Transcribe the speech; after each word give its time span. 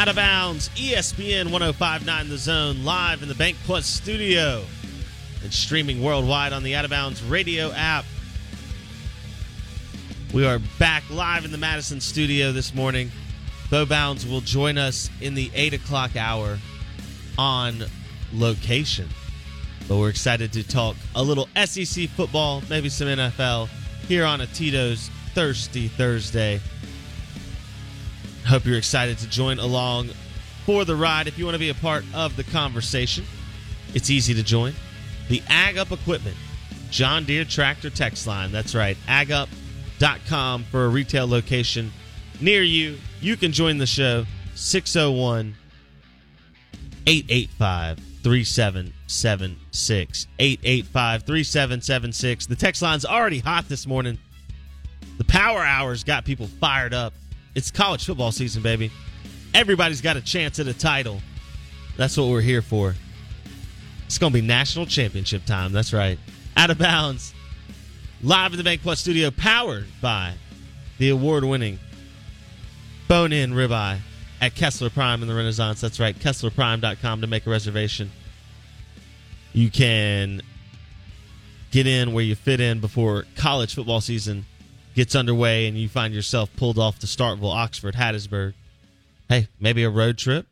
Out 0.00 0.08
of 0.08 0.16
bounds, 0.16 0.70
ESPN 0.70 1.50
1059 1.50 2.30
The 2.30 2.38
Zone, 2.38 2.84
live 2.84 3.20
in 3.20 3.28
the 3.28 3.34
Bank 3.34 3.58
Plus 3.66 3.84
studio 3.84 4.64
and 5.42 5.52
streaming 5.52 6.02
worldwide 6.02 6.54
on 6.54 6.62
the 6.62 6.74
Out 6.74 6.86
of 6.86 6.90
Bounds 6.90 7.22
radio 7.22 7.70
app. 7.72 8.06
We 10.32 10.46
are 10.46 10.58
back 10.78 11.02
live 11.10 11.44
in 11.44 11.52
the 11.52 11.58
Madison 11.58 12.00
studio 12.00 12.50
this 12.50 12.74
morning. 12.74 13.12
Bo 13.70 13.84
Bounds 13.84 14.26
will 14.26 14.40
join 14.40 14.78
us 14.78 15.10
in 15.20 15.34
the 15.34 15.50
8 15.54 15.74
o'clock 15.74 16.16
hour 16.16 16.58
on 17.36 17.84
location. 18.32 19.06
But 19.86 19.98
we're 19.98 20.08
excited 20.08 20.50
to 20.54 20.66
talk 20.66 20.96
a 21.14 21.22
little 21.22 21.46
SEC 21.62 22.08
football, 22.08 22.62
maybe 22.70 22.88
some 22.88 23.06
NFL 23.06 23.68
here 24.08 24.24
on 24.24 24.40
a 24.40 24.46
Tito's 24.46 25.10
Thirsty 25.34 25.88
Thursday. 25.88 26.58
Hope 28.46 28.64
you're 28.64 28.78
excited 28.78 29.18
to 29.18 29.28
join 29.28 29.58
along 29.58 30.10
for 30.66 30.84
the 30.84 30.96
ride. 30.96 31.26
If 31.26 31.38
you 31.38 31.44
want 31.44 31.54
to 31.54 31.60
be 31.60 31.68
a 31.68 31.74
part 31.74 32.04
of 32.14 32.36
the 32.36 32.44
conversation, 32.44 33.24
it's 33.94 34.10
easy 34.10 34.34
to 34.34 34.42
join. 34.42 34.74
The 35.28 35.42
Ag 35.48 35.78
Up 35.78 35.92
Equipment, 35.92 36.36
John 36.90 37.24
Deere 37.24 37.44
Tractor 37.44 37.90
Text 37.90 38.26
Line. 38.26 38.52
That's 38.52 38.74
right, 38.74 38.96
agup.com 39.06 40.64
for 40.64 40.84
a 40.84 40.88
retail 40.88 41.28
location 41.28 41.92
near 42.40 42.62
you. 42.62 42.98
You 43.20 43.36
can 43.36 43.52
join 43.52 43.78
the 43.78 43.86
show 43.86 44.26
601 44.54 45.54
885 47.06 47.98
3776. 48.22 50.26
885 50.38 51.22
3776. 51.22 52.46
The 52.46 52.56
text 52.56 52.82
line's 52.82 53.04
already 53.04 53.38
hot 53.38 53.68
this 53.68 53.86
morning. 53.86 54.18
The 55.18 55.24
power 55.24 55.60
hours 55.60 56.04
got 56.04 56.24
people 56.24 56.46
fired 56.46 56.94
up. 56.94 57.12
It's 57.54 57.70
college 57.70 58.04
football 58.06 58.32
season, 58.32 58.62
baby. 58.62 58.90
Everybody's 59.54 60.00
got 60.00 60.16
a 60.16 60.20
chance 60.20 60.58
at 60.58 60.68
a 60.68 60.74
title. 60.74 61.20
That's 61.96 62.16
what 62.16 62.28
we're 62.28 62.40
here 62.40 62.62
for. 62.62 62.94
It's 64.06 64.18
going 64.18 64.32
to 64.32 64.40
be 64.40 64.46
national 64.46 64.86
championship 64.86 65.44
time. 65.44 65.72
That's 65.72 65.92
right. 65.92 66.18
Out 66.56 66.70
of 66.70 66.78
bounds. 66.78 67.34
Live 68.22 68.52
in 68.52 68.58
the 68.58 68.64
Bank 68.64 68.82
Plus 68.82 69.00
studio, 69.00 69.30
powered 69.30 69.86
by 70.00 70.34
the 70.98 71.08
award 71.08 71.42
winning 71.44 71.78
Bone 73.08 73.32
In 73.32 73.52
Ribeye 73.52 73.98
at 74.40 74.54
Kessler 74.54 74.90
Prime 74.90 75.22
in 75.22 75.28
the 75.28 75.34
Renaissance. 75.34 75.80
That's 75.80 75.98
right. 75.98 76.16
KesslerPrime.com 76.16 77.20
to 77.22 77.26
make 77.26 77.46
a 77.46 77.50
reservation. 77.50 78.10
You 79.52 79.70
can 79.70 80.42
get 81.70 81.86
in 81.86 82.12
where 82.12 82.24
you 82.24 82.34
fit 82.34 82.60
in 82.60 82.80
before 82.80 83.24
college 83.36 83.74
football 83.74 84.00
season 84.00 84.44
gets 84.94 85.14
underway 85.14 85.66
and 85.66 85.76
you 85.76 85.88
find 85.88 86.14
yourself 86.14 86.54
pulled 86.56 86.78
off 86.78 86.98
to 87.00 87.06
Starkville, 87.06 87.54
Oxford, 87.54 87.94
Hattiesburg. 87.94 88.54
Hey, 89.28 89.48
maybe 89.58 89.84
a 89.84 89.90
road 89.90 90.18
trip. 90.18 90.46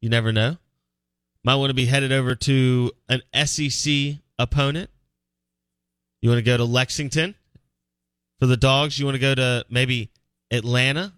You 0.00 0.08
never 0.08 0.32
know. 0.32 0.56
Might 1.44 1.56
want 1.56 1.70
to 1.70 1.74
be 1.74 1.86
headed 1.86 2.12
over 2.12 2.34
to 2.34 2.90
an 3.08 3.22
SEC 3.46 4.16
opponent. 4.38 4.90
You 6.20 6.30
want 6.30 6.38
to 6.38 6.50
go 6.50 6.56
to 6.56 6.64
Lexington 6.64 7.34
for 8.40 8.46
the 8.46 8.56
dogs. 8.56 8.98
You 8.98 9.04
want 9.04 9.14
to 9.14 9.20
go 9.20 9.34
to 9.34 9.64
maybe 9.70 10.10
Atlanta 10.50 11.12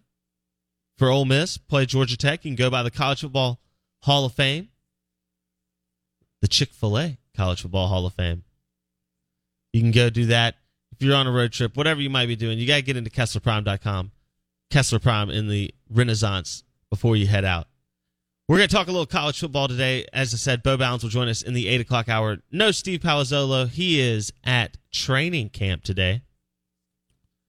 for 0.98 1.08
Ole 1.08 1.24
Miss, 1.24 1.56
play 1.56 1.86
Georgia 1.86 2.16
Tech. 2.16 2.44
You 2.44 2.50
can 2.50 2.56
go 2.56 2.70
by 2.70 2.82
the 2.82 2.90
College 2.90 3.20
Football 3.20 3.60
Hall 4.02 4.24
of 4.24 4.34
Fame, 4.34 4.68
the 6.42 6.48
Chick 6.48 6.70
fil 6.72 6.98
A 6.98 7.18
College 7.36 7.62
Football 7.62 7.88
Hall 7.88 8.04
of 8.04 8.14
Fame. 8.14 8.44
You 9.72 9.80
can 9.80 9.92
go 9.92 10.10
do 10.10 10.26
that 10.26 10.56
if 10.98 11.06
you're 11.06 11.14
on 11.14 11.28
a 11.28 11.32
road 11.32 11.52
trip, 11.52 11.76
whatever 11.76 12.00
you 12.00 12.10
might 12.10 12.26
be 12.26 12.34
doing, 12.34 12.58
you 12.58 12.66
got 12.66 12.76
to 12.76 12.82
get 12.82 12.96
into 12.96 13.10
KesslerPrime.com. 13.10 14.10
Kessler 14.70 14.98
Prime 14.98 15.30
in 15.30 15.48
the 15.48 15.72
Renaissance 15.88 16.64
before 16.90 17.16
you 17.16 17.26
head 17.26 17.44
out. 17.44 17.68
We're 18.48 18.56
going 18.56 18.68
to 18.68 18.74
talk 18.74 18.88
a 18.88 18.90
little 18.90 19.06
college 19.06 19.38
football 19.38 19.68
today. 19.68 20.06
As 20.12 20.34
I 20.34 20.38
said, 20.38 20.62
Bo 20.62 20.76
Bounds 20.76 21.04
will 21.04 21.10
join 21.10 21.28
us 21.28 21.42
in 21.42 21.54
the 21.54 21.68
8 21.68 21.82
o'clock 21.82 22.08
hour. 22.08 22.38
No 22.50 22.70
Steve 22.72 23.00
Palazzolo. 23.00 23.68
He 23.68 24.00
is 24.00 24.32
at 24.42 24.76
training 24.90 25.50
camp 25.50 25.84
today. 25.84 26.22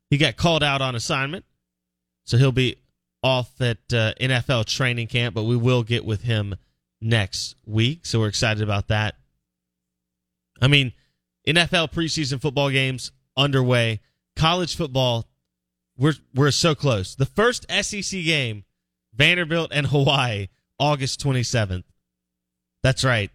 He 0.10 0.18
got 0.18 0.36
called 0.38 0.64
out 0.64 0.82
on 0.82 0.96
assignment, 0.96 1.46
so 2.26 2.38
he'll 2.38 2.52
be 2.52 2.78
off 3.24 3.60
at 3.62 3.78
uh, 3.94 4.14
NFL 4.20 4.66
training 4.66 5.08
camp, 5.08 5.36
but 5.36 5.44
we 5.44 5.56
will 5.56 5.84
get 5.84 6.06
with 6.06 6.22
him 6.22 6.56
next 7.02 7.56
week. 7.66 8.06
So 8.06 8.20
we're 8.20 8.28
excited 8.28 8.62
about 8.62 8.90
that. 8.90 9.16
I 10.62 10.68
mean, 10.68 10.94
NFL 11.48 11.92
preseason 11.92 12.42
football 12.42 12.70
games 12.70 13.12
underway. 13.40 14.02
College 14.36 14.76
football, 14.76 15.28
we're 15.98 16.14
we're 16.36 16.52
so 16.52 16.76
close. 16.76 17.16
The 17.16 17.26
first 17.26 17.66
SEC 17.72 18.24
game, 18.24 18.64
Vanderbilt 19.14 19.72
and 19.74 19.88
Hawaii, 19.88 20.48
August 20.78 21.24
27th. 21.24 21.84
That's 22.84 23.04
right. 23.04 23.32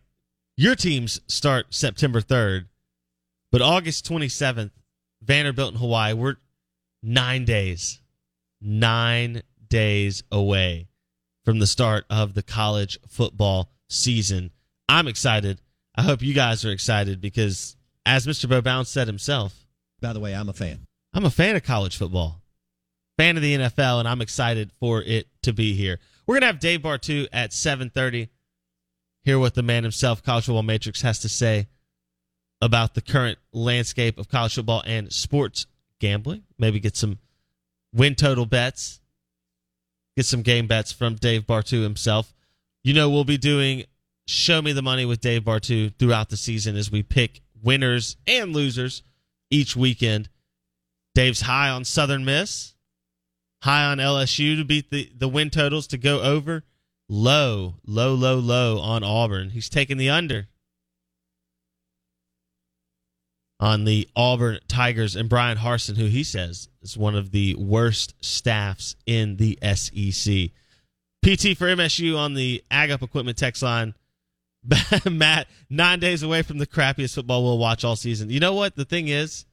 Your 0.57 0.77
teams 0.77 1.21
start 1.27 1.75
September 1.75 2.21
3rd, 2.21 2.67
but 3.51 3.61
August 3.61 4.09
27th, 4.09 4.71
Vanderbilt 5.21 5.73
and 5.73 5.79
Hawaii, 5.79 6.13
we're 6.15 6.37
nine 7.03 7.45
days, 7.45 8.01
nine 8.61 9.43
days 9.69 10.23
away 10.31 10.89
from 11.45 11.59
the 11.59 11.67
start 11.67 12.05
of 12.09 12.35
the 12.35 12.43
college 12.43 12.99
football 13.09 13.71
season. 13.89 14.51
I'm 14.89 15.09
excited. 15.09 15.61
I 15.97 16.03
hope 16.03 16.23
you 16.23 16.35
guys 16.35 16.65
are 16.65 16.71
excited 16.71 17.21
because, 17.21 17.77
as 18.07 18.27
Mr. 18.27 18.49
Bo 18.49 18.61
Bounds 18.61 18.91
said 18.91 19.07
himself, 19.07 19.64
by 20.05 20.13
the 20.13 20.21
way, 20.21 20.35
I'm 20.35 20.51
a 20.51 20.53
fan. 20.53 20.87
I'm 21.15 21.25
a 21.25 21.31
fan 21.31 21.57
of 21.57 21.63
college 21.63 21.97
football. 21.97 22.43
fan 23.17 23.37
of 23.37 23.43
the 23.43 23.57
NFL, 23.57 24.01
and 24.01 24.09
I'm 24.09 24.21
excited 24.21 24.73
for 24.81 25.01
it 25.01 25.29
to 25.43 25.53
be 25.53 25.73
here. 25.73 26.01
We're 26.27 26.35
gonna 26.35 26.47
have 26.47 26.59
Dave 26.59 26.83
Bartoo 26.83 27.29
at 27.33 27.53
7:30. 27.53 28.29
Hear 29.23 29.39
what 29.39 29.55
the 29.55 29.63
man 29.63 29.85
himself, 29.85 30.23
College 30.23 30.47
Football 30.47 30.65
Matrix, 30.65 31.01
has 31.03 31.21
to 31.21 31.29
say 31.29 31.69
about 32.61 32.95
the 32.95 33.01
current 33.01 33.39
landscape 33.53 34.19
of 34.19 34.29
college 34.29 34.55
football 34.55 34.83
and 34.85 35.13
sports 35.13 35.67
gambling. 36.01 36.43
Maybe 36.59 36.81
get 36.81 36.97
some 36.97 37.19
win 37.95 38.15
total 38.17 38.45
bets, 38.45 39.01
get 40.17 40.27
some 40.27 40.43
game 40.43 40.67
bets 40.67 40.93
from 40.93 41.15
Dave 41.15 41.47
Bartoo 41.47 41.83
himself. 41.83 42.35
You 42.83 42.93
know, 42.95 43.09
we'll 43.09 43.25
be 43.25 43.39
doing 43.39 43.85
Show 44.27 44.61
Me 44.61 44.73
the 44.73 44.83
Money 44.83 45.07
with 45.07 45.21
Dave 45.21 45.45
Bartoo 45.45 45.95
throughout 45.99 46.29
the 46.29 46.37
season 46.37 46.77
as 46.77 46.91
we 46.91 47.03
pick 47.03 47.41
winners 47.63 48.17
and 48.27 48.53
losers 48.53 49.03
each 49.51 49.77
weekend. 49.77 50.29
Dave's 51.15 51.43
high 51.43 51.69
on 51.69 51.85
Southern 51.85 52.25
Miss, 52.25 52.75
high 53.63 53.85
on 53.85 53.99
LSU 53.99 54.57
to 54.57 54.65
beat 54.65 54.91
the, 54.91 55.11
the 55.17 55.29
win 55.29 55.51
totals 55.51 55.87
to 55.89 55.99
go 55.99 56.21
over, 56.21 56.65
low, 57.09 57.77
low, 57.87 58.15
low, 58.15 58.37
low 58.37 58.81
on 58.81 59.05
Auburn. 59.05 59.51
He's 59.51 59.69
taking 59.69 59.97
the 59.97 60.11
under 60.11 60.49
on 63.61 63.85
the 63.85 64.09
Auburn 64.17 64.59
Tigers 64.69 65.17
and 65.17 65.29
Bryan 65.29 65.59
Harsin, 65.59 65.97
who 65.97 66.07
he 66.07 66.25
says 66.25 66.69
is 66.83 66.99
one 66.99 67.15
of 67.15 67.31
the 67.31 67.55
worst 67.55 68.15
staffs 68.21 68.97
in 69.07 69.37
the 69.37 69.59
SEC. 69.63 70.51
PT 71.23 71.57
for 71.57 71.67
MSU 71.67 72.19
on 72.19 72.35
the 72.35 72.63
Ag 72.71 72.91
Up 72.91 73.03
Equipment 73.03 73.39
text 73.39 73.63
line. 73.63 73.95
Matt, 75.11 75.47
nine 75.69 76.01
days 76.01 76.23
away 76.23 76.43
from 76.43 76.59
the 76.59 76.67
crappiest 76.67 77.15
football 77.15 77.43
we'll 77.43 77.59
watch 77.59 77.85
all 77.85 77.97
season. 77.97 78.31
You 78.31 78.41
know 78.41 78.55
what? 78.55 78.77
The 78.77 78.85
thing 78.85 79.09
is, 79.09 79.45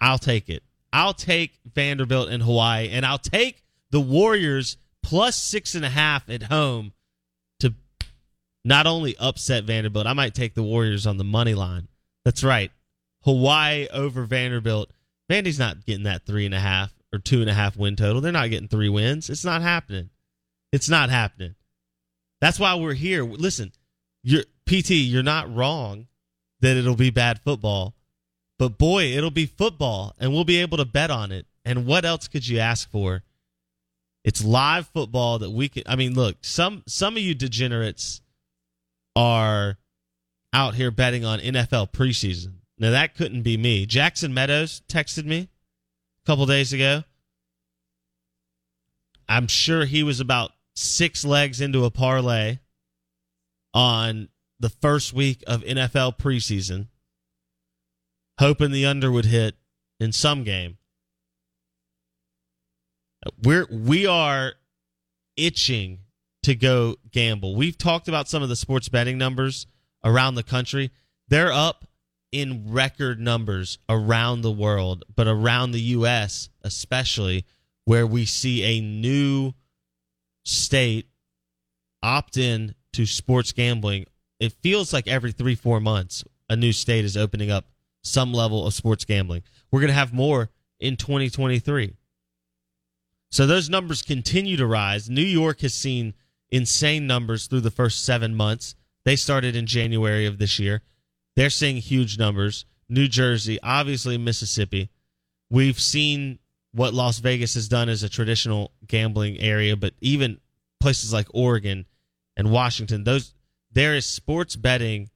I'll 0.00 0.18
take 0.18 0.48
it. 0.48 0.62
I'll 0.92 1.14
take 1.14 1.58
Vanderbilt 1.66 2.30
in 2.30 2.40
Hawaii, 2.40 2.88
and 2.90 3.04
I'll 3.04 3.18
take 3.18 3.62
the 3.90 4.00
Warriors 4.00 4.76
plus 5.02 5.36
six 5.36 5.74
and 5.74 5.84
a 5.84 5.90
half 5.90 6.28
at 6.30 6.44
home 6.44 6.92
to 7.60 7.74
not 8.64 8.86
only 8.86 9.16
upset 9.18 9.64
Vanderbilt, 9.64 10.06
I 10.06 10.14
might 10.14 10.34
take 10.34 10.54
the 10.54 10.62
Warriors 10.62 11.06
on 11.06 11.18
the 11.18 11.24
money 11.24 11.54
line. 11.54 11.88
That's 12.24 12.42
right. 12.42 12.70
Hawaii 13.24 13.88
over 13.92 14.24
Vanderbilt. 14.24 14.90
Vandy's 15.30 15.58
not 15.58 15.84
getting 15.84 16.04
that 16.04 16.24
three 16.24 16.46
and 16.46 16.54
a 16.54 16.60
half 16.60 16.92
or 17.12 17.18
two 17.18 17.40
and 17.40 17.50
a 17.50 17.54
half 17.54 17.76
win 17.76 17.96
total. 17.96 18.20
They're 18.20 18.32
not 18.32 18.50
getting 18.50 18.68
three 18.68 18.88
wins. 18.88 19.28
It's 19.28 19.44
not 19.44 19.62
happening. 19.62 20.10
It's 20.72 20.88
not 20.88 21.10
happening. 21.10 21.54
That's 22.40 22.60
why 22.60 22.74
we're 22.74 22.94
here. 22.94 23.24
Listen, 23.24 23.72
you're 24.26 24.42
PT, 24.66 24.90
you're 24.90 25.22
not 25.22 25.54
wrong 25.54 26.08
that 26.60 26.76
it'll 26.76 26.96
be 26.96 27.10
bad 27.10 27.40
football. 27.40 27.94
But 28.58 28.76
boy, 28.76 29.04
it'll 29.04 29.30
be 29.30 29.46
football 29.46 30.14
and 30.18 30.32
we'll 30.32 30.44
be 30.44 30.60
able 30.60 30.78
to 30.78 30.84
bet 30.84 31.10
on 31.10 31.30
it. 31.30 31.46
And 31.64 31.86
what 31.86 32.04
else 32.04 32.26
could 32.26 32.46
you 32.46 32.58
ask 32.58 32.90
for? 32.90 33.22
It's 34.24 34.44
live 34.44 34.88
football 34.88 35.38
that 35.38 35.50
we 35.50 35.68
can 35.68 35.84
I 35.86 35.94
mean, 35.94 36.14
look, 36.14 36.38
some 36.40 36.82
some 36.88 37.16
of 37.16 37.22
you 37.22 37.34
degenerates 37.34 38.20
are 39.14 39.78
out 40.52 40.74
here 40.74 40.90
betting 40.90 41.24
on 41.24 41.38
NFL 41.38 41.92
preseason. 41.92 42.54
Now 42.78 42.90
that 42.90 43.14
couldn't 43.14 43.42
be 43.42 43.56
me. 43.56 43.86
Jackson 43.86 44.34
Meadows 44.34 44.82
texted 44.88 45.24
me 45.24 45.48
a 46.24 46.26
couple 46.26 46.46
days 46.46 46.72
ago. 46.72 47.04
I'm 49.28 49.46
sure 49.46 49.84
he 49.84 50.02
was 50.02 50.18
about 50.18 50.50
six 50.74 51.24
legs 51.24 51.60
into 51.60 51.84
a 51.84 51.90
parlay 51.90 52.58
on 53.76 54.30
the 54.58 54.70
first 54.70 55.12
week 55.12 55.44
of 55.46 55.60
NFL 55.60 56.16
preseason, 56.16 56.88
hoping 58.40 58.70
the 58.70 58.86
under 58.86 59.12
would 59.12 59.26
hit 59.26 59.54
in 60.00 60.12
some 60.12 60.44
game. 60.44 60.78
We're 63.42 63.66
we 63.70 64.06
are 64.06 64.54
itching 65.36 65.98
to 66.44 66.54
go 66.54 66.96
gamble. 67.10 67.54
We've 67.54 67.76
talked 67.76 68.08
about 68.08 68.28
some 68.28 68.42
of 68.42 68.48
the 68.48 68.56
sports 68.56 68.88
betting 68.88 69.18
numbers 69.18 69.66
around 70.02 70.36
the 70.36 70.42
country. 70.42 70.90
They're 71.28 71.52
up 71.52 71.84
in 72.32 72.72
record 72.72 73.20
numbers 73.20 73.78
around 73.90 74.40
the 74.40 74.52
world, 74.52 75.04
but 75.14 75.26
around 75.26 75.72
the 75.72 75.80
US 75.80 76.48
especially 76.62 77.44
where 77.84 78.06
we 78.06 78.24
see 78.24 78.62
a 78.62 78.80
new 78.80 79.52
state 80.44 81.10
opt 82.02 82.38
in 82.38 82.74
to 82.96 83.06
sports 83.06 83.52
gambling. 83.52 84.06
It 84.40 84.52
feels 84.62 84.92
like 84.92 85.06
every 85.06 85.32
3-4 85.32 85.82
months 85.82 86.24
a 86.48 86.56
new 86.56 86.72
state 86.72 87.04
is 87.04 87.16
opening 87.16 87.50
up 87.50 87.66
some 88.02 88.32
level 88.32 88.66
of 88.66 88.72
sports 88.72 89.04
gambling. 89.04 89.42
We're 89.70 89.80
going 89.80 89.88
to 89.88 89.94
have 89.94 90.12
more 90.12 90.50
in 90.80 90.96
2023. 90.96 91.94
So 93.30 93.46
those 93.46 93.68
numbers 93.68 94.02
continue 94.02 94.56
to 94.56 94.66
rise. 94.66 95.10
New 95.10 95.20
York 95.20 95.60
has 95.60 95.74
seen 95.74 96.14
insane 96.50 97.06
numbers 97.06 97.46
through 97.46 97.60
the 97.60 97.70
first 97.70 98.04
7 98.04 98.34
months. 98.34 98.74
They 99.04 99.16
started 99.16 99.56
in 99.56 99.66
January 99.66 100.24
of 100.24 100.38
this 100.38 100.58
year. 100.58 100.82
They're 101.34 101.50
seeing 101.50 101.76
huge 101.76 102.18
numbers. 102.18 102.64
New 102.88 103.08
Jersey, 103.08 103.58
obviously 103.62 104.16
Mississippi. 104.16 104.90
We've 105.50 105.78
seen 105.78 106.38
what 106.72 106.94
Las 106.94 107.18
Vegas 107.18 107.54
has 107.54 107.68
done 107.68 107.88
as 107.88 108.02
a 108.02 108.08
traditional 108.08 108.72
gambling 108.86 109.38
area, 109.40 109.76
but 109.76 109.94
even 110.00 110.40
places 110.80 111.12
like 111.12 111.26
Oregon 111.34 111.84
and 112.36 112.50
Washington, 112.50 113.04
those 113.04 113.34
there 113.72 113.94
is 113.94 114.06
sports 114.06 114.56
betting 114.56 115.10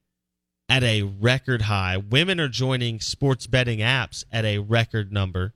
at 0.69 0.83
a 0.83 1.03
record 1.03 1.63
high. 1.63 1.97
Women 1.97 2.39
are 2.39 2.47
joining 2.47 2.99
sports 2.99 3.47
betting 3.47 3.79
apps 3.79 4.23
at 4.31 4.45
a 4.45 4.59
record 4.59 5.11
number. 5.11 5.53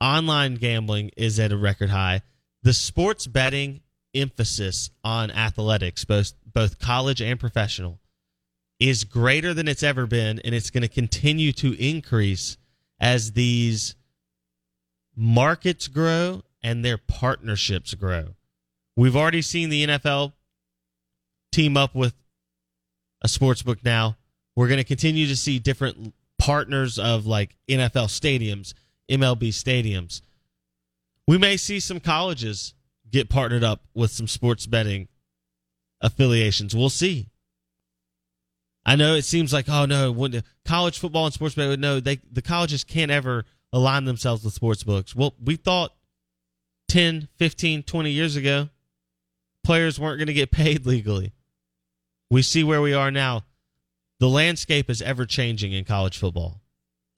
Online 0.00 0.56
gambling 0.56 1.10
is 1.16 1.38
at 1.38 1.52
a 1.52 1.56
record 1.56 1.90
high. 1.90 2.22
The 2.62 2.72
sports 2.72 3.26
betting 3.26 3.80
emphasis 4.14 4.90
on 5.04 5.30
athletics, 5.30 6.04
both 6.04 6.32
both 6.44 6.78
college 6.78 7.22
and 7.22 7.38
professional, 7.38 8.00
is 8.78 9.04
greater 9.04 9.54
than 9.54 9.68
it's 9.68 9.82
ever 9.82 10.06
been, 10.06 10.40
and 10.40 10.54
it's 10.54 10.70
going 10.70 10.82
to 10.82 10.88
continue 10.88 11.52
to 11.52 11.72
increase 11.74 12.56
as 12.98 13.32
these 13.32 13.94
markets 15.14 15.88
grow 15.88 16.42
and 16.62 16.84
their 16.84 16.98
partnerships 16.98 17.94
grow. 17.94 18.34
We've 18.96 19.16
already 19.16 19.42
seen 19.42 19.70
the 19.70 19.86
NFL 19.86 20.32
team 21.50 21.76
up 21.76 21.94
with 21.94 22.14
a 23.22 23.28
sports 23.28 23.62
book 23.62 23.84
now. 23.84 24.16
We're 24.54 24.68
going 24.68 24.78
to 24.78 24.84
continue 24.84 25.26
to 25.28 25.36
see 25.36 25.58
different 25.58 26.14
partners 26.38 26.98
of 26.98 27.26
like 27.26 27.56
NFL 27.68 28.08
stadiums, 28.08 28.74
MLB 29.10 29.48
stadiums. 29.48 30.20
We 31.26 31.38
may 31.38 31.56
see 31.56 31.80
some 31.80 32.00
colleges 32.00 32.74
get 33.10 33.28
partnered 33.28 33.64
up 33.64 33.82
with 33.94 34.10
some 34.10 34.26
sports 34.26 34.66
betting 34.66 35.08
affiliations. 36.00 36.74
We'll 36.74 36.90
see. 36.90 37.28
I 38.84 38.96
know 38.96 39.14
it 39.14 39.24
seems 39.24 39.52
like 39.52 39.68
oh 39.68 39.84
no, 39.84 40.10
when 40.10 40.42
college 40.64 40.98
football 40.98 41.26
and 41.26 41.34
sports 41.34 41.54
betting 41.54 41.80
no, 41.80 42.00
they 42.00 42.20
the 42.30 42.42
colleges 42.42 42.82
can't 42.82 43.12
ever 43.12 43.44
align 43.72 44.04
themselves 44.04 44.44
with 44.44 44.54
sports 44.54 44.82
books. 44.82 45.14
Well, 45.14 45.34
we 45.42 45.56
thought 45.56 45.92
10, 46.88 47.28
15, 47.36 47.84
20 47.84 48.10
years 48.10 48.36
ago 48.36 48.68
players 49.64 49.98
weren't 49.98 50.18
going 50.18 50.26
to 50.26 50.32
get 50.32 50.50
paid 50.52 50.86
legally. 50.86 51.32
We 52.30 52.42
see 52.42 52.64
where 52.64 52.80
we 52.80 52.94
are 52.94 53.10
now. 53.10 53.44
The 54.20 54.28
landscape 54.28 54.88
is 54.88 55.02
ever 55.02 55.26
changing 55.26 55.72
in 55.72 55.84
college 55.84 56.16
football. 56.16 56.60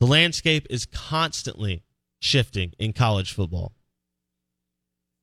The 0.01 0.07
landscape 0.07 0.67
is 0.71 0.87
constantly 0.87 1.83
shifting 2.21 2.73
in 2.79 2.93
college 2.93 3.33
football. 3.33 3.75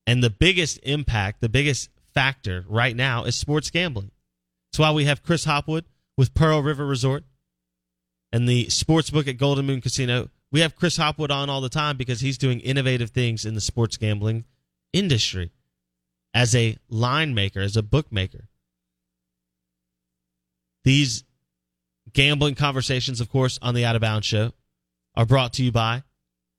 And 0.06 0.22
the 0.22 0.30
biggest 0.30 0.78
impact, 0.82 1.40
the 1.40 1.48
biggest 1.48 1.90
factor 2.14 2.64
right 2.68 2.96
now 2.96 3.24
is 3.24 3.36
sports 3.36 3.70
gambling. 3.70 4.10
That's 4.70 4.78
why 4.78 4.92
we 4.92 5.04
have 5.04 5.22
Chris 5.22 5.44
Hopwood 5.44 5.84
with 6.16 6.34
Pearl 6.34 6.62
River 6.62 6.86
Resort 6.86 7.24
and 8.32 8.48
the 8.48 8.68
sports 8.70 9.10
book 9.10 9.28
at 9.28 9.36
Golden 9.36 9.66
Moon 9.66 9.80
Casino. 9.80 10.30
We 10.50 10.60
have 10.60 10.76
Chris 10.76 10.96
Hopwood 10.96 11.30
on 11.30 11.50
all 11.50 11.60
the 11.60 11.68
time 11.68 11.96
because 11.96 12.20
he's 12.20 12.38
doing 12.38 12.60
innovative 12.60 13.10
things 13.10 13.44
in 13.44 13.54
the 13.54 13.60
sports 13.60 13.96
gambling 13.96 14.44
industry 14.92 15.52
as 16.34 16.54
a 16.54 16.76
line 16.88 17.34
maker, 17.34 17.60
as 17.60 17.76
a 17.76 17.82
bookmaker. 17.82 18.48
These 20.84 21.24
gambling 22.12 22.54
conversations, 22.54 23.20
of 23.20 23.30
course, 23.30 23.58
on 23.62 23.74
the 23.74 23.84
Out 23.84 23.96
of 23.96 24.02
Bounds 24.02 24.26
show 24.26 24.52
are 25.14 25.26
brought 25.26 25.52
to 25.54 25.64
you 25.64 25.72
by 25.72 26.02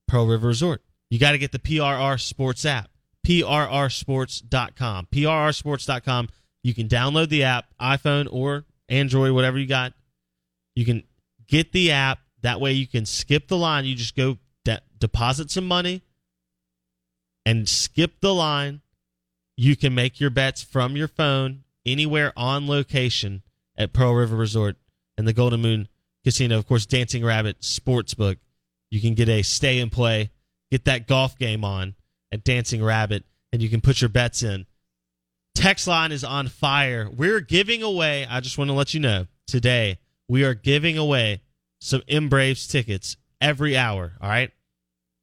Pearl 0.07 0.27
River 0.27 0.47
Resort. 0.47 0.81
You 1.09 1.19
got 1.19 1.31
to 1.33 1.37
get 1.37 1.51
the 1.51 1.59
PRR 1.59 2.19
Sports 2.19 2.65
app, 2.65 2.89
prrsports.com. 3.25 5.07
PRRsports.com. 5.11 6.29
You 6.63 6.73
can 6.73 6.87
download 6.87 7.29
the 7.29 7.43
app, 7.43 7.65
iPhone 7.79 8.27
or 8.31 8.65
Android, 8.89 9.31
whatever 9.31 9.59
you 9.59 9.67
got. 9.67 9.93
You 10.75 10.85
can 10.85 11.03
get 11.47 11.71
the 11.71 11.91
app. 11.91 12.19
That 12.41 12.59
way 12.59 12.73
you 12.73 12.87
can 12.87 13.05
skip 13.05 13.47
the 13.47 13.57
line. 13.57 13.85
You 13.85 13.95
just 13.95 14.15
go 14.15 14.37
de- 14.65 14.81
deposit 14.97 15.51
some 15.51 15.67
money 15.67 16.01
and 17.45 17.67
skip 17.67 18.19
the 18.21 18.33
line 18.33 18.81
you 19.55 19.75
can 19.75 19.93
make 19.93 20.19
your 20.19 20.29
bets 20.29 20.63
from 20.63 20.95
your 20.95 21.07
phone 21.07 21.63
anywhere 21.86 22.33
on 22.36 22.67
location 22.67 23.43
at 23.77 23.93
Pearl 23.93 24.13
River 24.13 24.36
Resort 24.36 24.77
and 25.17 25.27
the 25.27 25.33
Golden 25.33 25.62
Moon 25.62 25.88
Casino. 26.24 26.57
Of 26.57 26.67
course, 26.67 26.86
Dancing 26.86 27.24
Rabbit 27.24 27.62
Sportsbook. 27.62 28.38
You 28.89 29.01
can 29.01 29.13
get 29.13 29.29
a 29.29 29.41
stay 29.41 29.79
and 29.79 29.91
play, 29.91 30.31
get 30.72 30.86
that 30.86 31.07
golf 31.07 31.38
game 31.38 31.63
on 31.63 31.95
at 32.31 32.43
Dancing 32.43 32.83
Rabbit, 32.83 33.24
and 33.51 33.62
you 33.62 33.69
can 33.69 33.81
put 33.81 34.01
your 34.01 34.10
bets 34.10 34.43
in. 34.43 34.65
Text 35.55 35.88
line 35.88 36.12
is 36.12 36.24
on 36.24 36.48
fire. 36.48 37.10
We're 37.10 37.39
giving 37.39 37.83
away, 37.83 38.25
I 38.29 38.39
just 38.39 38.57
want 38.57 38.69
to 38.69 38.74
let 38.74 38.93
you 38.93 39.00
know, 39.00 39.27
today, 39.45 40.00
we 40.27 40.43
are 40.43 40.55
giving 40.55 40.98
away 40.98 41.41
some 41.79 42.01
M 42.07 42.29
Braves 42.29 42.67
tickets 42.67 43.17
every 43.41 43.77
hour. 43.77 44.13
All 44.22 44.29
right. 44.29 44.51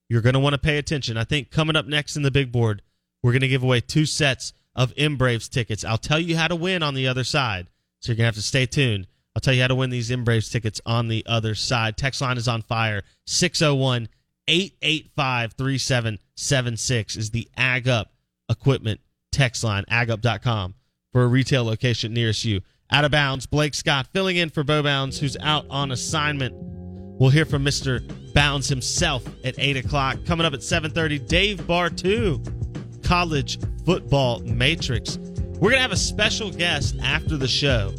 You're 0.09 0.21
going 0.21 0.35
to 0.35 0.41
want 0.41 0.55
to 0.55 0.59
pay 0.59 0.79
attention. 0.79 1.17
I 1.17 1.25
think 1.25 1.51
coming 1.51 1.77
up 1.77 1.87
next 1.87 2.17
in 2.17 2.23
the 2.23 2.31
big 2.31 2.53
board, 2.53 2.83
we're 3.23 3.33
going 3.33 3.43
to 3.43 3.49
give 3.49 3.63
away 3.63 3.81
two 3.81 4.07
sets 4.07 4.53
of 4.75 4.93
M 4.97 5.17
Braves 5.17 5.49
tickets. 5.49 5.85
I'll 5.85 5.99
tell 5.99 6.19
you 6.21 6.37
how 6.37 6.49
to 6.49 6.57
win 6.57 6.83
on 6.83 6.95
the 6.95 7.09
other 7.09 7.25
side. 7.25 7.69
So 8.01 8.13
you're 8.13 8.17
going 8.17 8.25
to 8.25 8.29
have 8.29 8.35
to 8.37 8.43
stay 8.43 8.67
tuned. 8.67 9.07
I'll 9.35 9.41
tell 9.41 9.55
you 9.55 9.63
how 9.63 9.69
to 9.69 9.75
win 9.75 9.91
these 9.91 10.11
M 10.11 10.25
Braves 10.25 10.51
tickets 10.51 10.81
on 10.87 11.09
the 11.09 11.25
other 11.27 11.55
side. 11.55 11.97
Text 11.97 12.21
line 12.21 12.37
is 12.37 12.49
on 12.49 12.63
fire. 12.63 13.03
601 13.27 14.09
885 14.49 15.53
3776 15.53 17.17
is 17.17 17.31
the 17.31 17.49
Ag 17.57 17.89
Up 17.89 18.13
Equipment 18.49 19.01
text 19.31 19.63
line, 19.63 19.85
agup.com, 19.91 20.75
for 21.13 21.23
a 21.23 21.29
retail 21.29 21.65
location 21.65 22.13
nearest 22.13 22.45
you. 22.45 22.61
Out 22.91 23.05
of 23.05 23.13
bounds, 23.13 23.47
Blake 23.47 23.75
Scott 23.75 24.09
filling 24.13 24.37
in 24.37 24.51
for 24.51 24.65
Bo 24.65 24.83
Bounds, 24.83 25.21
who's 25.21 25.37
out 25.41 25.65
on 25.71 25.93
assignment. 25.93 26.53
We'll 27.21 27.31
hear 27.31 27.45
from 27.45 27.65
Mr. 27.65 28.03
Bounds 28.33 28.69
himself 28.69 29.25
at 29.45 29.55
8 29.59 29.77
o'clock. 29.77 30.25
Coming 30.27 30.47
up 30.47 30.55
at 30.55 30.61
7.30, 30.61 31.29
Dave 31.29 31.61
Bartoo, 31.61 32.45
College 33.11 33.59
Football 33.85 34.39
Matrix. 34.43 35.19
We're 35.19 35.71
going 35.71 35.79
to 35.79 35.81
have 35.81 35.91
a 35.91 35.97
special 35.97 36.53
guest 36.53 36.95
after 37.03 37.37
the 37.37 37.49
show. 37.49 37.93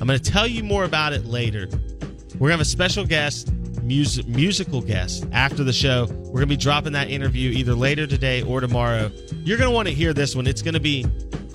I'm 0.00 0.06
going 0.06 0.16
to 0.16 0.30
tell 0.30 0.46
you 0.46 0.62
more 0.62 0.84
about 0.84 1.12
it 1.12 1.24
later. 1.24 1.66
We're 2.34 2.38
going 2.38 2.50
to 2.50 2.52
have 2.52 2.60
a 2.60 2.64
special 2.64 3.04
guest, 3.04 3.52
music, 3.82 4.28
musical 4.28 4.80
guest, 4.80 5.26
after 5.32 5.64
the 5.64 5.72
show. 5.72 6.06
We're 6.08 6.34
going 6.34 6.42
to 6.42 6.46
be 6.46 6.56
dropping 6.56 6.92
that 6.92 7.10
interview 7.10 7.50
either 7.50 7.74
later 7.74 8.06
today 8.06 8.42
or 8.42 8.60
tomorrow. 8.60 9.10
You're 9.42 9.58
going 9.58 9.68
to 9.68 9.74
want 9.74 9.88
to 9.88 9.94
hear 9.94 10.12
this 10.12 10.36
one. 10.36 10.46
It's 10.46 10.62
going 10.62 10.74
to 10.74 10.80
be 10.80 11.04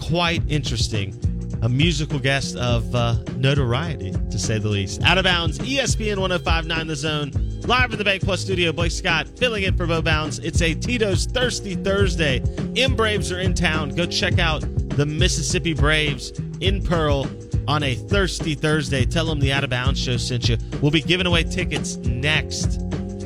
quite 0.01 0.43
interesting. 0.49 1.17
A 1.61 1.69
musical 1.69 2.19
guest 2.19 2.55
of 2.55 2.93
uh, 2.93 3.15
notoriety, 3.35 4.11
to 4.11 4.37
say 4.37 4.59
the 4.59 4.69
least. 4.69 5.01
Out 5.03 5.17
of 5.17 5.23
bounds, 5.23 5.59
ESPN 5.59 6.19
1059 6.19 6.87
The 6.87 6.95
Zone. 6.95 7.31
Live 7.61 7.91
in 7.91 7.97
the 7.97 8.05
Bank 8.05 8.21
Plus 8.23 8.41
studio, 8.41 8.71
Blake 8.71 8.91
Scott 8.91 9.27
filling 9.27 9.63
in 9.63 9.75
for 9.75 9.87
Bo 9.87 10.01
Bounds. 10.01 10.39
It's 10.39 10.61
a 10.61 10.73
Tito's 10.73 11.25
Thirsty 11.25 11.75
Thursday. 11.75 12.41
M 12.77 12.95
Braves 12.95 13.31
are 13.31 13.39
in 13.39 13.53
town. 13.53 13.89
Go 13.89 14.05
check 14.05 14.39
out 14.39 14.61
the 14.89 15.05
Mississippi 15.05 15.73
Braves 15.73 16.31
in 16.61 16.83
Pearl 16.83 17.27
on 17.67 17.83
a 17.83 17.95
Thirsty 17.95 18.55
Thursday. 18.55 19.05
Tell 19.05 19.25
them 19.25 19.39
the 19.39 19.51
Out 19.51 19.63
of 19.63 19.69
Bounds 19.69 19.99
show 19.99 20.17
sent 20.17 20.47
you. 20.47 20.57
We'll 20.81 20.91
be 20.91 21.01
giving 21.01 21.27
away 21.27 21.43
tickets 21.43 21.97
next. 21.97 22.79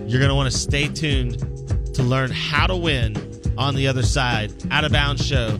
You're 0.07 0.19
going 0.19 0.29
to 0.29 0.35
want 0.35 0.51
to 0.51 0.57
stay 0.57 0.87
tuned 0.87 1.37
to 1.93 2.03
learn 2.03 2.31
how 2.31 2.65
to 2.67 2.75
win 2.75 3.15
on 3.57 3.75
the 3.75 3.87
other 3.87 4.03
side. 4.03 4.51
Out 4.71 4.85
of 4.85 4.91
Bounds 4.91 5.25
show, 5.25 5.59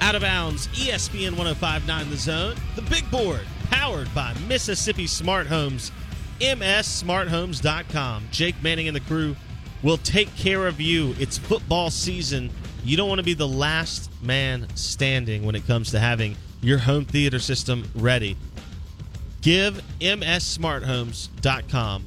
Out 0.00 0.14
of 0.14 0.22
bounds, 0.22 0.68
ESPN 0.68 1.36
1059 1.36 2.10
The 2.10 2.16
Zone. 2.16 2.54
The 2.76 2.82
big 2.82 3.10
board, 3.10 3.40
powered 3.70 4.12
by 4.14 4.34
Mississippi 4.46 5.06
Smart 5.06 5.46
Homes, 5.46 5.92
mssmarthomes.com. 6.40 8.28
Jake 8.30 8.62
Manning 8.62 8.88
and 8.88 8.96
the 8.96 9.00
crew 9.00 9.36
will 9.82 9.98
take 9.98 10.34
care 10.36 10.66
of 10.66 10.80
you. 10.80 11.14
It's 11.18 11.36
football 11.38 11.90
season. 11.90 12.50
You 12.84 12.96
don't 12.96 13.08
want 13.08 13.18
to 13.18 13.24
be 13.24 13.34
the 13.34 13.48
last 13.48 14.10
man 14.22 14.68
standing 14.76 15.44
when 15.44 15.54
it 15.54 15.66
comes 15.66 15.90
to 15.90 15.98
having 15.98 16.36
your 16.60 16.78
home 16.78 17.04
theater 17.04 17.40
system 17.40 17.90
ready. 17.94 18.36
Give 19.42 19.82
mssmarthomes.com 20.00 22.06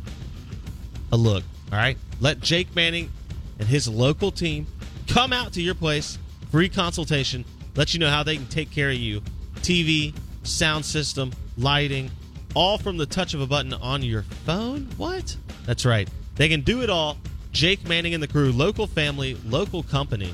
a 1.11 1.17
look, 1.17 1.43
all 1.71 1.77
right? 1.77 1.97
Let 2.19 2.39
Jake 2.39 2.75
Manning 2.75 3.11
and 3.59 3.67
his 3.67 3.87
local 3.87 4.31
team 4.31 4.65
come 5.07 5.31
out 5.33 5.53
to 5.53 5.61
your 5.61 5.75
place, 5.75 6.17
free 6.51 6.69
consultation, 6.69 7.45
let 7.75 7.93
you 7.93 7.99
know 7.99 8.09
how 8.09 8.23
they 8.23 8.35
can 8.35 8.47
take 8.47 8.71
care 8.71 8.89
of 8.89 8.95
you. 8.95 9.21
TV, 9.57 10.13
sound 10.43 10.85
system, 10.85 11.31
lighting, 11.57 12.09
all 12.53 12.77
from 12.77 12.97
the 12.97 13.05
touch 13.05 13.33
of 13.33 13.39
a 13.41 13.47
button 13.47 13.73
on 13.73 14.03
your 14.03 14.23
phone. 14.45 14.87
What? 14.97 15.35
That's 15.65 15.85
right. 15.85 16.09
They 16.35 16.49
can 16.49 16.61
do 16.61 16.81
it 16.81 16.89
all. 16.89 17.17
Jake 17.51 17.87
Manning 17.87 18.13
and 18.13 18.23
the 18.23 18.27
crew, 18.27 18.51
local 18.51 18.87
family, 18.87 19.37
local 19.45 19.83
company, 19.83 20.33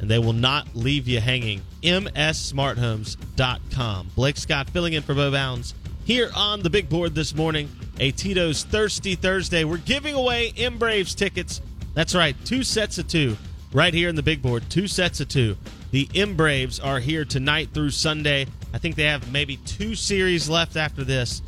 and 0.00 0.10
they 0.10 0.18
will 0.18 0.32
not 0.32 0.66
leave 0.74 1.06
you 1.06 1.20
hanging. 1.20 1.60
MSSmartHomes.com. 1.82 4.10
Blake 4.14 4.36
Scott 4.36 4.68
filling 4.70 4.94
in 4.94 5.02
for 5.02 5.14
Bo 5.14 5.30
Bounds 5.30 5.74
here 6.04 6.30
on 6.34 6.62
the 6.62 6.70
big 6.70 6.88
board 6.88 7.14
this 7.14 7.34
morning. 7.34 7.68
A 8.00 8.10
Tito's 8.10 8.64
Thirsty 8.64 9.14
Thursday. 9.14 9.64
We're 9.64 9.76
giving 9.76 10.14
away 10.14 10.54
M 10.56 10.78
Braves 10.78 11.14
tickets. 11.14 11.60
That's 11.94 12.14
right, 12.14 12.34
two 12.44 12.62
sets 12.62 12.98
of 12.98 13.08
two 13.08 13.36
right 13.72 13.92
here 13.92 14.08
in 14.08 14.16
the 14.16 14.22
big 14.22 14.40
board. 14.42 14.64
Two 14.70 14.86
sets 14.86 15.20
of 15.20 15.28
two. 15.28 15.56
The 15.92 16.08
M 16.14 16.36
Braves 16.36 16.80
are 16.80 17.00
here 17.00 17.26
tonight 17.26 17.68
through 17.74 17.90
Sunday. 17.90 18.46
I 18.72 18.78
think 18.78 18.96
they 18.96 19.04
have 19.04 19.30
maybe 19.30 19.58
two 19.58 19.94
series 19.94 20.48
left 20.48 20.74
after 20.74 21.04
this 21.04 21.42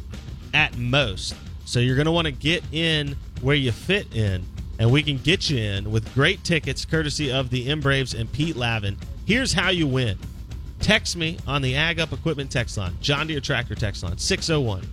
at 0.53 0.77
most. 0.77 1.35
So 1.65 1.81
you're 1.81 1.97
going 1.97 2.05
to 2.05 2.13
want 2.13 2.27
to 2.27 2.33
get 2.33 2.63
in 2.71 3.17
where 3.41 3.57
you 3.57 3.73
fit 3.73 4.15
in, 4.15 4.45
and 4.79 4.93
we 4.93 5.03
can 5.03 5.17
get 5.17 5.49
you 5.49 5.57
in 5.57 5.91
with 5.91 6.13
great 6.13 6.45
tickets 6.45 6.85
courtesy 6.85 7.33
of 7.33 7.49
the 7.49 7.71
M 7.71 7.81
Braves 7.81 8.13
and 8.13 8.31
Pete 8.31 8.55
Lavin. 8.55 8.99
Here's 9.25 9.55
how 9.55 9.71
you 9.71 9.87
win. 9.87 10.19
Text 10.79 11.17
me 11.17 11.39
on 11.47 11.63
the 11.63 11.75
Ag 11.75 11.99
Up 11.99 12.13
Equipment 12.13 12.51
text 12.51 12.77
line, 12.77 12.95
John 13.01 13.27
Deere 13.27 13.41
Tractor 13.41 13.75
text 13.75 14.03
line, 14.03 14.19
601 14.19 14.87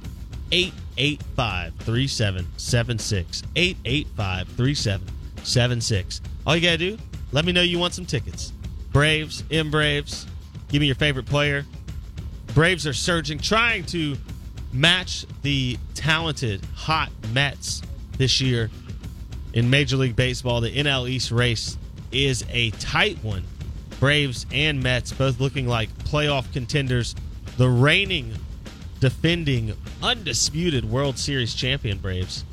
885 0.53 1.73
3776. 1.75 3.43
885 3.57 4.47
3776. 4.47 6.21
All 6.47 6.55
you 6.55 6.61
got 6.61 6.71
to 6.71 6.77
do, 6.77 6.97
let 7.33 7.43
me 7.43 7.51
know 7.51 7.61
you 7.61 7.79
want 7.79 7.93
some 7.93 8.05
tickets. 8.05 8.53
Braves, 8.91 9.43
M 9.51 9.71
Braves, 9.71 10.27
give 10.69 10.81
me 10.81 10.87
your 10.87 10.95
favorite 10.95 11.25
player. 11.25 11.65
Braves 12.53 12.85
are 12.85 12.93
surging, 12.93 13.39
trying 13.39 13.85
to 13.85 14.17
match 14.73 15.25
the 15.41 15.77
talented, 15.93 16.65
hot 16.75 17.09
Mets 17.33 17.81
this 18.17 18.41
year 18.41 18.69
in 19.53 19.69
Major 19.69 19.97
League 19.97 20.15
Baseball. 20.15 20.61
The 20.61 20.75
NL 20.75 21.09
East 21.09 21.31
race 21.31 21.77
is 22.11 22.43
a 22.49 22.71
tight 22.71 23.23
one. 23.23 23.43
Braves 23.99 24.45
and 24.51 24.81
Mets 24.81 25.13
both 25.13 25.39
looking 25.39 25.67
like 25.67 25.89
playoff 25.99 26.51
contenders. 26.51 27.15
The 27.57 27.69
reigning, 27.69 28.33
defending, 28.99 29.73
undisputed 30.01 30.85
World 30.89 31.17
Series 31.17 31.53
champion 31.53 31.99
Braves 31.99 32.43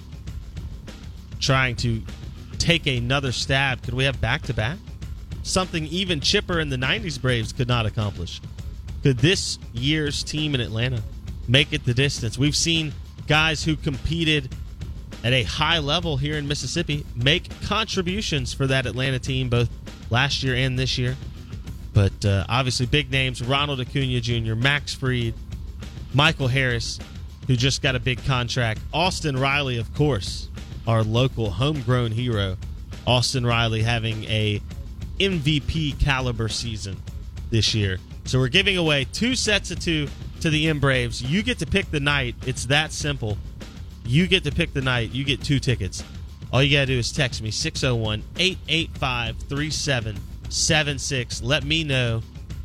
trying 1.40 1.76
to 1.76 2.02
take 2.59 2.87
another 2.87 3.33
stab. 3.33 3.83
Could 3.83 3.95
we 3.95 4.04
have 4.04 4.21
back 4.21 4.42
to 4.42 4.54
back? 4.54 4.78
Something 5.49 5.87
even 5.87 6.21
Chipper 6.21 6.61
in 6.61 6.69
the 6.69 6.76
90s 6.76 7.19
Braves 7.19 7.55
could 7.55 7.69
not 7.69 7.87
accomplish. 7.87 8.43
Could 9.02 9.17
this 9.17 9.59
year's 9.73 10.23
team 10.23 10.55
in 10.55 10.61
Atlanta 10.61 11.02
make 11.49 11.73
it 11.73 11.87
the 11.87 11.95
distance? 11.95 12.37
We've 12.37 12.55
seen 12.55 12.93
guys 13.26 13.64
who 13.64 13.75
competed 13.75 14.55
at 15.25 15.33
a 15.33 15.45
high 15.45 15.78
level 15.78 16.19
here 16.19 16.37
in 16.37 16.47
Mississippi 16.47 17.07
make 17.17 17.49
contributions 17.62 18.52
for 18.52 18.67
that 18.67 18.85
Atlanta 18.85 19.19
team 19.19 19.49
both 19.49 19.71
last 20.11 20.43
year 20.43 20.55
and 20.55 20.78
this 20.78 20.99
year. 20.99 21.17
But 21.95 22.26
uh, 22.26 22.45
obviously, 22.47 22.85
big 22.85 23.11
names 23.11 23.43
Ronald 23.43 23.81
Acuna 23.81 24.21
Jr., 24.21 24.55
Max 24.55 24.93
Fried, 24.93 25.33
Michael 26.12 26.49
Harris, 26.49 26.99
who 27.47 27.57
just 27.57 27.81
got 27.81 27.97
a 27.97 28.00
big 28.00 28.23
contract, 28.26 28.83
Austin 28.93 29.35
Riley, 29.35 29.78
of 29.78 29.95
course, 29.95 30.50
our 30.87 31.02
local 31.02 31.49
homegrown 31.49 32.11
hero. 32.11 32.59
Austin 33.07 33.47
Riley 33.47 33.83
having 33.83 34.25
a 34.25 34.61
MVP 35.19 35.99
caliber 36.01 36.49
season 36.49 36.97
this 37.51 37.75
year. 37.75 37.99
So 38.25 38.39
we're 38.39 38.49
giving 38.49 38.77
away 38.77 39.07
two 39.13 39.35
sets 39.35 39.71
of 39.71 39.81
two 39.81 40.09
to 40.41 40.51
the 40.51 40.69
M 40.69 40.81
Braves. 40.81 41.23
You 41.23 41.43
get 41.43 41.59
to 41.61 41.67
pick 41.67 41.91
the 41.91 42.01
night. 42.01 42.35
It's 42.47 42.67
that 42.67 42.93
simple. 42.93 43.39
You 44.05 44.27
get 44.27 44.45
to 44.45 44.53
pick 44.53 44.73
the 44.73 44.83
night. 44.83 45.13
You 45.13 45.25
get 45.25 45.43
two 45.43 45.59
tickets. 45.59 46.05
All 46.53 46.63
you 46.63 46.77
got 46.77 46.83
to 46.83 46.87
do 46.87 46.99
is 46.99 47.13
text 47.13 47.43
me 47.43 47.51
601 47.51 48.23
885 48.39 49.37
3776. 49.39 51.43
Let 51.43 51.65
me 51.65 51.85
know 51.85 52.23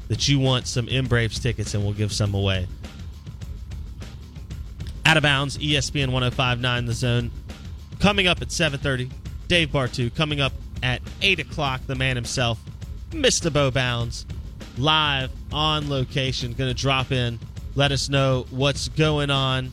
that 0.08 0.28
you 0.28 0.40
want 0.40 0.68
some 0.68 0.88
M 0.90 1.08
Braves 1.08 1.40
tickets 1.40 1.74
and 1.74 1.84
we'll 1.84 1.94
give 1.94 2.14
some 2.14 2.34
away. 2.34 2.68
Out 5.06 5.18
of 5.18 5.24
bounds, 5.24 5.58
ESPN 5.58 6.12
1059 6.12 6.86
The 6.86 6.94
Zone. 6.94 7.32
Coming 8.00 8.28
up 8.28 8.42
at 8.42 8.50
7.30, 8.50 9.12
Dave 9.48 9.70
Bartoo. 9.70 10.14
Coming 10.16 10.40
up 10.40 10.54
at 10.84 11.02
8 11.22 11.40
o'clock, 11.40 11.82
the 11.88 11.96
man 11.96 12.16
himself, 12.16 12.60
Mr. 13.12 13.52
Bo 13.52 13.72
Bounds, 13.72 14.26
live 14.78 15.32
on 15.52 15.90
location. 15.90 16.54
Going 16.54 16.74
to 16.74 16.80
drop 16.80 17.12
in, 17.12 17.40
let 17.76 17.92
us 17.92 18.10
know 18.10 18.46
what's 18.52 18.90
going 18.90 19.32
on 19.32 19.72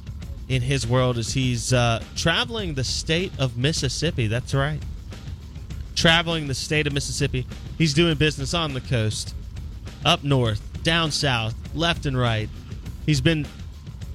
in 0.48 0.62
his 0.62 0.86
world 0.86 1.18
as 1.18 1.32
he's 1.32 1.72
uh, 1.72 2.02
traveling 2.16 2.74
the 2.74 2.84
state 2.84 3.32
of 3.38 3.56
Mississippi. 3.56 4.26
That's 4.26 4.54
right. 4.54 4.80
Traveling 5.94 6.48
the 6.48 6.54
state 6.54 6.86
of 6.86 6.92
Mississippi. 6.92 7.46
He's 7.76 7.92
doing 7.92 8.16
business 8.16 8.54
on 8.54 8.72
the 8.74 8.80
coast, 8.80 9.34
up 10.04 10.24
north, 10.24 10.82
down 10.82 11.10
south, 11.10 11.54
left 11.74 12.06
and 12.06 12.16
right. 12.16 12.48
He's 13.06 13.20
been 13.20 13.46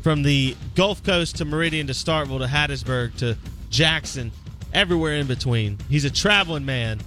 from 0.02 0.24
the 0.24 0.56
Gulf 0.76 1.04
Coast 1.04 1.38
to 1.38 1.46
Meridian 1.46 1.88
to 1.88 1.94
Starkville 1.94 2.40
to 2.40 2.48
Hattiesburg 2.48 3.18
to 3.18 3.38
Jackson, 3.70 4.32
everywhere 4.76 5.16
in 5.16 5.26
between. 5.26 5.80
He's 5.90 6.06
a 6.06 6.12
traveling 6.12 6.66
man. 6.66 7.00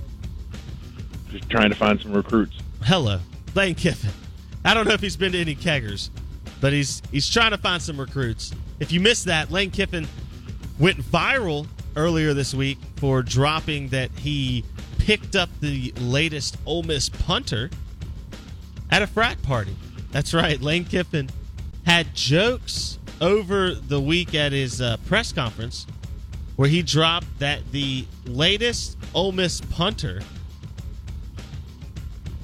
Just 1.31 1.49
trying 1.51 1.69
to 1.71 1.77
find 1.77 2.01
some 2.01 2.13
recruits. 2.13 2.59
Hello, 2.83 3.21
Lane 3.55 3.75
Kiffin. 3.75 4.11
I 4.65 4.75
don't 4.75 4.89
know 4.89 4.95
if 4.95 5.01
he's 5.01 5.17
been 5.17 5.33
to 5.33 5.39
any 5.39 5.55
keggers, 5.55 6.11
but 6.61 6.73
he's 6.73 7.03
he's 7.13 7.29
trying 7.31 7.51
to 7.53 7.59
find 7.59 7.81
some 7.81 8.01
recruits. 8.01 8.53
If 8.81 8.91
you 8.91 9.01
missed 9.01 9.27
that, 9.27 9.51
Lane 9.51 9.71
Kiffin 9.71 10.09
went 10.79 10.99
viral 10.99 11.67
earlier 11.95 12.33
this 12.33 12.55
week 12.55 12.79
for 12.97 13.23
dropping 13.23 13.89
that 13.89 14.11
he 14.13 14.65
picked 14.99 15.37
up 15.37 15.51
the 15.61 15.93
latest 16.01 16.57
Ole 16.65 16.83
Miss 16.83 17.09
punter 17.09 17.71
at 18.91 19.03
a 19.03 19.07
frat 19.07 19.41
party. 19.43 19.77
That's 20.11 20.33
right, 20.33 20.61
Lane 20.61 20.85
Kiffin 20.85 21.29
had 21.85 22.15
jokes 22.15 22.99
over 23.21 23.75
the 23.75 24.01
week 24.01 24.35
at 24.35 24.53
his 24.53 24.81
uh, 24.81 24.97
press 25.07 25.33
conference 25.33 25.87
where 26.59 26.69
he 26.69 26.83
dropped 26.83 27.39
that 27.39 27.61
the 27.71 28.05
latest 28.27 28.99
Ole 29.15 29.31
Miss 29.31 29.61
punter 29.61 30.21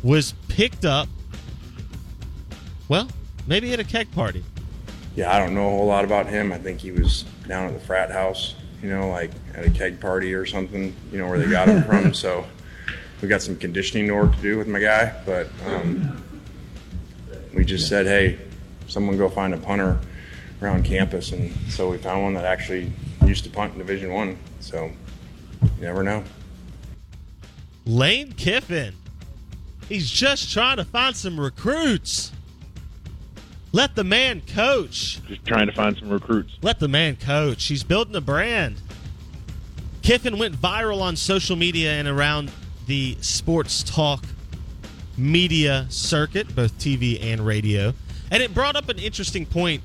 was 0.05 0.35
picked 0.47 0.85
up, 0.85 1.09
well, 2.89 3.09
maybe 3.49 3.73
at 3.73 3.81
a 3.81 3.85
keg 3.85 4.09
party. 4.13 4.45
Yeah, 5.17 5.35
I 5.35 5.41
don't 5.41 5.53
know 5.53 5.67
a 5.67 5.71
whole 5.71 5.87
lot 5.87 6.05
about 6.05 6.27
him. 6.27 6.53
I 6.53 6.59
think 6.59 6.79
he 6.79 6.93
was 6.93 7.25
down 7.49 7.67
at 7.67 7.75
the 7.75 7.85
frat 7.85 8.13
house, 8.13 8.55
you 8.81 8.89
know, 8.89 9.09
like 9.09 9.33
at 9.53 9.65
a 9.65 9.71
keg 9.71 9.99
party 10.01 10.33
or 10.33 10.47
something, 10.47 10.95
you 11.11 11.19
know, 11.19 11.27
where 11.27 11.41
they 11.41 11.51
got 11.51 11.67
him 11.67 11.83
from. 11.89 12.15
So 12.15 12.47
we 13.21 13.27
got 13.27 13.43
some 13.43 13.57
conditioning 13.57 14.15
work 14.15 14.37
to 14.37 14.43
do 14.43 14.57
with 14.57 14.69
my 14.69 14.79
guy, 14.79 15.13
but 15.27 15.49
um, 15.67 16.23
we 17.53 17.65
just 17.65 17.89
said, 17.89 18.07
hey, 18.07 18.39
someone 18.87 19.19
go 19.19 19.29
find 19.29 19.55
a 19.55 19.59
punter 19.59 19.99
around 20.63 20.85
campus, 20.85 21.33
and 21.33 21.53
so 21.69 21.91
we 21.91 21.99
found 21.99 22.23
one 22.23 22.35
that 22.35 22.45
actually 22.45 22.93
used 23.27 23.45
to 23.45 23.51
punt 23.51 23.73
in 23.73 23.79
Division 23.79 24.13
One. 24.13 24.39
So 24.61 24.91
you 25.63 25.71
never 25.81 26.03
know. 26.03 26.25
Lane 27.87 28.33
Kiffin. 28.33 28.95
He's 29.89 30.11
just 30.11 30.53
trying 30.53 30.79
to 30.79 30.85
find 30.85 31.15
some 31.15 31.39
recruits. 31.39 32.33
Let 33.73 33.97
the 33.97 34.05
man 34.05 34.41
coach. 34.41 35.21
Just 35.27 35.45
trying 35.45 35.67
to 35.67 35.73
find 35.73 35.99
some 35.99 36.09
recruits. 36.09 36.57
Let 36.63 36.79
the 36.79 36.89
man 36.89 37.17
coach. 37.17 37.65
He's 37.65 37.83
building 37.83 38.15
a 38.17 38.21
brand. 38.21 38.81
Kiffin 40.03 40.39
went 40.39 40.55
viral 40.55 41.01
on 41.01 41.17
social 41.17 41.57
media 41.57 41.93
and 41.93 42.07
around 42.07 42.51
the 42.87 43.17
sports 43.21 43.83
talk 43.83 44.25
media 45.17 45.87
circuit, 45.89 46.55
both 46.55 46.79
TV 46.79 47.23
and 47.23 47.45
radio. 47.45 47.93
And 48.31 48.43
it 48.43 48.55
brought 48.55 48.77
up 48.77 48.89
an 48.89 48.99
interesting 48.99 49.47
point. 49.47 49.83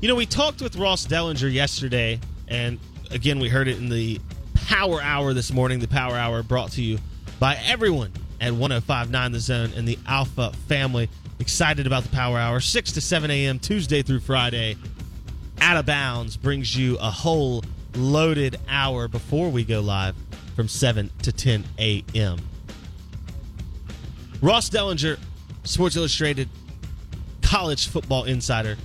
You 0.00 0.08
know, 0.08 0.14
we 0.14 0.26
talked 0.26 0.62
with 0.62 0.76
Ross 0.76 1.06
Dellenger 1.06 1.52
yesterday, 1.52 2.20
and 2.48 2.78
again, 3.10 3.38
we 3.38 3.48
heard 3.48 3.68
it 3.68 3.78
in 3.78 3.88
the 3.88 4.20
Power 4.54 5.00
Hour 5.00 5.34
this 5.34 5.52
morning. 5.52 5.80
The 5.80 5.88
Power 5.88 6.14
Hour 6.16 6.42
brought 6.42 6.72
to 6.72 6.82
you 6.82 6.98
by 7.38 7.56
everyone 7.64 8.12
at 8.40 8.52
1059 8.54 9.32
The 9.32 9.40
Zone 9.40 9.70
and 9.76 9.86
the 9.86 9.98
Alpha 10.06 10.52
family. 10.68 11.08
Excited 11.38 11.86
about 11.86 12.04
the 12.04 12.10
Power 12.10 12.38
Hour. 12.38 12.60
6 12.60 12.92
to 12.92 13.00
7 13.00 13.30
a.m., 13.30 13.58
Tuesday 13.58 14.02
through 14.02 14.20
Friday. 14.20 14.76
Out 15.60 15.76
of 15.76 15.86
bounds 15.86 16.36
brings 16.36 16.76
you 16.76 16.96
a 16.98 17.10
whole 17.10 17.64
loaded 17.94 18.58
hour 18.68 19.08
before 19.08 19.50
we 19.50 19.64
go 19.64 19.80
live 19.80 20.16
from 20.56 20.68
7 20.68 21.10
to 21.22 21.32
10 21.32 21.64
a.m. 21.78 22.38
Ross 24.40 24.70
Dellenger, 24.70 25.18
Sports 25.64 25.96
Illustrated 25.96 26.48
college 27.42 27.88
football 27.88 28.24
insider, 28.24 28.76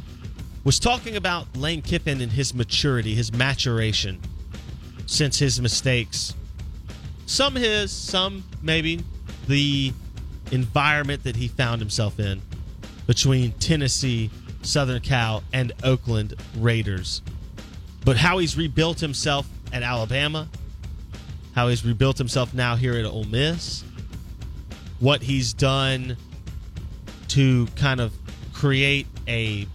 was 0.67 0.79
talking 0.79 1.15
about 1.15 1.55
Lane 1.55 1.81
Kiffin 1.81 2.19
and 2.19 2.29
his 2.29 2.53
maturity, 2.53 3.15
his 3.15 3.31
maturation 3.31 4.19
since 5.05 5.39
his 5.39 5.61
mistakes. 5.61 6.33
Some 7.25 7.55
his, 7.55 7.89
some 7.89 8.43
maybe 8.61 9.01
the 9.47 9.93
environment 10.51 11.23
that 11.23 11.37
he 11.37 11.47
found 11.47 11.79
himself 11.79 12.19
in 12.19 12.41
between 13.05 13.53
Tennessee, 13.53 14.29
Southern 14.61 14.99
Cal, 14.99 15.41
and 15.53 15.71
Oakland 15.85 16.33
Raiders. 16.57 17.21
But 18.03 18.17
how 18.17 18.39
he's 18.39 18.57
rebuilt 18.57 18.99
himself 18.99 19.47
at 19.71 19.83
Alabama, 19.83 20.49
how 21.55 21.69
he's 21.69 21.85
rebuilt 21.85 22.17
himself 22.17 22.53
now 22.53 22.75
here 22.75 22.95
at 22.95 23.05
Ole 23.05 23.23
Miss, 23.23 23.85
what 24.99 25.21
he's 25.21 25.53
done 25.53 26.17
to 27.29 27.67
kind 27.77 28.01
of 28.01 28.11
create 28.51 29.07
a 29.29 29.65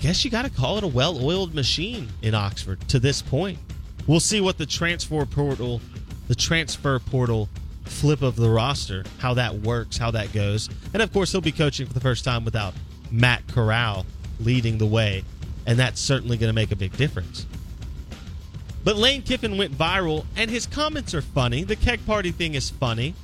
guess 0.00 0.24
you 0.24 0.30
got 0.30 0.44
to 0.44 0.50
call 0.50 0.78
it 0.78 0.84
a 0.84 0.88
well-oiled 0.88 1.54
machine 1.54 2.08
in 2.22 2.34
Oxford 2.34 2.80
to 2.88 2.98
this 2.98 3.20
point. 3.20 3.58
We'll 4.06 4.20
see 4.20 4.40
what 4.40 4.58
the 4.58 4.66
transfer 4.66 5.24
portal, 5.26 5.80
the 6.26 6.34
transfer 6.34 6.98
portal 6.98 7.48
flip 7.84 8.22
of 8.22 8.36
the 8.36 8.48
roster, 8.48 9.04
how 9.18 9.34
that 9.34 9.54
works, 9.54 9.98
how 9.98 10.10
that 10.12 10.32
goes. 10.32 10.70
And 10.94 11.02
of 11.02 11.12
course, 11.12 11.32
he'll 11.32 11.40
be 11.40 11.52
coaching 11.52 11.86
for 11.86 11.92
the 11.92 12.00
first 12.00 12.24
time 12.24 12.44
without 12.44 12.72
Matt 13.10 13.46
Corral 13.48 14.06
leading 14.40 14.78
the 14.78 14.86
way, 14.86 15.22
and 15.66 15.78
that's 15.78 16.00
certainly 16.00 16.38
going 16.38 16.48
to 16.48 16.54
make 16.54 16.72
a 16.72 16.76
big 16.76 16.96
difference. 16.96 17.46
But 18.82 18.96
Lane 18.96 19.22
Kiffin 19.22 19.58
went 19.58 19.76
viral, 19.76 20.24
and 20.36 20.50
his 20.50 20.66
comments 20.66 21.12
are 21.12 21.20
funny. 21.20 21.64
The 21.64 21.76
keg 21.76 22.04
party 22.06 22.30
thing 22.30 22.54
is 22.54 22.70
funny. 22.70 23.14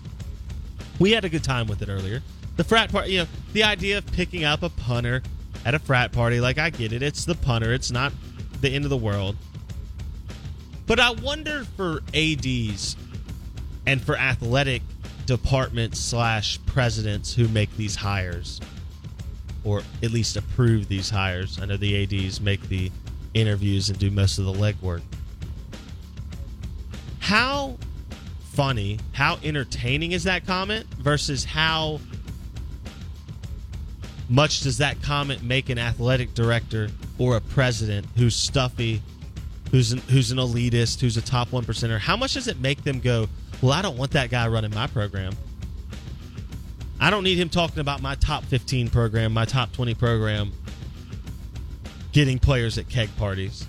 We 0.98 1.12
had 1.12 1.24
a 1.24 1.30
good 1.30 1.44
time 1.44 1.66
with 1.66 1.80
it 1.80 1.88
earlier. 1.88 2.22
The 2.56 2.64
frat 2.64 2.92
party, 2.92 3.12
you 3.12 3.18
know, 3.20 3.26
the 3.54 3.62
idea 3.62 3.98
of 3.98 4.06
picking 4.12 4.44
up 4.44 4.62
a 4.62 4.68
punter 4.68 5.22
at 5.66 5.74
a 5.74 5.78
frat 5.80 6.12
party, 6.12 6.40
like 6.40 6.58
I 6.58 6.70
get 6.70 6.92
it. 6.92 7.02
It's 7.02 7.24
the 7.24 7.34
punter, 7.34 7.74
it's 7.74 7.90
not 7.90 8.12
the 8.60 8.70
end 8.70 8.84
of 8.84 8.90
the 8.90 8.96
world. 8.96 9.36
But 10.86 11.00
I 11.00 11.10
wonder 11.10 11.64
for 11.76 12.02
ADs 12.14 12.96
and 13.84 14.00
for 14.00 14.16
athletic 14.16 14.82
departments 15.26 15.98
slash 15.98 16.60
presidents 16.66 17.34
who 17.34 17.48
make 17.48 17.76
these 17.76 17.96
hires, 17.96 18.60
or 19.64 19.82
at 20.04 20.12
least 20.12 20.36
approve 20.36 20.86
these 20.86 21.10
hires. 21.10 21.58
I 21.60 21.66
know 21.66 21.76
the 21.76 22.00
ADs 22.04 22.40
make 22.40 22.62
the 22.68 22.92
interviews 23.34 23.90
and 23.90 23.98
do 23.98 24.08
most 24.12 24.38
of 24.38 24.44
the 24.44 24.52
legwork. 24.52 25.02
How 27.18 27.76
funny, 28.52 29.00
how 29.14 29.40
entertaining 29.42 30.12
is 30.12 30.22
that 30.24 30.46
comment 30.46 30.86
versus 30.94 31.44
how 31.44 31.98
much 34.28 34.60
does 34.60 34.78
that 34.78 35.00
comment 35.02 35.42
make 35.42 35.68
an 35.68 35.78
athletic 35.78 36.34
director 36.34 36.88
or 37.18 37.36
a 37.36 37.40
president 37.40 38.06
who's 38.16 38.34
stuffy, 38.34 39.00
who's 39.70 39.92
an, 39.92 39.98
who's 40.08 40.32
an 40.32 40.38
elitist, 40.38 41.00
who's 41.00 41.16
a 41.16 41.22
top 41.22 41.52
one 41.52 41.64
percenter? 41.64 41.98
How 41.98 42.16
much 42.16 42.34
does 42.34 42.48
it 42.48 42.58
make 42.60 42.82
them 42.82 43.00
go, 43.00 43.28
well, 43.62 43.72
I 43.72 43.82
don't 43.82 43.96
want 43.96 44.10
that 44.12 44.30
guy 44.30 44.48
running 44.48 44.74
my 44.74 44.86
program. 44.86 45.34
I 46.98 47.10
don't 47.10 47.24
need 47.24 47.38
him 47.38 47.48
talking 47.48 47.80
about 47.80 48.02
my 48.02 48.14
top 48.16 48.44
15 48.44 48.88
program, 48.88 49.32
my 49.32 49.44
top 49.44 49.72
20 49.72 49.94
program. 49.94 50.52
getting 52.12 52.38
players 52.38 52.78
at 52.78 52.88
keg 52.88 53.14
parties. 53.18 53.66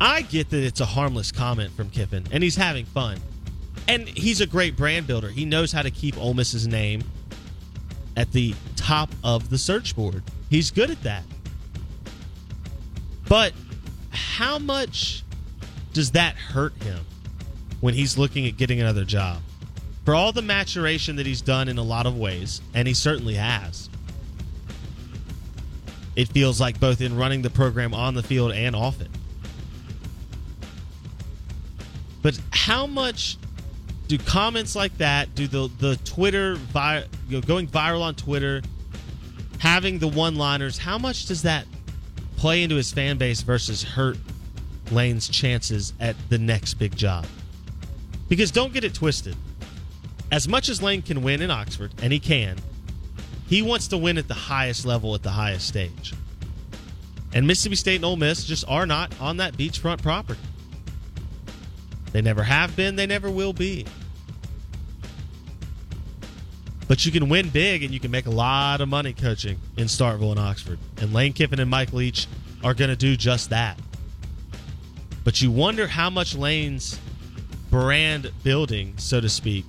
I 0.00 0.22
get 0.22 0.50
that 0.50 0.64
it's 0.64 0.80
a 0.80 0.86
harmless 0.86 1.30
comment 1.30 1.72
from 1.74 1.90
Kiffin, 1.90 2.24
and 2.30 2.42
he's 2.42 2.56
having 2.56 2.86
fun. 2.86 3.18
And 3.88 4.08
he's 4.08 4.40
a 4.40 4.46
great 4.46 4.76
brand 4.76 5.06
builder. 5.06 5.28
He 5.28 5.44
knows 5.44 5.72
how 5.72 5.82
to 5.82 5.90
keep 5.90 6.18
Ole 6.18 6.34
Miss's 6.34 6.66
name 6.66 7.02
at 8.16 8.32
the 8.32 8.54
top 8.74 9.10
of 9.22 9.50
the 9.50 9.58
search 9.58 9.94
board. 9.94 10.22
He's 10.48 10.70
good 10.70 10.90
at 10.90 11.02
that. 11.02 11.24
But 13.28 13.52
how 14.10 14.58
much 14.58 15.22
does 15.92 16.12
that 16.12 16.34
hurt 16.34 16.74
him 16.82 17.00
when 17.80 17.94
he's 17.94 18.16
looking 18.16 18.46
at 18.46 18.56
getting 18.56 18.80
another 18.80 19.04
job? 19.04 19.40
For 20.04 20.14
all 20.14 20.32
the 20.32 20.42
maturation 20.42 21.16
that 21.16 21.26
he's 21.26 21.42
done 21.42 21.68
in 21.68 21.78
a 21.78 21.82
lot 21.82 22.06
of 22.06 22.16
ways, 22.16 22.62
and 22.74 22.86
he 22.86 22.94
certainly 22.94 23.34
has, 23.34 23.90
it 26.14 26.28
feels 26.28 26.60
like 26.60 26.78
both 26.78 27.00
in 27.00 27.16
running 27.16 27.42
the 27.42 27.50
program 27.50 27.92
on 27.92 28.14
the 28.14 28.22
field 28.22 28.52
and 28.52 28.76
off 28.76 29.00
it. 29.00 29.10
But 32.22 32.40
how 32.50 32.86
much 32.86 33.36
do 34.06 34.16
comments 34.18 34.76
like 34.76 34.96
that, 34.98 35.34
do 35.34 35.46
the 35.46 35.70
the 35.78 35.96
Twitter 36.04 36.56
you 37.28 37.36
know, 37.36 37.40
going 37.40 37.66
viral 37.66 38.02
on 38.02 38.14
Twitter, 38.14 38.62
having 39.58 39.98
the 39.98 40.08
one-liners, 40.08 40.78
how 40.78 40.98
much 40.98 41.26
does 41.26 41.42
that 41.42 41.66
play 42.36 42.62
into 42.62 42.76
his 42.76 42.92
fan 42.92 43.18
base 43.18 43.40
versus 43.42 43.82
hurt 43.82 44.18
Lane's 44.90 45.28
chances 45.28 45.92
at 45.98 46.16
the 46.28 46.38
next 46.38 46.74
big 46.74 46.96
job? 46.96 47.26
Because 48.28 48.50
don't 48.50 48.72
get 48.72 48.84
it 48.84 48.94
twisted. 48.94 49.36
As 50.30 50.48
much 50.48 50.68
as 50.68 50.82
Lane 50.82 51.02
can 51.02 51.22
win 51.22 51.40
in 51.40 51.50
Oxford, 51.50 51.92
and 52.02 52.12
he 52.12 52.18
can, 52.18 52.56
he 53.48 53.62
wants 53.62 53.88
to 53.88 53.98
win 53.98 54.18
at 54.18 54.26
the 54.26 54.34
highest 54.34 54.84
level 54.84 55.14
at 55.14 55.22
the 55.22 55.30
highest 55.30 55.68
stage. 55.68 56.14
And 57.32 57.46
Mississippi 57.46 57.76
State 57.76 57.96
and 57.96 58.04
Ole 58.04 58.16
Miss 58.16 58.44
just 58.44 58.64
are 58.68 58.86
not 58.86 59.12
on 59.20 59.36
that 59.36 59.56
beachfront 59.56 60.02
property. 60.02 60.40
They 62.12 62.22
never 62.22 62.42
have 62.42 62.74
been, 62.74 62.96
they 62.96 63.06
never 63.06 63.30
will 63.30 63.52
be. 63.52 63.86
But 66.88 67.04
you 67.04 67.12
can 67.12 67.28
win 67.28 67.48
big 67.48 67.82
and 67.82 67.92
you 67.92 67.98
can 67.98 68.10
make 68.10 68.26
a 68.26 68.30
lot 68.30 68.80
of 68.80 68.88
money 68.88 69.12
coaching 69.12 69.58
in 69.76 69.86
Starkville 69.86 70.30
and 70.30 70.40
Oxford. 70.40 70.78
And 70.98 71.12
Lane 71.12 71.32
Kiffin 71.32 71.58
and 71.58 71.70
Mike 71.70 71.92
Leach 71.92 72.28
are 72.62 72.74
going 72.74 72.90
to 72.90 72.96
do 72.96 73.16
just 73.16 73.50
that. 73.50 73.78
But 75.24 75.42
you 75.42 75.50
wonder 75.50 75.88
how 75.88 76.10
much 76.10 76.36
Lane's 76.36 77.00
brand 77.70 78.30
building, 78.44 78.94
so 78.96 79.20
to 79.20 79.28
speak, 79.28 79.64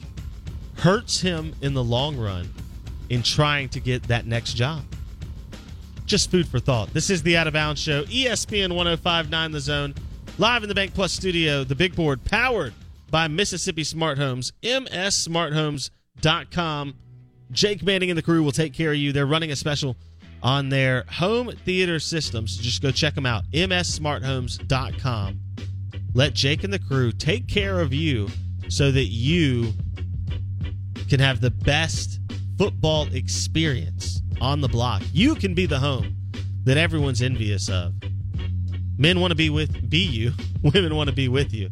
hurts 0.77 1.21
him 1.21 1.55
in 1.61 1.73
the 1.73 1.83
long 1.83 2.15
run 2.15 2.53
in 3.09 3.23
trying 3.23 3.69
to 3.69 3.79
get 3.79 4.03
that 4.03 4.27
next 4.27 4.53
job. 4.53 4.83
Just 6.05 6.29
food 6.29 6.47
for 6.47 6.59
thought. 6.59 6.93
This 6.93 7.09
is 7.09 7.23
the 7.23 7.37
Out 7.37 7.47
of 7.47 7.53
Bounds 7.53 7.81
Show, 7.81 8.03
ESPN 8.03 8.75
1059 8.75 9.51
The 9.51 9.59
Zone, 9.59 9.95
live 10.37 10.61
in 10.63 10.69
the 10.69 10.75
Bank 10.75 10.93
Plus 10.93 11.11
studio, 11.11 11.63
the 11.63 11.73
big 11.75 11.95
board, 11.95 12.23
powered 12.23 12.75
by 13.09 13.27
Mississippi 13.27 13.83
Smart 13.83 14.19
Homes, 14.19 14.53
mssmarthomes.com. 14.61 16.93
Jake 17.51 17.83
Manning 17.83 18.09
and 18.09 18.17
the 18.17 18.23
crew 18.23 18.43
will 18.43 18.51
take 18.51 18.73
care 18.73 18.91
of 18.91 18.97
you. 18.97 19.11
They're 19.11 19.25
running 19.25 19.51
a 19.51 19.55
special 19.55 19.95
on 20.43 20.69
their 20.69 21.05
home 21.09 21.51
theater 21.65 21.99
systems. 21.99 22.57
Just 22.57 22.81
go 22.81 22.91
check 22.91 23.15
them 23.15 23.25
out, 23.25 23.43
mssmarthomes.com. 23.51 25.39
Let 26.13 26.33
Jake 26.33 26.63
and 26.63 26.73
the 26.73 26.79
crew 26.79 27.11
take 27.11 27.47
care 27.47 27.79
of 27.79 27.93
you 27.93 28.29
so 28.69 28.91
that 28.91 29.05
you 29.05 29.73
can 31.09 31.19
have 31.19 31.41
the 31.41 31.51
best 31.51 32.19
football 32.57 33.07
experience 33.13 34.21
on 34.41 34.61
the 34.61 34.67
block. 34.67 35.01
You 35.13 35.35
can 35.35 35.53
be 35.53 35.65
the 35.65 35.79
home 35.79 36.15
that 36.63 36.77
everyone's 36.77 37.21
envious 37.21 37.69
of. 37.69 37.93
Men 38.97 39.19
want 39.19 39.31
to 39.31 39.35
be 39.35 39.49
with 39.49 39.89
be 39.89 39.99
you, 39.99 40.33
women 40.63 40.95
want 40.95 41.09
to 41.09 41.15
be 41.15 41.27
with 41.27 41.53
you 41.53 41.69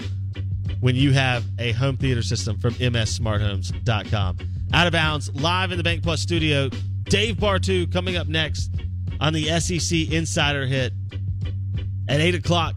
when 0.80 0.96
you 0.96 1.12
have 1.14 1.44
a 1.58 1.72
home 1.72 1.98
theater 1.98 2.22
system 2.22 2.60
from 2.60 2.74
mssmarthomes.com. 2.76 4.38
Out 4.76 4.88
of 4.88 4.92
bounds, 4.92 5.34
live 5.34 5.72
in 5.72 5.78
the 5.78 5.86
Bank 5.86 6.04
Plus 6.04 6.20
studio. 6.20 6.70
Dave 7.04 7.38
Bartoo 7.38 7.90
coming 7.94 8.18
up 8.18 8.28
next 8.28 8.70
on 9.22 9.32
the 9.32 9.46
SEC 9.62 10.12
Insider 10.12 10.66
Hit 10.66 10.92
at 12.10 12.20
8 12.20 12.36
o'clock. 12.36 12.76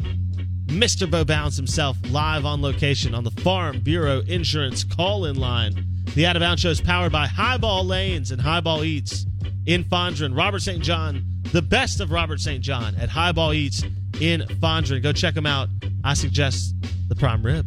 Mr. 0.67 1.11
Bo 1.11 1.25
Bounds 1.25 1.57
himself 1.57 1.97
live 2.09 2.45
on 2.45 2.63
location 2.63 3.17
on 3.17 3.25
the 3.25 3.33
Farm 3.33 3.81
Bureau 3.81 4.21
Insurance 4.21 4.85
call 4.85 5.25
in 5.25 5.35
line. 5.35 5.75
The 6.15 6.25
Out 6.25 6.37
of 6.37 6.41
Bounds 6.41 6.63
show 6.63 6.69
is 6.69 6.81
powered 6.81 7.11
by 7.11 7.27
Highball 7.27 7.85
Lanes 7.85 8.31
and 8.31 8.41
Highball 8.41 8.85
Eats 8.85 9.27
in 9.67 9.83
Fondren. 9.83 10.39
Robert 10.39 10.61
St. 10.61 10.81
John, 10.81 11.25
the 11.51 11.63
best 11.63 12.01
of 12.01 12.13
Robert 12.13 12.39
St. 12.39 12.63
John 12.63 12.95
at 12.95 13.09
Highball 13.09 13.53
Eats 13.55 13.83
in 14.21 14.43
Fondren. 14.43 15.03
Go 15.03 15.11
check 15.11 15.35
them 15.35 15.47
out. 15.47 15.69
I 16.05 16.15
suggest 16.15 16.77
the 17.09 17.17
prime 17.17 17.45
rib. 17.45 17.67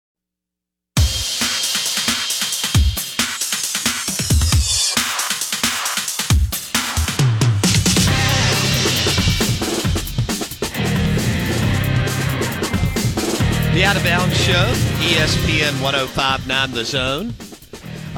Show, 14.51 14.73
ESPN 14.99 15.81
1059 15.81 16.71
The 16.71 16.83
Zone. 16.83 17.33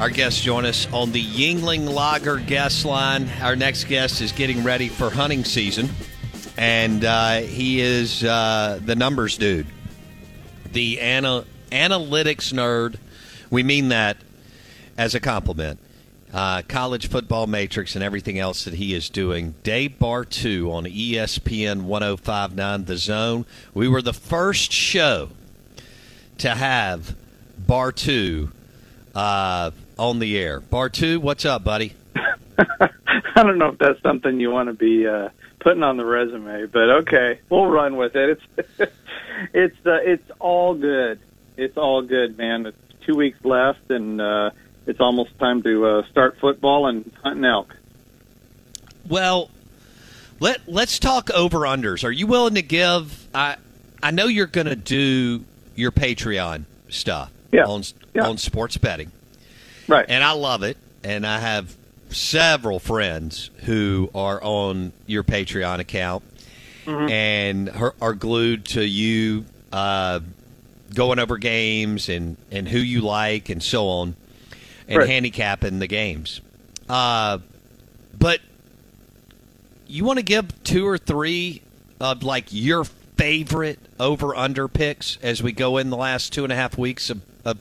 Our 0.00 0.10
guests 0.10 0.40
join 0.40 0.64
us 0.64 0.92
on 0.92 1.12
the 1.12 1.22
Yuengling 1.22 1.88
Lager 1.88 2.38
guest 2.38 2.84
line. 2.84 3.30
Our 3.40 3.54
next 3.54 3.84
guest 3.84 4.20
is 4.20 4.32
getting 4.32 4.64
ready 4.64 4.88
for 4.88 5.10
hunting 5.10 5.44
season, 5.44 5.90
and 6.56 7.04
uh, 7.04 7.36
he 7.42 7.80
is 7.80 8.24
uh, 8.24 8.80
the 8.84 8.96
numbers 8.96 9.38
dude, 9.38 9.68
the 10.72 11.00
ana- 11.00 11.44
analytics 11.70 12.52
nerd. 12.52 12.96
We 13.48 13.62
mean 13.62 13.90
that 13.90 14.16
as 14.98 15.14
a 15.14 15.20
compliment. 15.20 15.78
Uh, 16.32 16.62
college 16.66 17.08
football 17.08 17.46
matrix 17.46 17.94
and 17.94 18.02
everything 18.02 18.40
else 18.40 18.64
that 18.64 18.74
he 18.74 18.92
is 18.92 19.08
doing. 19.08 19.54
Dave 19.62 20.00
two 20.30 20.72
on 20.72 20.84
ESPN 20.86 21.82
1059 21.82 22.86
The 22.86 22.96
Zone. 22.96 23.46
We 23.72 23.86
were 23.86 24.02
the 24.02 24.12
first 24.12 24.72
show 24.72 25.28
to 26.38 26.50
have 26.50 27.14
Bartoo 27.66 28.50
uh, 29.14 29.70
on 29.98 30.18
the 30.18 30.38
air. 30.38 30.60
Bartoo, 30.60 31.18
what's 31.18 31.44
up, 31.44 31.64
buddy? 31.64 31.94
I 32.58 33.42
don't 33.42 33.58
know 33.58 33.70
if 33.70 33.78
that's 33.78 34.00
something 34.02 34.38
you 34.40 34.50
want 34.50 34.68
to 34.68 34.74
be 34.74 35.06
uh, 35.06 35.30
putting 35.60 35.82
on 35.82 35.96
the 35.96 36.04
resume, 36.04 36.66
but 36.66 36.90
okay, 36.90 37.40
we'll 37.48 37.66
run 37.66 37.96
with 37.96 38.14
it. 38.14 38.38
It's 38.56 38.92
it's 39.52 39.86
uh, 39.86 39.98
it's 40.02 40.30
all 40.38 40.74
good. 40.74 41.18
It's 41.56 41.76
all 41.76 42.02
good, 42.02 42.36
man. 42.36 42.66
It's 42.66 42.78
two 43.04 43.16
weeks 43.16 43.44
left, 43.44 43.90
and 43.90 44.20
uh, 44.20 44.50
it's 44.86 45.00
almost 45.00 45.38
time 45.38 45.62
to 45.62 45.86
uh, 45.86 46.06
start 46.10 46.38
football 46.38 46.86
and 46.86 47.10
hunting 47.22 47.44
elk. 47.44 47.74
Well, 49.08 49.50
let 50.40 50.60
let's 50.68 50.98
talk 50.98 51.30
over 51.30 51.60
unders. 51.60 52.04
Are 52.04 52.12
you 52.12 52.26
willing 52.26 52.54
to 52.54 52.62
give? 52.62 53.26
I 53.34 53.56
I 54.02 54.10
know 54.10 54.26
you're 54.26 54.46
going 54.46 54.66
to 54.66 54.76
do 54.76 55.44
your 55.74 55.90
Patreon 55.92 56.64
stuff 56.88 57.30
Yeah. 57.52 57.64
on 57.64 57.82
Yeah. 58.14 58.26
on 58.28 58.38
sports 58.38 58.76
betting, 58.76 59.10
right? 59.88 60.06
And 60.08 60.22
I 60.22 60.32
love 60.32 60.62
it, 60.62 60.76
and 61.02 61.26
I 61.26 61.40
have 61.40 61.74
several 62.10 62.78
friends 62.78 63.50
who 63.64 64.10
are 64.14 64.42
on 64.42 64.92
your 65.06 65.24
Patreon 65.24 65.80
account 65.80 66.22
Mhm. 66.86 67.10
and 67.10 67.70
are, 67.70 67.94
are 68.00 68.14
glued 68.14 68.64
to 68.66 68.84
you 68.86 69.44
uh, 69.72 70.20
going 70.94 71.18
over 71.18 71.36
games 71.38 72.08
and 72.08 72.36
and 72.52 72.68
who 72.68 72.78
you 72.78 73.00
like 73.00 73.48
and 73.48 73.60
so 73.62 73.88
on, 73.88 74.14
and 74.86 74.98
Right. 74.98 75.08
handicapping 75.08 75.80
the 75.80 75.88
games. 75.88 76.40
Uh, 76.88 77.38
but 78.16 78.40
you 79.88 80.04
want 80.04 80.18
to 80.18 80.22
give 80.24 80.46
two 80.64 80.86
or 80.86 80.98
three 80.98 81.62
of 82.00 82.22
like 82.22 82.46
your 82.50 82.84
favorite 83.16 83.78
over 83.98 84.34
under 84.34 84.68
picks 84.68 85.18
as 85.22 85.42
we 85.42 85.52
go 85.52 85.76
in 85.78 85.90
the 85.90 85.96
last 85.96 86.32
two 86.32 86.44
and 86.44 86.52
a 86.52 86.56
half 86.56 86.76
weeks 86.76 87.10
of, 87.10 87.22
of 87.44 87.58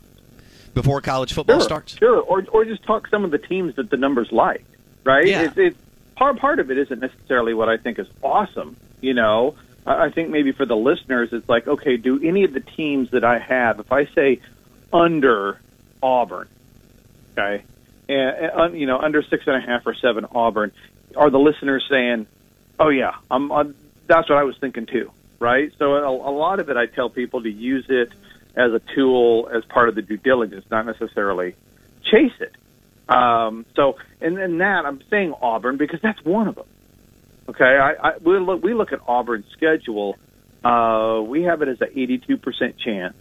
before 0.73 1.01
college 1.01 1.33
football 1.33 1.59
sure, 1.59 1.65
starts? 1.65 1.97
Sure, 1.97 2.19
or 2.19 2.43
or 2.51 2.65
just 2.65 2.83
talk 2.83 3.07
some 3.07 3.23
of 3.23 3.31
the 3.31 3.37
teams 3.37 3.75
that 3.75 3.89
the 3.89 3.97
numbers 3.97 4.31
like, 4.31 4.65
right? 5.03 5.27
Yeah. 5.27 5.43
It's, 5.43 5.57
it's 5.57 5.77
part 6.15 6.37
part 6.39 6.59
of 6.59 6.71
it 6.71 6.77
isn't 6.77 6.99
necessarily 6.99 7.53
what 7.53 7.69
I 7.69 7.77
think 7.77 7.99
is 7.99 8.07
awesome. 8.21 8.75
You 9.01 9.13
know, 9.13 9.55
I, 9.85 10.05
I 10.05 10.09
think 10.09 10.29
maybe 10.29 10.51
for 10.51 10.65
the 10.65 10.75
listeners, 10.75 11.29
it's 11.31 11.47
like, 11.47 11.67
okay, 11.67 11.97
do 11.97 12.21
any 12.21 12.43
of 12.43 12.53
the 12.53 12.61
teams 12.61 13.11
that 13.11 13.23
I 13.23 13.39
have, 13.39 13.79
if 13.79 13.91
I 13.91 14.05
say 14.05 14.39
under 14.91 15.59
Auburn, 16.01 16.47
okay, 17.37 17.63
and, 18.09 18.37
and 18.37 18.51
un- 18.51 18.75
you 18.75 18.87
know 18.87 18.99
under 18.99 19.21
six 19.21 19.45
and 19.47 19.55
a 19.55 19.61
half 19.61 19.85
or 19.85 19.93
seven 19.93 20.25
Auburn, 20.33 20.71
are 21.15 21.29
the 21.29 21.39
listeners 21.39 21.85
saying, 21.89 22.27
oh 22.79 22.89
yeah, 22.89 23.15
I'm, 23.29 23.51
I'm 23.51 23.75
that's 24.07 24.29
what 24.29 24.37
I 24.37 24.43
was 24.43 24.57
thinking 24.57 24.85
too, 24.85 25.11
right? 25.43 25.71
So 25.77 25.95
a, 25.95 26.09
a 26.09 26.31
lot 26.31 26.59
of 26.59 26.69
it, 26.69 26.77
I 26.77 26.85
tell 26.85 27.09
people 27.09 27.43
to 27.43 27.51
use 27.51 27.85
it 27.89 28.09
as 28.55 28.71
a 28.71 28.81
tool 28.95 29.49
as 29.53 29.65
part 29.65 29.89
of 29.89 29.95
the 29.95 30.01
due 30.01 30.17
diligence, 30.17 30.65
not 30.71 30.85
necessarily 30.85 31.55
chase 32.03 32.31
it. 32.39 32.55
Um, 33.09 33.65
so, 33.75 33.97
and 34.21 34.37
then 34.37 34.59
that 34.59 34.85
I'm 34.85 35.01
saying 35.09 35.33
Auburn 35.41 35.75
because 35.75 35.99
that's 36.01 36.23
one 36.23 36.47
of 36.47 36.55
them. 36.55 36.65
Okay, 37.49 37.65
I, 37.65 37.91
I 37.91 38.17
we 38.19 38.39
look 38.39 38.63
we 38.63 38.73
look 38.73 38.93
at 38.93 39.01
Auburn's 39.05 39.45
schedule. 39.51 40.17
Uh, 40.63 41.21
we 41.25 41.43
have 41.43 41.61
it 41.61 41.67
as 41.67 41.81
an 41.81 41.89
82% 41.89 42.77
chance. 42.77 43.17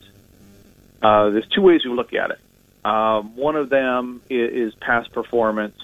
Uh, 1.03 1.31
there's 1.31 1.49
two 1.49 1.63
ways 1.63 1.85
we 1.85 1.91
look 1.91 2.15
at 2.15 2.31
it. 2.31 2.39
Um, 2.85 3.35
one 3.35 3.57
of 3.57 3.69
them 3.69 4.23
is, 4.31 4.69
is 4.69 4.75
past 4.77 5.11
performance 5.11 5.75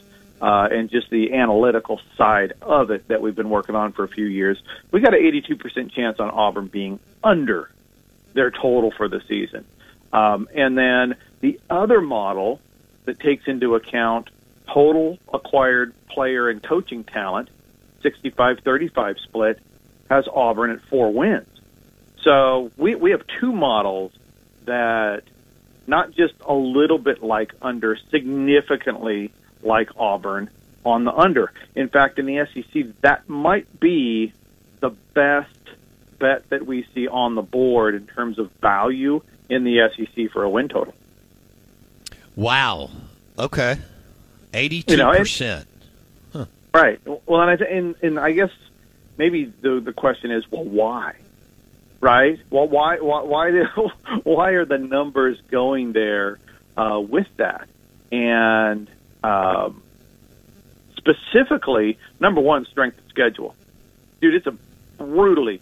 uh, 0.40 0.68
and 0.70 0.90
just 0.90 1.11
the 1.11 1.35
analytical 1.35 2.01
side 2.16 2.53
of 2.62 2.90
it 2.90 3.09
that 3.09 3.20
we've 3.20 3.35
been 3.35 3.51
working 3.51 3.74
on 3.74 3.92
for 3.92 4.05
a 4.05 4.09
few 4.09 4.27
years. 4.27 4.62
We 4.90 5.01
got 5.01 5.14
an 5.14 5.20
82% 5.20 5.92
chance 5.92 6.20
on 6.20 6.31
Auburn 6.31 6.68
being 6.68 7.01
under 7.22 7.70
their 8.35 8.51
total 8.51 8.92
for 8.96 9.09
the 9.09 9.20
season. 9.29 9.64
Um, 10.12 10.48
and 10.55 10.77
then 10.77 11.16
the 11.40 11.61
other 11.68 12.01
model 12.01 12.61
that 13.05 13.20
takes 13.20 13.46
into 13.46 13.74
account 13.74 14.31
total 14.72 15.18
acquired 15.33 15.94
player 16.09 16.48
and 16.48 16.62
coaching 16.62 17.05
talent, 17.05 17.48
65-35 18.05 19.18
split, 19.20 19.61
has 20.11 20.27
Auburn 20.33 20.70
at 20.70 20.81
four 20.83 21.12
wins. 21.12 21.48
So 22.22 22.70
we, 22.77 22.94
we 22.94 23.11
have 23.12 23.22
two 23.40 23.53
models 23.53 24.12
that 24.64 25.22
not 25.87 26.12
just 26.12 26.35
a 26.46 26.53
little 26.55 26.98
bit 26.98 27.22
like 27.22 27.53
under, 27.62 27.96
significantly 28.11 29.33
like 29.62 29.90
Auburn 29.97 30.51
on 30.85 31.05
the 31.05 31.12
under. 31.12 31.53
In 31.75 31.88
fact, 31.88 32.18
in 32.18 32.27
the 32.27 32.47
SEC, 32.53 32.87
that 33.03 33.29
might 33.29 33.81
be 33.81 34.33
the 34.81 34.90
best 35.14 35.51
bet 36.18 36.49
that 36.51 36.66
we 36.66 36.85
see 36.94 37.09
on 37.09 37.35
the 37.35 37.42
board 37.42 37.94
in 37.94 38.07
terms 38.07 38.38
of 38.38 38.51
value 38.61 39.23
in 39.49 39.64
the 39.64 39.88
SEC 39.97 40.31
for 40.31 40.42
a 40.42 40.51
win 40.51 40.68
total. 40.68 40.94
Wow. 42.37 42.90
Okay. 43.38 43.79
Eighty-two 44.55 44.92
You 44.92 44.99
know, 44.99 45.12
percent. 45.12 45.66
Right. 46.73 47.01
Well, 47.05 47.40
and 47.40 47.51
I 47.51 47.57
th- 47.57 47.71
and, 47.71 47.94
and 48.03 48.18
I 48.18 48.33
guess 48.33 48.51
maybe 49.16 49.47
the 49.61 49.81
the 49.81 49.92
question 49.92 50.31
is, 50.31 50.51
well, 50.51 50.64
why? 50.64 51.16
Right. 52.01 52.38
Well, 52.51 52.68
why 52.68 52.99
why 52.99 53.23
why, 53.23 53.51
do, 53.51 53.64
why 54.23 54.51
are 54.51 54.64
the 54.64 54.79
numbers 54.79 55.40
going 55.51 55.92
there 55.92 56.38
uh, 56.77 57.01
with 57.01 57.29
that? 57.37 57.68
And 58.12 58.88
um, 59.22 59.83
specifically, 60.96 61.98
number 62.20 62.40
one, 62.40 62.66
strength 62.66 62.98
of 62.98 63.04
schedule. 63.09 63.54
Dude, 64.20 64.35
it's 64.35 64.46
a 64.46 64.54
brutally, 64.98 65.61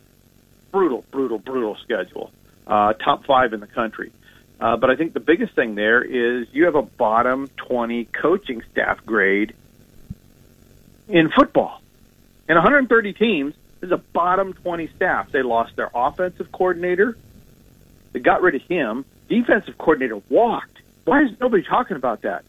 brutal, 0.73 1.05
brutal, 1.11 1.39
brutal 1.39 1.77
schedule. 1.77 2.31
Uh, 2.67 2.93
top 2.95 3.25
five 3.27 3.53
in 3.53 3.61
the 3.61 3.67
country. 3.67 4.11
Uh, 4.59 4.77
but 4.77 4.91
I 4.91 4.97
think 4.97 5.13
the 5.13 5.21
biggest 5.21 5.55
thing 5.55 5.75
there 5.75 6.03
is 6.03 6.49
you 6.53 6.65
have 6.65 6.75
a 6.75 6.83
bottom 6.83 7.49
20 7.57 8.07
coaching 8.07 8.63
staff 8.73 9.05
grade 9.05 9.55
in 11.09 11.31
football. 11.31 11.81
In 12.49 12.55
130 12.55 13.13
teams, 13.13 13.55
there's 13.81 13.93
a 13.93 13.99
bottom 13.99 14.55
20 14.55 14.89
staff. 14.97 15.31
They 15.31 15.43
lost 15.43 15.77
their 15.77 15.91
offensive 15.95 16.51
coordinator. 16.51 17.17
They 18.13 18.21
got 18.21 18.41
rid 18.41 18.55
of 18.55 18.63
him. 18.63 19.05
Defensive 19.29 19.77
coordinator 19.77 20.23
walked. 20.31 20.79
Why 21.05 21.23
is 21.23 21.31
nobody 21.39 21.63
talking 21.63 21.97
about 21.97 22.23
that? 22.23 22.45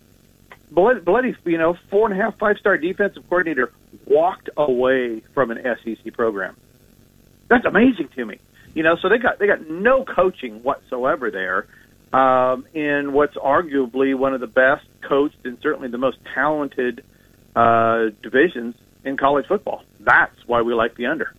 Bloody, 0.70 1.36
you 1.46 1.58
know, 1.58 1.78
four 1.90 2.10
and 2.10 2.20
a 2.20 2.22
half, 2.22 2.38
five 2.38 2.58
star 2.58 2.78
defensive 2.78 3.24
coordinator 3.30 3.72
walked 4.06 4.50
away 4.58 5.22
from 5.34 5.52
an 5.52 5.64
SEC 5.64 6.14
program. 6.14 6.58
That's 7.48 7.66
amazing 7.66 8.10
to 8.10 8.26
me. 8.26 8.40
You 8.74 8.84
know, 8.84 8.98
so 8.98 9.08
they 9.10 9.18
got 9.18 9.40
they 9.40 9.48
got 9.48 9.70
no 9.70 10.04
coaching 10.04 10.62
whatsoever 10.64 11.32
there 11.32 11.68
um, 12.14 12.66
in 12.74 13.14
what's 13.14 13.36
arguably 13.36 14.16
one 14.16 14.34
of 14.34 14.42
the 14.42 14.48
best 14.48 14.86
coached 15.02 15.46
and 15.46 15.58
certainly 15.62 15.88
the 15.88 15.98
most 15.98 16.18
talented 16.34 17.04
uh, 17.56 18.10
divisions 18.22 18.76
in 19.04 19.18
college 19.18 19.48
football. 19.48 19.84
That's 20.00 20.36
why 20.46 20.62
we 20.62 20.74
like 20.74 20.96
the 20.96 21.08
under. 21.08 21.34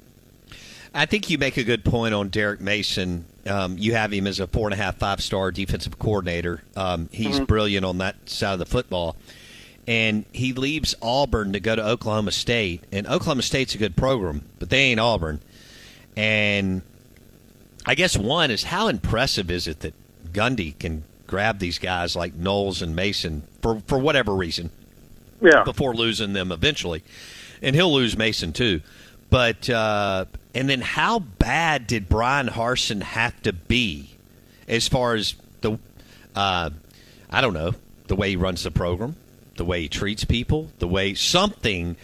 I 0.94 1.06
think 1.06 1.28
you 1.28 1.38
make 1.38 1.56
a 1.56 1.64
good 1.64 1.84
point 1.84 2.14
on 2.14 2.28
Derek 2.28 2.60
Mason. 2.60 3.26
Um, 3.48 3.78
you 3.78 3.94
have 3.94 4.12
him 4.12 4.26
as 4.26 4.40
a 4.40 4.46
four 4.46 4.66
and 4.68 4.74
a 4.74 4.76
half, 4.76 4.96
five 4.96 5.20
star 5.22 5.50
defensive 5.50 5.98
coordinator. 5.98 6.62
Um, 6.76 7.08
he's 7.12 7.40
Mhm. 7.40 7.46
brilliant 7.46 7.84
on 7.84 7.98
that 7.98 8.16
side 8.28 8.52
of 8.52 8.58
the 8.58 8.66
football. 8.66 9.16
And 9.86 10.26
he 10.32 10.52
leaves 10.52 10.94
Auburn 11.00 11.54
to 11.54 11.60
go 11.60 11.74
to 11.74 11.82
Oklahoma 11.84 12.32
State. 12.32 12.82
And 12.92 13.06
Oklahoma 13.06 13.42
State's 13.42 13.74
a 13.74 13.78
good 13.78 13.96
program, 13.96 14.42
but 14.58 14.68
they 14.68 14.80
ain't 14.80 15.00
Auburn. 15.00 15.40
And 16.16 16.82
I 17.86 17.94
guess 17.94 18.16
one 18.16 18.50
is 18.50 18.64
how 18.64 18.88
impressive 18.88 19.50
is 19.50 19.66
it 19.66 19.80
that 19.80 19.94
Gundy 20.32 20.78
can 20.78 21.04
grab 21.26 21.58
these 21.58 21.78
guys 21.78 22.14
like 22.16 22.34
Knowles 22.34 22.82
and 22.82 22.94
Mason 22.94 23.42
for, 23.62 23.80
for 23.86 23.98
whatever 23.98 24.34
reason 24.34 24.70
Yeah. 25.42 25.62
before 25.64 25.94
losing 25.94 26.32
them 26.34 26.52
eventually. 26.52 27.02
And 27.62 27.74
he'll 27.74 27.92
lose 27.92 28.16
Mason 28.16 28.52
too. 28.52 28.82
But 29.30 29.68
uh, 29.68 30.24
and 30.54 30.68
then 30.68 30.80
how 30.80 31.18
bad 31.18 31.86
did 31.86 32.08
Bryan 32.08 32.48
Harsin 32.48 33.02
have 33.02 33.40
to 33.42 33.52
be 33.52 34.10
as 34.66 34.88
far 34.88 35.14
as 35.14 35.34
the 35.60 35.78
uh, 36.34 36.70
I 37.30 37.40
don't 37.40 37.54
know, 37.54 37.74
the 38.06 38.16
way 38.16 38.30
he 38.30 38.36
runs 38.36 38.62
the 38.62 38.70
program, 38.70 39.16
the 39.56 39.64
way 39.64 39.82
he 39.82 39.88
treats 39.88 40.24
people, 40.24 40.70
the 40.78 40.88
way 40.88 41.14
something 41.14 41.96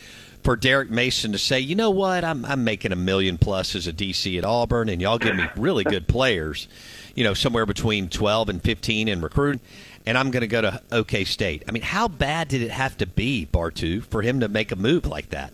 for 0.42 0.56
Derek 0.56 0.90
Mason 0.90 1.32
to 1.32 1.38
say, 1.38 1.58
you 1.60 1.74
know 1.74 1.90
what, 1.90 2.24
I'm 2.24 2.44
I'm 2.44 2.64
making 2.64 2.92
a 2.92 2.96
million 2.96 3.38
plus 3.38 3.74
as 3.74 3.86
a 3.86 3.92
DC 3.92 4.36
at 4.36 4.44
Auburn 4.44 4.88
and 4.90 5.00
y'all 5.00 5.18
give 5.18 5.36
me 5.36 5.46
really 5.56 5.84
good 5.84 6.06
players, 6.06 6.68
you 7.14 7.24
know, 7.24 7.32
somewhere 7.32 7.64
between 7.64 8.08
twelve 8.10 8.50
and 8.50 8.62
fifteen 8.62 9.08
in 9.08 9.22
recruiting 9.22 9.60
and 10.06 10.18
I'm 10.18 10.30
going 10.30 10.42
to 10.42 10.46
go 10.46 10.60
to 10.60 10.80
OK 10.92 11.24
State. 11.24 11.62
I 11.66 11.72
mean, 11.72 11.82
how 11.82 12.08
bad 12.08 12.48
did 12.48 12.62
it 12.62 12.70
have 12.70 12.96
to 12.98 13.06
be, 13.06 13.48
Bartoo, 13.50 14.02
for 14.04 14.22
him 14.22 14.40
to 14.40 14.48
make 14.48 14.70
a 14.70 14.76
move 14.76 15.06
like 15.06 15.30
that? 15.30 15.52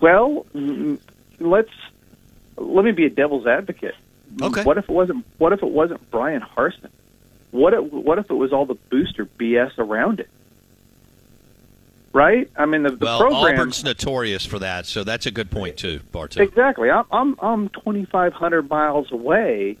Well, 0.00 0.46
let's 1.38 1.70
let 2.56 2.84
me 2.84 2.92
be 2.92 3.06
a 3.06 3.10
devil's 3.10 3.46
advocate. 3.46 3.94
Okay. 4.40 4.62
What 4.62 4.78
if 4.78 4.84
it 4.84 4.92
wasn't? 4.92 5.24
What 5.38 5.52
if 5.52 5.62
it 5.62 5.70
wasn't 5.70 6.10
Bryan 6.10 6.40
Harsin? 6.40 6.88
What 7.50 7.74
if, 7.74 7.84
what 7.92 8.18
if 8.18 8.30
it 8.30 8.34
was 8.34 8.52
all 8.52 8.64
the 8.64 8.74
booster 8.90 9.26
BS 9.26 9.76
around 9.78 10.20
it? 10.20 10.30
Right? 12.14 12.50
I 12.56 12.66
mean, 12.66 12.82
the, 12.82 12.90
the 12.90 13.04
Well, 13.06 13.18
program 13.20 13.54
Auburn's 13.54 13.84
notorious 13.84 14.44
for 14.44 14.58
that, 14.58 14.84
so 14.86 15.02
that's 15.02 15.24
a 15.26 15.30
good 15.30 15.50
point 15.50 15.76
too, 15.78 16.00
Bartoo. 16.12 16.40
exactly. 16.40 16.90
I'm 16.90 17.04
I'm 17.10 17.36
I'm 17.40 17.68
2,500 17.70 18.68
miles 18.68 19.10
away, 19.12 19.78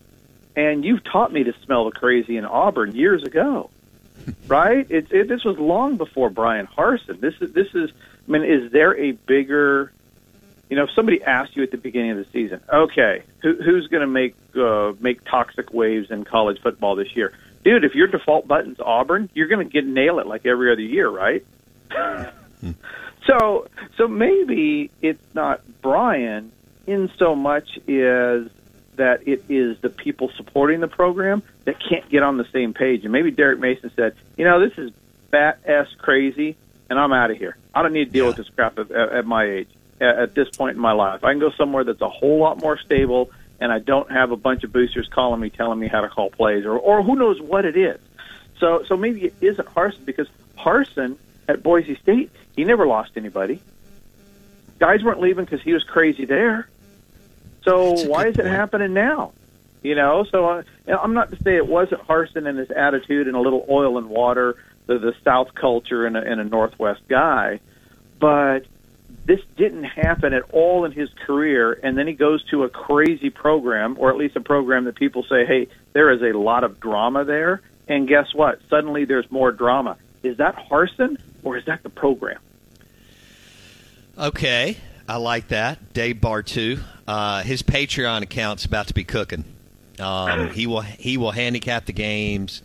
and 0.56 0.84
you've 0.84 1.04
taught 1.04 1.32
me 1.32 1.44
to 1.44 1.54
smell 1.64 1.84
the 1.86 1.90
crazy 1.92 2.36
in 2.36 2.44
Auburn 2.46 2.94
years 2.94 3.22
ago. 3.22 3.70
right? 4.46 4.86
It's 4.88 5.10
it, 5.10 5.28
this 5.28 5.44
was 5.44 5.58
long 5.58 5.96
before 5.96 6.30
Bryan 6.30 6.66
Harsin. 6.66 7.20
This 7.20 7.34
is 7.40 7.52
this 7.52 7.74
is. 7.74 7.90
I 8.28 8.30
mean, 8.30 8.44
is 8.44 8.70
there 8.72 8.96
a 8.98 9.12
bigger? 9.12 9.92
You 10.72 10.76
know, 10.76 10.84
if 10.84 10.92
somebody 10.92 11.22
asked 11.22 11.54
you 11.54 11.62
at 11.62 11.70
the 11.70 11.76
beginning 11.76 12.12
of 12.12 12.16
the 12.16 12.24
season, 12.32 12.62
okay, 12.66 13.24
who, 13.42 13.56
who's 13.62 13.88
going 13.88 14.00
to 14.00 14.06
make 14.06 14.34
uh, 14.56 14.94
make 15.00 15.22
toxic 15.22 15.70
waves 15.70 16.10
in 16.10 16.24
college 16.24 16.62
football 16.62 16.96
this 16.96 17.14
year, 17.14 17.34
dude? 17.62 17.84
If 17.84 17.94
your 17.94 18.06
default 18.06 18.48
button's 18.48 18.80
Auburn, 18.80 19.28
you're 19.34 19.48
going 19.48 19.68
to 19.68 19.70
get 19.70 19.84
nail 19.84 20.18
it 20.18 20.26
like 20.26 20.46
every 20.46 20.72
other 20.72 20.80
year, 20.80 21.10
right? 21.10 21.44
so, 23.26 23.68
so 23.98 24.08
maybe 24.08 24.90
it's 25.02 25.34
not 25.34 25.60
Brian 25.82 26.50
in 26.86 27.10
so 27.18 27.34
much 27.34 27.76
as 27.86 28.48
that 28.96 29.28
it 29.28 29.44
is 29.50 29.78
the 29.80 29.90
people 29.90 30.30
supporting 30.38 30.80
the 30.80 30.88
program 30.88 31.42
that 31.66 31.82
can't 31.86 32.08
get 32.08 32.22
on 32.22 32.38
the 32.38 32.46
same 32.50 32.72
page. 32.72 33.02
And 33.02 33.12
maybe 33.12 33.30
Derek 33.30 33.58
Mason 33.58 33.90
said, 33.94 34.14
you 34.38 34.46
know, 34.46 34.66
this 34.66 34.78
is 34.78 34.90
bat 35.30 35.58
ass 35.66 35.88
crazy, 35.98 36.56
and 36.88 36.98
I'm 36.98 37.12
out 37.12 37.30
of 37.30 37.36
here. 37.36 37.58
I 37.74 37.82
don't 37.82 37.92
need 37.92 38.06
to 38.06 38.10
deal 38.10 38.26
with 38.26 38.36
this 38.36 38.48
crap 38.48 38.78
at, 38.78 38.90
at 38.90 39.26
my 39.26 39.44
age, 39.44 39.68
at, 40.02 40.34
this 40.34 40.48
point 40.50 40.76
in 40.76 40.82
my 40.82 40.92
life. 40.92 41.24
I 41.24 41.32
can 41.32 41.38
go 41.38 41.50
somewhere 41.52 41.84
that's 41.84 42.00
a 42.00 42.08
whole 42.08 42.38
lot 42.38 42.60
more 42.60 42.78
stable, 42.78 43.30
and 43.60 43.72
I 43.72 43.78
don't 43.78 44.10
have 44.10 44.30
a 44.30 44.36
bunch 44.36 44.64
of 44.64 44.72
boosters 44.72 45.08
calling 45.08 45.40
me, 45.40 45.50
telling 45.50 45.78
me 45.78 45.88
how 45.88 46.00
to 46.00 46.08
call 46.08 46.30
plays, 46.30 46.64
or, 46.64 46.76
or 46.78 47.02
who 47.02 47.16
knows 47.16 47.40
what 47.40 47.64
it 47.64 47.76
is. 47.76 48.00
So, 48.58 48.84
so 48.86 48.96
maybe 48.96 49.26
it 49.26 49.34
isn't 49.40 49.68
Harsin 49.68 50.04
because 50.04 50.28
Harsin 50.56 51.16
at 51.48 51.62
Boise 51.62 51.96
State, 51.96 52.30
he 52.54 52.64
never 52.64 52.86
lost 52.86 53.12
anybody. 53.16 53.60
Guys 54.78 55.02
weren't 55.02 55.20
leaving 55.20 55.44
because 55.44 55.62
he 55.62 55.72
was 55.72 55.84
crazy 55.84 56.24
there. 56.24 56.68
So 57.62 58.08
why 58.08 58.26
is 58.26 58.38
it 58.38 58.46
happening 58.46 58.92
now? 58.92 59.32
You 59.82 59.96
know, 59.96 60.24
so 60.24 60.48
uh, 60.48 60.62
I'm 60.86 61.12
not 61.12 61.30
to 61.30 61.42
say 61.42 61.56
it 61.56 61.66
wasn't 61.66 62.06
Harsin 62.06 62.48
and 62.48 62.58
his 62.58 62.70
attitude 62.70 63.26
and 63.26 63.36
a 63.36 63.40
little 63.40 63.66
oil 63.68 63.98
and 63.98 64.08
water, 64.08 64.56
the, 64.86 64.98
the 64.98 65.14
South 65.24 65.54
culture 65.54 66.06
and 66.06 66.16
a, 66.16 66.20
and 66.20 66.40
a 66.40 66.44
Northwest 66.44 67.02
guy, 67.08 67.60
but 68.20 68.64
this 69.24 69.40
didn't 69.56 69.84
happen 69.84 70.32
at 70.32 70.42
all 70.52 70.84
in 70.84 70.92
his 70.92 71.08
career. 71.26 71.78
And 71.82 71.96
then 71.96 72.06
he 72.06 72.12
goes 72.12 72.44
to 72.46 72.64
a 72.64 72.68
crazy 72.68 73.30
program, 73.30 73.96
or 73.98 74.10
at 74.10 74.16
least 74.16 74.36
a 74.36 74.40
program 74.40 74.84
that 74.84 74.96
people 74.96 75.22
say, 75.22 75.46
hey, 75.46 75.68
there 75.92 76.10
is 76.10 76.22
a 76.22 76.36
lot 76.36 76.64
of 76.64 76.80
drama 76.80 77.24
there. 77.24 77.60
And 77.88 78.08
guess 78.08 78.34
what? 78.34 78.60
Suddenly 78.68 79.04
there's 79.04 79.30
more 79.30 79.52
drama. 79.52 79.96
Is 80.22 80.38
that 80.38 80.56
Harsin 80.56 81.18
or 81.42 81.56
is 81.56 81.64
that 81.66 81.82
the 81.82 81.90
program? 81.90 82.40
Okay, 84.18 84.76
I 85.08 85.16
like 85.16 85.48
that. 85.48 85.92
Dave 85.92 86.16
Bartoo, 86.16 86.80
uh, 87.06 87.42
his 87.42 87.62
Patreon 87.62 88.22
account's 88.22 88.64
about 88.64 88.88
to 88.88 88.94
be 88.94 89.04
cooking. 89.04 89.44
Um, 89.98 90.50
he 90.54 90.66
will 90.66 90.82
he 90.82 91.16
will 91.16 91.30
handicap 91.30 91.86
the 91.86 91.92
games. 91.92 92.62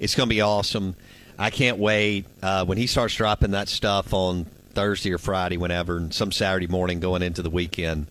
It's 0.00 0.14
going 0.14 0.28
to 0.28 0.34
be 0.34 0.40
awesome. 0.40 0.96
I 1.38 1.50
can't 1.50 1.78
wait 1.78 2.26
uh, 2.42 2.64
when 2.64 2.78
he 2.78 2.86
starts 2.86 3.14
dropping 3.14 3.50
that 3.50 3.68
stuff 3.68 4.14
on 4.14 4.46
Thursday 4.76 5.12
or 5.12 5.18
Friday, 5.18 5.56
whenever, 5.56 5.96
and 5.96 6.14
some 6.14 6.30
Saturday 6.30 6.68
morning 6.68 7.00
going 7.00 7.22
into 7.22 7.42
the 7.42 7.50
weekend. 7.50 8.06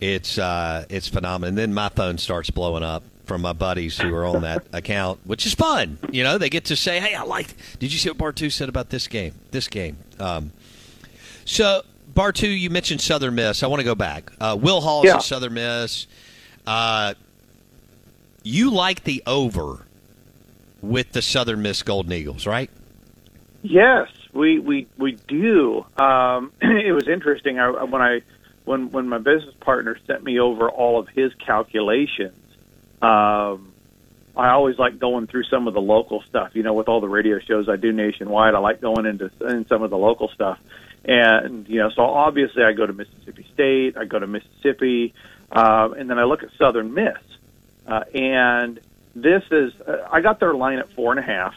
It's 0.00 0.38
uh, 0.38 0.86
it's 0.88 1.08
phenomenal. 1.08 1.48
And 1.50 1.58
then 1.58 1.74
my 1.74 1.88
phone 1.90 2.16
starts 2.16 2.48
blowing 2.50 2.82
up 2.82 3.02
from 3.26 3.42
my 3.42 3.52
buddies 3.52 3.98
who 3.98 4.14
are 4.14 4.24
on 4.24 4.42
that 4.42 4.64
account, 4.72 5.20
which 5.26 5.44
is 5.46 5.52
fun. 5.54 5.98
You 6.12 6.22
know, 6.24 6.38
they 6.38 6.48
get 6.48 6.66
to 6.66 6.76
say, 6.76 7.00
"Hey, 7.00 7.14
I 7.14 7.22
like." 7.24 7.48
Did 7.78 7.92
you 7.92 7.98
see 7.98 8.08
what 8.10 8.18
Bartoo 8.18 8.50
said 8.52 8.68
about 8.68 8.88
this 8.90 9.08
game? 9.08 9.34
This 9.50 9.68
game. 9.68 9.96
Um, 10.20 10.52
so 11.44 11.82
Bartoo, 12.14 12.58
you 12.58 12.70
mentioned 12.70 13.00
Southern 13.00 13.34
Miss. 13.34 13.62
I 13.62 13.66
want 13.66 13.80
to 13.80 13.84
go 13.84 13.94
back. 13.94 14.30
Uh, 14.40 14.56
Will 14.60 14.80
Hall 14.80 15.02
is 15.02 15.08
Yeah. 15.08 15.18
Southern 15.18 15.54
Miss. 15.54 16.06
Uh, 16.66 17.14
you 18.44 18.70
like 18.70 19.02
the 19.04 19.22
over 19.26 19.84
with 20.82 21.12
the 21.12 21.22
Southern 21.22 21.62
Miss 21.62 21.82
Golden 21.82 22.12
Eagles, 22.12 22.46
right? 22.46 22.70
Yes, 23.62 24.08
we 24.36 24.58
we 24.58 24.86
we 24.96 25.12
do. 25.12 25.84
Um, 25.96 26.52
it 26.60 26.92
was 26.92 27.08
interesting. 27.08 27.58
I, 27.58 27.84
when 27.84 28.02
I 28.02 28.22
when 28.64 28.90
when 28.90 29.08
my 29.08 29.18
business 29.18 29.54
partner 29.60 29.98
sent 30.06 30.22
me 30.22 30.38
over 30.38 30.68
all 30.68 30.98
of 30.98 31.08
his 31.08 31.32
calculations, 31.34 32.36
um, 33.02 33.72
I 34.36 34.50
always 34.50 34.78
like 34.78 34.98
going 34.98 35.26
through 35.26 35.44
some 35.44 35.66
of 35.66 35.74
the 35.74 35.80
local 35.80 36.22
stuff. 36.22 36.54
You 36.54 36.62
know, 36.62 36.74
with 36.74 36.88
all 36.88 37.00
the 37.00 37.08
radio 37.08 37.38
shows 37.38 37.68
I 37.68 37.76
do 37.76 37.92
nationwide, 37.92 38.54
I 38.54 38.58
like 38.58 38.80
going 38.80 39.06
into 39.06 39.30
in 39.40 39.66
some 39.66 39.82
of 39.82 39.90
the 39.90 39.98
local 39.98 40.28
stuff. 40.28 40.58
And 41.04 41.68
you 41.68 41.78
know, 41.78 41.90
so 41.90 42.02
obviously 42.02 42.64
I 42.64 42.72
go 42.72 42.86
to 42.86 42.92
Mississippi 42.92 43.46
State, 43.54 43.96
I 43.96 44.04
go 44.04 44.18
to 44.18 44.26
Mississippi, 44.26 45.14
um, 45.52 45.94
and 45.94 46.10
then 46.10 46.18
I 46.18 46.24
look 46.24 46.42
at 46.42 46.50
Southern 46.58 46.92
Miss. 46.94 47.16
Uh, 47.86 48.02
and 48.12 48.80
this 49.14 49.44
is 49.52 49.72
uh, 49.80 50.08
I 50.10 50.20
got 50.20 50.40
their 50.40 50.54
line 50.54 50.80
at 50.80 50.92
four 50.92 51.12
and 51.12 51.20
a 51.20 51.22
half. 51.22 51.54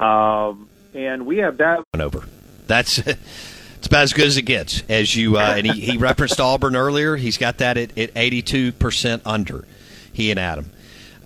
Um, 0.00 0.68
and 0.94 1.26
we 1.26 1.38
have 1.38 1.58
that 1.58 1.84
over. 1.98 2.24
That's 2.66 2.98
it's 3.78 3.86
about 3.86 4.02
as 4.02 4.12
good 4.12 4.26
as 4.26 4.36
it 4.36 4.42
gets. 4.42 4.82
As 4.88 5.14
you 5.14 5.38
uh, 5.38 5.54
and 5.56 5.66
he, 5.66 5.80
he 5.80 5.96
referenced 5.98 6.40
Auburn 6.40 6.76
earlier. 6.76 7.16
He's 7.16 7.38
got 7.38 7.58
that 7.58 7.76
at 7.76 7.92
eighty 7.96 8.42
two 8.42 8.72
percent 8.72 9.22
under. 9.24 9.64
He 10.12 10.30
and 10.30 10.38
Adam. 10.38 10.70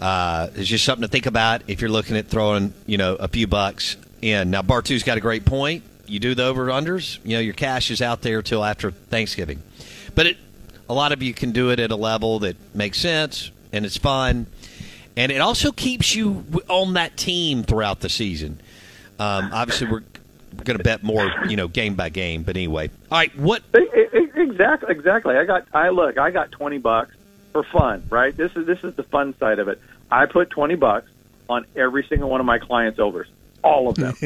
Uh, 0.00 0.48
it's 0.54 0.68
just 0.68 0.84
something 0.84 1.02
to 1.02 1.08
think 1.08 1.26
about 1.26 1.62
if 1.68 1.80
you're 1.80 1.90
looking 1.90 2.16
at 2.16 2.26
throwing 2.26 2.74
you 2.86 2.98
know 2.98 3.14
a 3.14 3.28
few 3.28 3.46
bucks 3.46 3.96
in. 4.20 4.50
Now 4.50 4.62
Bartoo's 4.62 5.02
got 5.02 5.16
a 5.16 5.20
great 5.20 5.44
point. 5.44 5.84
You 6.06 6.18
do 6.18 6.34
the 6.34 6.44
over 6.44 6.66
unders. 6.66 7.18
You 7.24 7.36
know 7.36 7.40
your 7.40 7.54
cash 7.54 7.90
is 7.90 8.02
out 8.02 8.22
there 8.22 8.42
till 8.42 8.64
after 8.64 8.90
Thanksgiving, 8.90 9.62
but 10.14 10.26
it 10.26 10.36
a 10.88 10.94
lot 10.94 11.12
of 11.12 11.22
you 11.22 11.32
can 11.32 11.52
do 11.52 11.70
it 11.70 11.80
at 11.80 11.90
a 11.90 11.96
level 11.96 12.40
that 12.40 12.56
makes 12.74 12.98
sense 12.98 13.50
and 13.72 13.86
it's 13.86 13.96
fun, 13.96 14.46
and 15.16 15.32
it 15.32 15.40
also 15.40 15.72
keeps 15.72 16.14
you 16.14 16.44
on 16.68 16.94
that 16.94 17.16
team 17.16 17.62
throughout 17.62 18.00
the 18.00 18.08
season. 18.08 18.60
Um, 19.22 19.50
obviously, 19.52 19.88
we're 19.88 20.02
going 20.64 20.78
to 20.78 20.84
bet 20.84 21.02
more, 21.02 21.30
you 21.46 21.56
know, 21.56 21.68
game 21.68 21.94
by 21.94 22.08
game. 22.08 22.42
But 22.42 22.56
anyway, 22.56 22.90
all 23.10 23.18
right. 23.18 23.36
What? 23.38 23.62
E- 23.76 23.80
e- 23.94 24.28
Exactly, 24.34 24.90
exactly. 24.90 25.36
I 25.36 25.44
got 25.44 25.66
I 25.72 25.90
look, 25.90 26.18
I 26.18 26.30
got 26.30 26.50
20 26.50 26.78
bucks 26.78 27.14
for 27.52 27.62
fun, 27.62 28.02
right? 28.10 28.36
This 28.36 28.54
is 28.56 28.66
this 28.66 28.82
is 28.82 28.94
the 28.94 29.02
fun 29.04 29.36
side 29.38 29.58
of 29.58 29.68
it. 29.68 29.80
I 30.10 30.26
put 30.26 30.50
20 30.50 30.74
bucks 30.74 31.08
on 31.48 31.64
every 31.76 32.04
single 32.04 32.28
one 32.28 32.40
of 32.40 32.46
my 32.46 32.58
clients 32.58 32.98
overs. 32.98 33.28
All 33.62 33.88
of 33.88 33.94
them. 33.96 34.14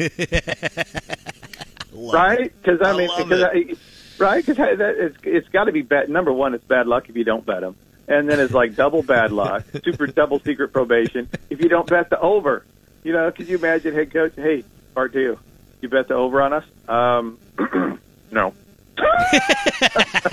right? 1.93 2.51
Cuz 2.63 2.81
I, 2.81 2.97
mean 2.97 3.09
because 3.17 3.43
I, 3.43 3.75
right? 4.17 4.45
Cuz 4.45 4.57
it's 4.59 5.17
it's 5.23 5.49
got 5.49 5.65
to 5.65 5.71
be 5.71 5.81
bad 5.81 6.09
number 6.09 6.33
1 6.33 6.55
it's 6.55 6.63
bad 6.65 6.87
luck 6.87 7.09
if 7.09 7.15
you 7.15 7.23
don't 7.23 7.45
bet 7.45 7.61
them. 7.61 7.75
And 8.07 8.27
then 8.29 8.39
it's 8.39 8.53
like 8.53 8.75
double 8.75 9.03
bad 9.03 9.31
luck, 9.31 9.63
super 9.83 10.07
double 10.07 10.39
secret 10.39 10.73
probation 10.73 11.29
if 11.49 11.61
you 11.61 11.69
don't 11.69 11.87
bet 11.87 12.09
the 12.09 12.19
over. 12.19 12.65
You 13.03 13.13
know, 13.13 13.31
could 13.31 13.47
you 13.47 13.57
imagine 13.57 13.93
head 13.93 14.11
coach, 14.11 14.33
"Hey, 14.35 14.63
Bartoo, 14.97 15.37
you 15.81 15.89
bet 15.89 16.07
the 16.07 16.15
over 16.15 16.41
on 16.41 16.53
us?" 16.53 16.65
Um 16.87 17.37
no. 18.31 18.53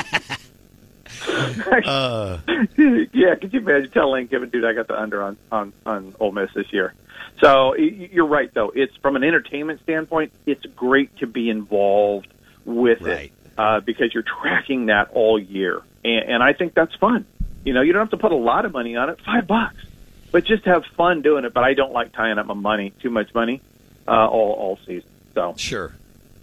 Uh, 1.86 2.38
yeah, 2.76 3.34
could 3.34 3.52
you 3.52 3.60
imagine 3.60 3.90
telling 3.90 4.12
Lane 4.12 4.28
Kiffin, 4.28 4.50
dude, 4.50 4.64
I 4.64 4.72
got 4.72 4.88
the 4.88 4.98
under 5.00 5.22
on 5.22 5.36
on 5.50 5.72
on 5.86 6.14
Ole 6.20 6.32
Miss 6.32 6.50
this 6.54 6.72
year. 6.72 6.94
So 7.40 7.70
y- 7.78 8.08
you're 8.12 8.26
right, 8.26 8.52
though. 8.52 8.70
It's 8.74 8.94
from 8.96 9.16
an 9.16 9.24
entertainment 9.24 9.80
standpoint, 9.82 10.32
it's 10.46 10.64
great 10.76 11.16
to 11.18 11.26
be 11.26 11.50
involved 11.50 12.28
with 12.64 13.02
it 13.26 13.32
uh, 13.58 13.80
because 13.80 14.12
you're 14.14 14.22
tracking 14.22 14.86
that 14.86 15.10
all 15.12 15.38
year, 15.38 15.80
and, 16.04 16.24
and 16.28 16.42
I 16.42 16.52
think 16.52 16.74
that's 16.74 16.94
fun. 16.96 17.24
You 17.64 17.72
know, 17.72 17.80
you 17.80 17.92
don't 17.92 18.00
have 18.02 18.10
to 18.10 18.16
put 18.18 18.32
a 18.32 18.36
lot 18.36 18.64
of 18.64 18.72
money 18.72 18.96
on 18.96 19.08
it, 19.10 19.20
five 19.24 19.46
bucks, 19.46 19.82
but 20.30 20.44
just 20.44 20.64
have 20.66 20.84
fun 20.96 21.22
doing 21.22 21.44
it. 21.44 21.52
But 21.54 21.64
I 21.64 21.74
don't 21.74 21.92
like 21.92 22.12
tying 22.12 22.38
up 22.38 22.46
my 22.46 22.54
money, 22.54 22.92
too 23.00 23.10
much 23.10 23.34
money, 23.34 23.60
uh, 24.08 24.10
all 24.28 24.52
all 24.52 24.78
season. 24.86 25.08
So 25.34 25.54
sure. 25.56 25.92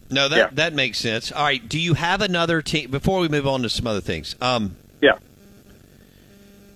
No, 0.10 0.28
that 0.28 0.38
Yeah. 0.38 0.50
that 0.54 0.74
makes 0.74 0.98
sense. 0.98 1.32
All 1.32 1.44
right. 1.44 1.68
Do 1.68 1.80
you 1.80 1.94
have 1.94 2.22
another 2.22 2.62
team 2.62 2.92
before 2.92 3.20
we 3.20 3.30
move 3.30 3.48
on 3.48 3.62
to 3.64 3.70
some 3.70 3.88
other 3.88 4.02
things? 4.02 4.36
Um, 4.42 4.76
yeah. 5.02 5.18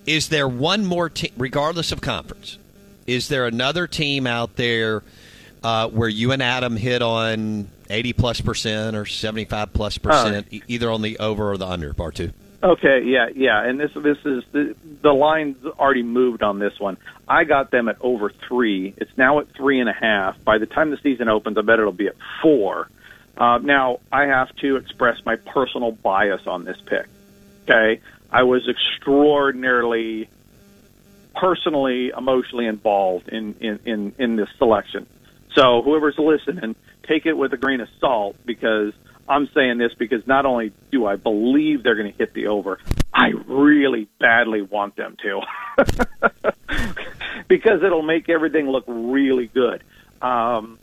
Is 0.06 0.28
there 0.28 0.46
one 0.48 0.84
more 0.86 1.10
team, 1.10 1.32
regardless 1.36 1.92
of 1.92 2.00
conference? 2.00 2.58
Is 3.06 3.28
there 3.28 3.46
another 3.46 3.86
team 3.86 4.26
out 4.26 4.56
there 4.56 5.02
uh, 5.62 5.88
where 5.88 6.08
you 6.08 6.32
and 6.32 6.42
Adam 6.42 6.76
hit 6.76 7.02
on 7.02 7.68
eighty 7.90 8.12
plus 8.12 8.40
percent 8.40 8.96
or 8.96 9.04
seventy 9.04 9.44
five 9.44 9.72
plus 9.72 9.98
percent, 9.98 10.46
e- 10.50 10.62
either 10.68 10.90
on 10.90 11.02
the 11.02 11.18
over 11.18 11.50
or 11.52 11.56
the 11.58 11.66
under? 11.66 11.92
Bartoo. 11.92 12.32
Okay, 12.62 13.02
yeah, 13.04 13.28
yeah, 13.34 13.62
and 13.62 13.78
this 13.78 13.92
this 13.94 14.16
is 14.24 14.42
the 14.50 14.74
the 15.02 15.12
line's 15.12 15.62
already 15.64 16.02
moved 16.02 16.42
on 16.42 16.58
this 16.58 16.78
one. 16.80 16.96
I 17.28 17.44
got 17.44 17.70
them 17.70 17.88
at 17.88 17.98
over 18.00 18.30
three. 18.48 18.94
It's 18.96 19.10
now 19.16 19.40
at 19.40 19.48
three 19.54 19.78
and 19.80 19.90
a 19.90 19.92
half. 19.92 20.42
By 20.42 20.58
the 20.58 20.66
time 20.66 20.90
the 20.90 20.96
season 20.96 21.28
opens, 21.28 21.58
I 21.58 21.62
bet 21.62 21.78
it'll 21.78 21.92
be 21.92 22.08
at 22.08 22.16
four. 22.40 22.88
Uh, 23.36 23.58
now 23.58 24.00
I 24.10 24.26
have 24.26 24.54
to 24.56 24.76
express 24.76 25.18
my 25.26 25.36
personal 25.36 25.92
bias 25.92 26.46
on 26.46 26.64
this 26.64 26.78
pick. 26.86 27.06
Okay, 27.64 28.00
I 28.30 28.44
was 28.44 28.66
extraordinarily 28.68 30.28
personally, 31.34 32.10
emotionally 32.16 32.66
involved 32.66 33.28
in 33.28 33.54
in 33.60 33.80
in, 33.84 34.14
in 34.18 34.36
this 34.36 34.48
selection. 34.56 35.06
So 35.54 35.82
whoever's 35.82 36.18
listening, 36.18 36.74
take 37.06 37.26
it 37.26 37.34
with 37.34 37.52
a 37.52 37.56
grain 37.58 37.80
of 37.80 37.88
salt 38.00 38.36
because 38.46 38.94
I'm 39.28 39.48
saying 39.54 39.78
this 39.78 39.92
because 39.94 40.26
not 40.26 40.46
only 40.46 40.72
do 40.90 41.06
I 41.06 41.16
believe 41.16 41.82
they're 41.82 41.96
going 41.96 42.10
to 42.10 42.16
hit 42.16 42.32
the 42.32 42.48
over, 42.48 42.78
I 43.12 43.30
really 43.46 44.08
badly 44.18 44.62
want 44.62 44.96
them 44.96 45.16
to 45.22 45.42
because 47.48 47.82
it'll 47.82 48.02
make 48.02 48.28
everything 48.28 48.68
look 48.68 48.84
really 48.86 49.46
good. 49.46 49.82
Um, 50.22 50.78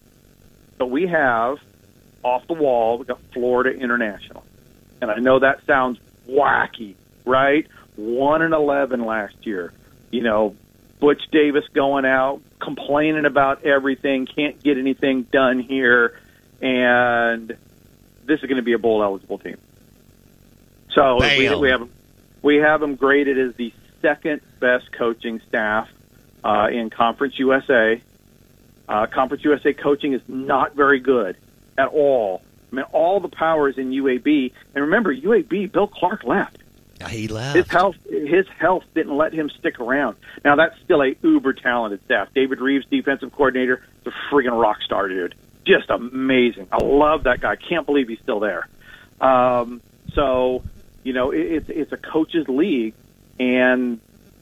but 0.78 0.88
we 0.88 1.08
have 1.08 1.58
off 2.24 2.48
the 2.48 2.54
wall. 2.54 2.98
We 2.98 3.06
got 3.06 3.20
Florida 3.34 3.72
International, 3.72 4.44
and 5.02 5.10
I 5.10 5.18
know 5.18 5.39
that 5.39 5.66
sounds 5.66 6.00
wacky, 6.28 6.96
right? 7.26 7.68
One 7.96 8.41
and 8.41 8.54
eleven 8.54 9.06
last 9.06 9.46
year. 9.46 9.72
You 10.12 10.22
know, 10.22 10.56
Butch 11.00 11.22
Davis 11.32 11.66
going 11.74 12.06
out 12.06 12.41
complaining 12.60 13.26
about 13.26 13.66
everything, 13.66 14.26
can't 14.26 14.62
get 14.64 14.78
anything 14.78 15.24
done 15.24 15.60
here, 15.60 16.20
and 16.62 17.56
this 18.26 18.39
is 18.39 18.45
going 18.45 18.57
to 18.57 18.63
be 18.63 18.74
a 18.74 18.80
bowl 18.80 19.03
eligible 19.03 19.38
team. 19.38 19.57
So 20.93 21.19
we, 21.19 21.55
we 21.55 21.69
have 21.69 21.89
we 22.41 22.55
have 22.57 22.82
them 22.82 22.95
graded 22.95 23.39
as 23.39 23.55
the 23.55 23.74
second 24.01 24.41
best 24.59 24.91
coaching 24.91 25.41
staff 25.47 25.89
uh, 26.43 26.69
in 26.71 26.89
Conference 26.89 27.39
USA. 27.39 28.01
Uh, 28.88 29.07
Conference 29.07 29.43
USA 29.43 29.74
coaching 29.74 30.13
is 30.13 30.21
not 30.28 30.76
very 30.76 30.99
good 30.99 31.38
at 31.78 31.88
all. 31.88 32.41
I 32.71 32.76
mean, 32.76 32.86
all 32.91 33.19
the 33.19 33.30
power 33.30 33.69
is 33.69 33.78
in 33.78 33.91
UAB, 33.91 34.51
and 34.76 34.84
remember, 34.84 35.15
UAB 35.15 35.71
Bill 35.71 35.88
Clark 35.88 36.24
left. 36.24 36.57
He 37.09 37.28
left. 37.28 37.55
His 37.55 37.67
health, 37.67 37.97
his 38.09 38.47
health 38.47 38.84
didn't 38.93 39.15
let 39.15 39.34
him 39.34 39.49
stick 39.49 39.80
around. 39.80 40.17
Now 40.43 40.55
that's 40.55 40.80
still 40.82 41.01
a 41.01 41.15
uber 41.21 41.53
talented 41.53 42.03
staff. 42.05 42.30
David 42.34 42.61
Reeves, 42.61 42.86
defensive 42.89 43.32
coordinator, 43.32 43.84
is 44.01 44.13
a 44.13 44.34
freaking 44.34 44.59
rock 44.59 44.82
star, 44.82 45.07
dude. 45.07 45.36
Just 45.66 45.89
amazing. 45.89 46.68
I 46.72 46.84
love 46.84 47.24
that 47.24 47.39
guy. 47.39 47.55
Can't 47.55 47.86
believe 47.86 48.09
he's 48.09 48.20
still 48.20 48.39
there. 48.39 48.68
Um, 49.22 49.82
so, 50.14 50.64
you 51.03 51.14
know, 51.14 51.32
it, 51.32 51.39
it's 51.39 51.70
it's 51.70 51.91
a 51.91 51.97
coaches 51.97 52.47
league, 52.47 52.93
and 53.39 53.99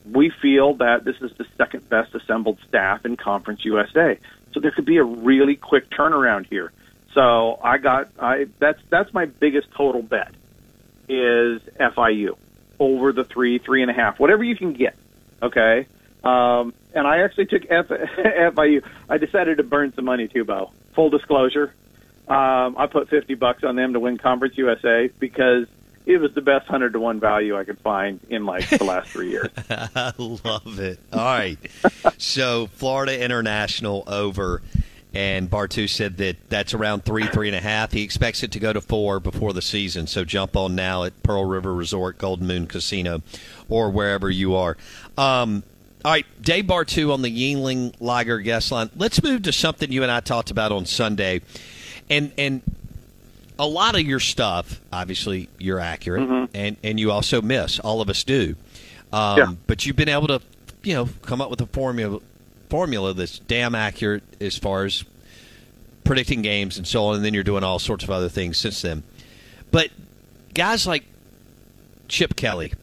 we 0.09 0.30
feel 0.30 0.76
that 0.76 1.03
this 1.03 1.17
is 1.22 1.32
the 1.38 1.45
second 1.57 1.88
best 1.89 2.15
assembled 2.15 2.57
staff 2.67 3.05
in 3.05 3.17
Conference 3.17 3.63
USA. 3.65 4.17
So 4.53 4.59
there 4.59 4.72
could 4.72 4.86
be 4.86 4.97
a 4.97 5.03
really 5.03 5.55
quick 5.55 5.89
turnaround 5.89 6.47
here. 6.47 6.72
So 7.13 7.59
I 7.63 7.78
got 7.78 8.09
I 8.19 8.47
that's 8.59 8.82
that's 8.89 9.13
my 9.13 9.26
biggest 9.26 9.72
total 9.72 10.01
bet 10.01 10.34
is 11.07 11.61
FIU 11.80 12.38
over 12.80 13.11
the 13.11 13.24
three, 13.24 13.59
three 13.59 13.82
and 13.82 13.91
a 13.91 13.93
half, 13.93 14.19
whatever 14.19 14.43
you 14.43 14.55
can 14.55 14.74
get. 14.74 14.95
Okay. 15.41 15.88
Um, 16.24 16.74
and 16.93 17.07
I 17.07 17.19
actually 17.19 17.47
took 17.47 17.63
F- 17.69 17.88
FIU. 18.55 18.84
I 19.09 19.17
decided 19.17 19.57
to 19.57 19.63
burn 19.63 19.93
some 19.93 20.05
money 20.05 20.28
too, 20.28 20.45
Bo. 20.45 20.72
Full 20.94 21.10
disclosure. 21.10 21.74
Um, 22.28 22.78
I 22.78 22.88
put 22.88 23.10
50 23.10 23.36
bucks 23.36 23.64
on 23.64 23.76
them 23.76 23.94
to 23.94 24.00
win 24.00 24.18
Conference 24.18 24.58
USA 24.58 25.10
because 25.20 25.68
it 26.06 26.18
was 26.18 26.34
the 26.34 26.42
best 26.42 26.70
100 26.70 26.94
to 26.94 27.00
1 27.00 27.20
value 27.20 27.58
I 27.58 27.64
could 27.64 27.80
find 27.80 28.20
in 28.30 28.46
like 28.46 28.70
the 28.70 28.84
last 28.84 29.10
three 29.10 29.30
years. 29.30 29.50
I 29.70 30.14
love 30.18 30.80
it. 30.80 31.00
All 31.12 31.20
right. 31.20 31.58
so 32.18 32.68
Florida 32.68 33.22
International 33.24 34.04
over, 34.08 34.62
and 35.14 35.50
Bartoo 35.50 35.89
said 35.89 36.18
that 36.18 36.38
that's 36.50 36.74
around 36.74 37.04
three, 37.04 37.28
three 37.28 37.48
and 37.50 37.56
a 37.56 37.62
half. 37.62 37.92
He 37.92 38.02
expects 38.02 38.44
it 38.44 38.52
to 38.52 38.60
go 38.60 38.72
to 38.72 38.82
four 38.82 39.20
before 39.20 39.52
the 39.54 39.62
season. 39.62 40.08
So 40.08 40.24
jump 40.24 40.56
on 40.56 40.74
now 40.74 41.04
at 41.04 41.22
Pearl 41.24 41.46
River 41.46 41.74
Resort, 41.74 42.18
Golden 42.18 42.48
Moon 42.48 42.66
Casino, 42.66 43.22
or 43.68 43.89
wherever 43.89 44.30
you 44.30 44.56
are. 44.56 44.78
Um, 45.18 45.64
all 46.04 46.12
right, 46.12 46.26
Dave 46.41 46.66
Bartoo 46.66 47.14
on 47.14 47.22
the 47.22 47.30
Yuengling 47.30 47.93
Lager 47.99 48.39
guest 48.39 48.72
line. 48.72 48.89
Let's 48.95 49.22
move 49.22 49.43
to 49.43 49.52
something 49.52 49.91
you 49.91 50.04
and 50.04 50.12
I 50.12 50.20
talked 50.20 50.52
about 50.52 50.72
on 50.72 50.86
Sunday, 50.86 51.41
and 52.10 52.32
and 52.38 52.62
a 53.60 53.68
lot 53.68 53.93
of 53.95 54.02
your 54.02 54.20
stuff, 54.20 54.82
obviously, 54.91 55.47
you're 55.60 55.80
accurate, 55.80 56.49
and 56.54 56.78
and 56.84 56.99
you 56.99 57.12
also 57.12 57.41
miss. 57.41 57.80
All 57.80 58.02
of 58.02 58.10
us 58.10 58.24
do, 58.24 58.56
um, 59.14 59.38
Yeah. 59.38 59.54
but 59.68 59.86
you've 59.86 59.95
been 59.95 60.10
able 60.10 60.28
to, 60.28 60.41
you 60.84 60.95
know, 60.95 61.10
come 61.22 61.41
up 61.41 61.49
with 61.49 61.62
a 61.62 61.68
formula 61.68 62.20
formula 62.70 63.14
that's 63.14 63.38
damn 63.39 63.76
accurate 63.76 64.24
as 64.39 64.58
far 64.58 64.86
as 64.86 65.04
predicting 66.06 66.41
games 66.41 66.78
and 66.78 66.88
so 66.88 67.06
on. 67.06 67.18
And 67.18 67.26
then 67.26 67.34
you're 67.34 67.43
doing 67.43 67.64
all 67.64 67.80
sorts 67.80 68.04
of 68.04 68.10
other 68.10 68.30
things 68.30 68.58
since 68.58 68.82
then. 68.82 69.04
But 69.72 69.89
guys 70.54 70.88
like 70.88 71.04
Chip 72.08 72.36
Kelly, 72.36 72.74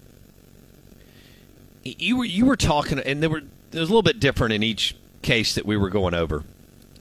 you 1.99 2.19
were 2.19 2.25
you 2.25 2.47
were 2.47 2.57
talking, 2.57 2.99
and 2.99 3.23
there 3.23 3.31
were 3.31 3.43
there 3.71 3.81
was 3.81 3.89
a 3.89 3.93
little 3.93 4.03
bit 4.03 4.21
different 4.21 4.55
in 4.55 4.63
each 4.63 4.97
case 5.23 5.55
that 5.55 5.67
we 5.67 5.77
were 5.77 5.91
going 5.91 6.15
over. 6.15 6.45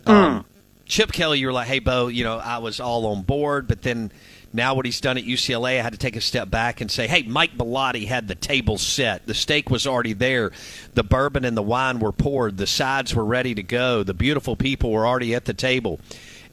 Um, 0.05 0.45
Chip 0.85 1.11
Kelly, 1.11 1.39
you 1.39 1.47
were 1.47 1.53
like, 1.53 1.67
"Hey, 1.67 1.79
Bo, 1.79 2.07
you 2.07 2.23
know, 2.23 2.37
I 2.37 2.59
was 2.59 2.79
all 2.79 3.05
on 3.07 3.23
board, 3.23 3.67
but 3.67 3.81
then 3.81 4.11
now 4.53 4.73
what 4.73 4.85
he's 4.85 5.01
done 5.01 5.17
at 5.17 5.25
UCLA, 5.25 5.79
I 5.79 5.83
had 5.83 5.93
to 5.93 5.99
take 5.99 6.15
a 6.15 6.21
step 6.21 6.49
back 6.49 6.79
and 6.79 6.89
say, 6.89 7.05
hey, 7.05 7.23
Mike 7.23 7.57
Bellotti 7.57 8.07
had 8.07 8.29
the 8.29 8.35
table 8.35 8.77
set. 8.77 9.27
The 9.27 9.33
steak 9.33 9.69
was 9.69 9.85
already 9.85 10.13
there. 10.13 10.51
The 10.93 11.03
bourbon 11.03 11.43
and 11.43 11.57
the 11.57 11.61
wine 11.61 11.99
were 11.99 12.13
poured. 12.13 12.57
The 12.57 12.65
sides 12.65 13.13
were 13.13 13.25
ready 13.25 13.53
to 13.55 13.63
go. 13.63 14.03
The 14.03 14.13
beautiful 14.13 14.55
people 14.55 14.91
were 14.91 15.05
already 15.05 15.35
at 15.35 15.45
the 15.45 15.53
table. 15.53 15.99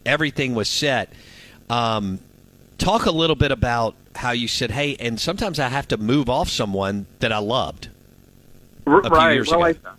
Everything 0.04 0.54
was 0.54 0.68
set." 0.68 1.12
Um, 1.70 2.20
talk 2.78 3.06
a 3.06 3.10
little 3.10 3.36
bit 3.36 3.50
about 3.50 3.94
how 4.16 4.32
you 4.32 4.48
said, 4.48 4.70
"Hey," 4.70 4.96
and 5.00 5.20
sometimes 5.20 5.58
I 5.58 5.68
have 5.68 5.88
to 5.88 5.96
move 5.96 6.28
off 6.28 6.48
someone 6.48 7.06
that 7.20 7.32
I 7.32 7.38
loved. 7.38 7.88
R- 8.86 9.00
right. 9.02 9.46
well, 9.46 9.64
ago. 9.64 9.90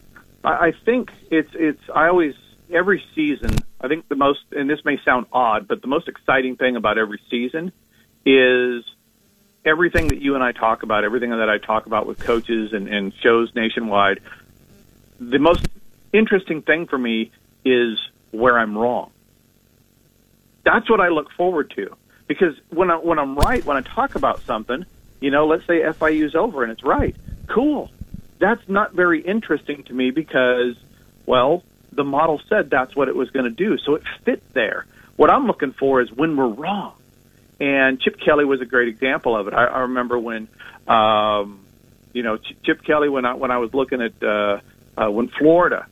I, 0.44 0.50
I 0.50 0.68
I 0.68 0.72
think 0.72 1.12
it's 1.32 1.52
it's. 1.54 1.82
I 1.94 2.08
always 2.08 2.36
every 2.72 3.04
season. 3.14 3.58
I 3.80 3.88
think 3.88 4.08
the 4.08 4.16
most, 4.16 4.40
and 4.52 4.70
this 4.70 4.84
may 4.86 5.00
sound 5.04 5.28
odd, 5.32 5.68
but 5.68 5.82
the 5.82 5.88
most 5.88 6.08
exciting 6.08 6.56
thing 6.56 6.76
about 6.76 6.98
every 6.98 7.22
season 7.30 7.72
is 8.26 8.84
everything 9.64 10.08
that 10.08 10.22
you 10.22 10.36
and 10.36 10.44
I 10.44 10.52
talk 10.52 10.84
about, 10.84 11.04
everything 11.04 11.32
that 11.32 11.50
I 11.50 11.58
talk 11.58 11.86
about 11.86 12.08
with 12.08 12.20
coaches 12.20 12.74
and, 12.74 12.88
and 12.88 13.14
shows 13.22 13.54
nationwide. 13.56 14.22
The 15.20 15.40
most 15.40 15.68
interesting 16.14 16.62
thing 16.62 16.88
for 16.88 16.98
me 16.98 17.32
is 17.64 18.00
where 18.32 18.58
I'm 18.58 18.78
wrong. 18.78 19.12
That's 20.64 20.90
what 20.90 21.00
I 21.00 21.10
look 21.10 21.32
forward 21.32 21.72
to 21.76 21.96
because 22.28 22.56
when 22.70 22.90
I, 22.90 22.98
when 22.98 23.20
I'm 23.20 23.36
right, 23.36 23.64
when 23.66 23.78
I 23.78 23.82
talk 23.82 24.16
about 24.16 24.42
something, 24.42 24.86
you 25.20 25.32
know, 25.32 25.46
let's 25.48 25.66
say 25.68 25.82
FIU's 25.82 26.36
over 26.36 26.64
and 26.64 26.72
it's 26.72 26.84
right, 26.84 27.16
cool. 27.48 27.92
That's 28.40 28.68
not 28.68 28.94
very 28.94 29.22
interesting 29.22 29.84
to 29.84 29.94
me 29.94 30.12
because, 30.12 30.76
well, 31.26 31.64
the 31.92 32.04
model 32.04 32.42
said 32.50 32.70
that's 32.70 32.96
what 32.96 33.08
it 33.08 33.16
was 33.16 33.30
going 33.32 33.46
to 33.46 33.52
do, 33.52 33.78
so 33.78 33.96
it 33.96 34.04
fit 34.24 34.44
there. 34.54 34.86
What 35.16 35.32
I'm 35.32 35.48
looking 35.48 35.72
for 35.72 36.02
is 36.02 36.12
when 36.12 36.36
we're 36.36 36.48
wrong, 36.48 36.94
and 37.60 38.00
Chip 38.02 38.20
Kelly 38.20 38.44
was 38.44 38.60
a 38.60 38.66
great 38.66 38.90
example 38.90 39.36
of 39.36 39.48
it. 39.48 39.54
I, 39.54 39.66
I 39.66 39.80
remember 39.82 40.20
when, 40.20 40.50
um, 40.88 41.62
you 42.12 42.24
know, 42.24 42.38
Ch- 42.38 42.56
Chip 42.64 42.84
Kelly 42.84 43.08
when 43.08 43.26
I 43.26 43.34
when 43.36 43.52
I 43.52 43.60
was 43.60 43.74
looking 43.74 44.02
at 44.02 44.22
uh, 44.22 44.60
uh, 44.98 45.10
when 45.10 45.30
Florida 45.30 45.88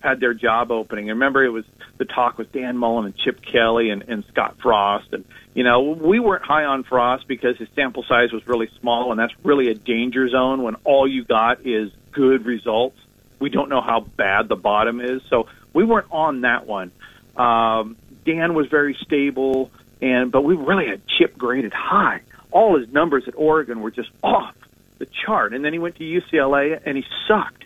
had 0.00 0.20
their 0.20 0.34
job 0.34 0.70
opening. 0.70 1.06
I 1.06 1.12
remember 1.12 1.44
it 1.44 1.50
was 1.50 1.64
the 1.98 2.04
talk 2.04 2.38
with 2.38 2.52
Dan 2.52 2.76
Mullen 2.76 3.06
and 3.06 3.16
Chip 3.16 3.40
Kelly 3.42 3.90
and, 3.90 4.04
and 4.08 4.24
Scott 4.26 4.56
Frost, 4.60 5.12
and 5.12 5.24
you 5.54 5.64
know 5.64 5.80
we 5.80 6.18
weren't 6.18 6.44
high 6.44 6.64
on 6.64 6.82
Frost 6.82 7.28
because 7.28 7.56
his 7.58 7.68
sample 7.74 8.04
size 8.04 8.32
was 8.32 8.46
really 8.46 8.68
small, 8.80 9.10
and 9.10 9.20
that's 9.20 9.34
really 9.44 9.68
a 9.68 9.74
danger 9.74 10.28
zone 10.28 10.62
when 10.62 10.74
all 10.84 11.06
you 11.06 11.24
got 11.24 11.66
is 11.66 11.90
good 12.12 12.46
results. 12.46 12.98
We 13.38 13.50
don't 13.50 13.68
know 13.68 13.80
how 13.80 14.00
bad 14.00 14.48
the 14.48 14.56
bottom 14.56 15.00
is, 15.00 15.22
so 15.28 15.48
we 15.72 15.84
weren't 15.84 16.08
on 16.10 16.42
that 16.42 16.66
one. 16.66 16.90
Um, 17.36 17.96
Dan 18.24 18.54
was 18.54 18.68
very 18.68 18.96
stable, 19.02 19.70
and 20.00 20.32
but 20.32 20.42
we 20.42 20.54
really 20.54 20.86
had 20.86 21.02
Chip 21.06 21.36
graded 21.36 21.72
high. 21.72 22.22
All 22.50 22.78
his 22.78 22.88
numbers 22.88 23.28
at 23.28 23.34
Oregon 23.36 23.80
were 23.80 23.90
just 23.90 24.10
off 24.22 24.56
the 24.98 25.06
chart, 25.06 25.52
and 25.54 25.64
then 25.64 25.72
he 25.72 25.78
went 25.78 25.96
to 25.96 26.04
UCLA 26.04 26.80
and 26.84 26.96
he 26.96 27.04
sucked. 27.26 27.64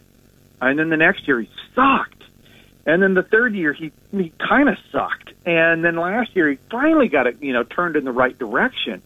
And 0.61 0.79
then 0.79 0.89
the 0.89 0.97
next 0.97 1.29
year 1.29 1.41
he 1.41 1.51
sucked. 1.75 2.24
And 2.87 3.03
then 3.03 3.15
the 3.15 3.23
third 3.23 3.55
year 3.55 3.73
he 3.73 3.93
he 4.13 4.33
kind 4.39 4.69
of 4.69 4.77
sucked. 4.93 5.33
And 5.47 5.85
then 5.85 5.97
last 5.97 6.35
year 6.37 6.51
he 6.51 6.59
finally 6.71 7.09
got 7.09 7.27
it, 7.27 7.43
you 7.43 7.53
know, 7.53 7.63
turned 7.63 7.97
in 7.97 8.05
the 8.05 8.13
right 8.13 8.39
direction. 8.39 9.03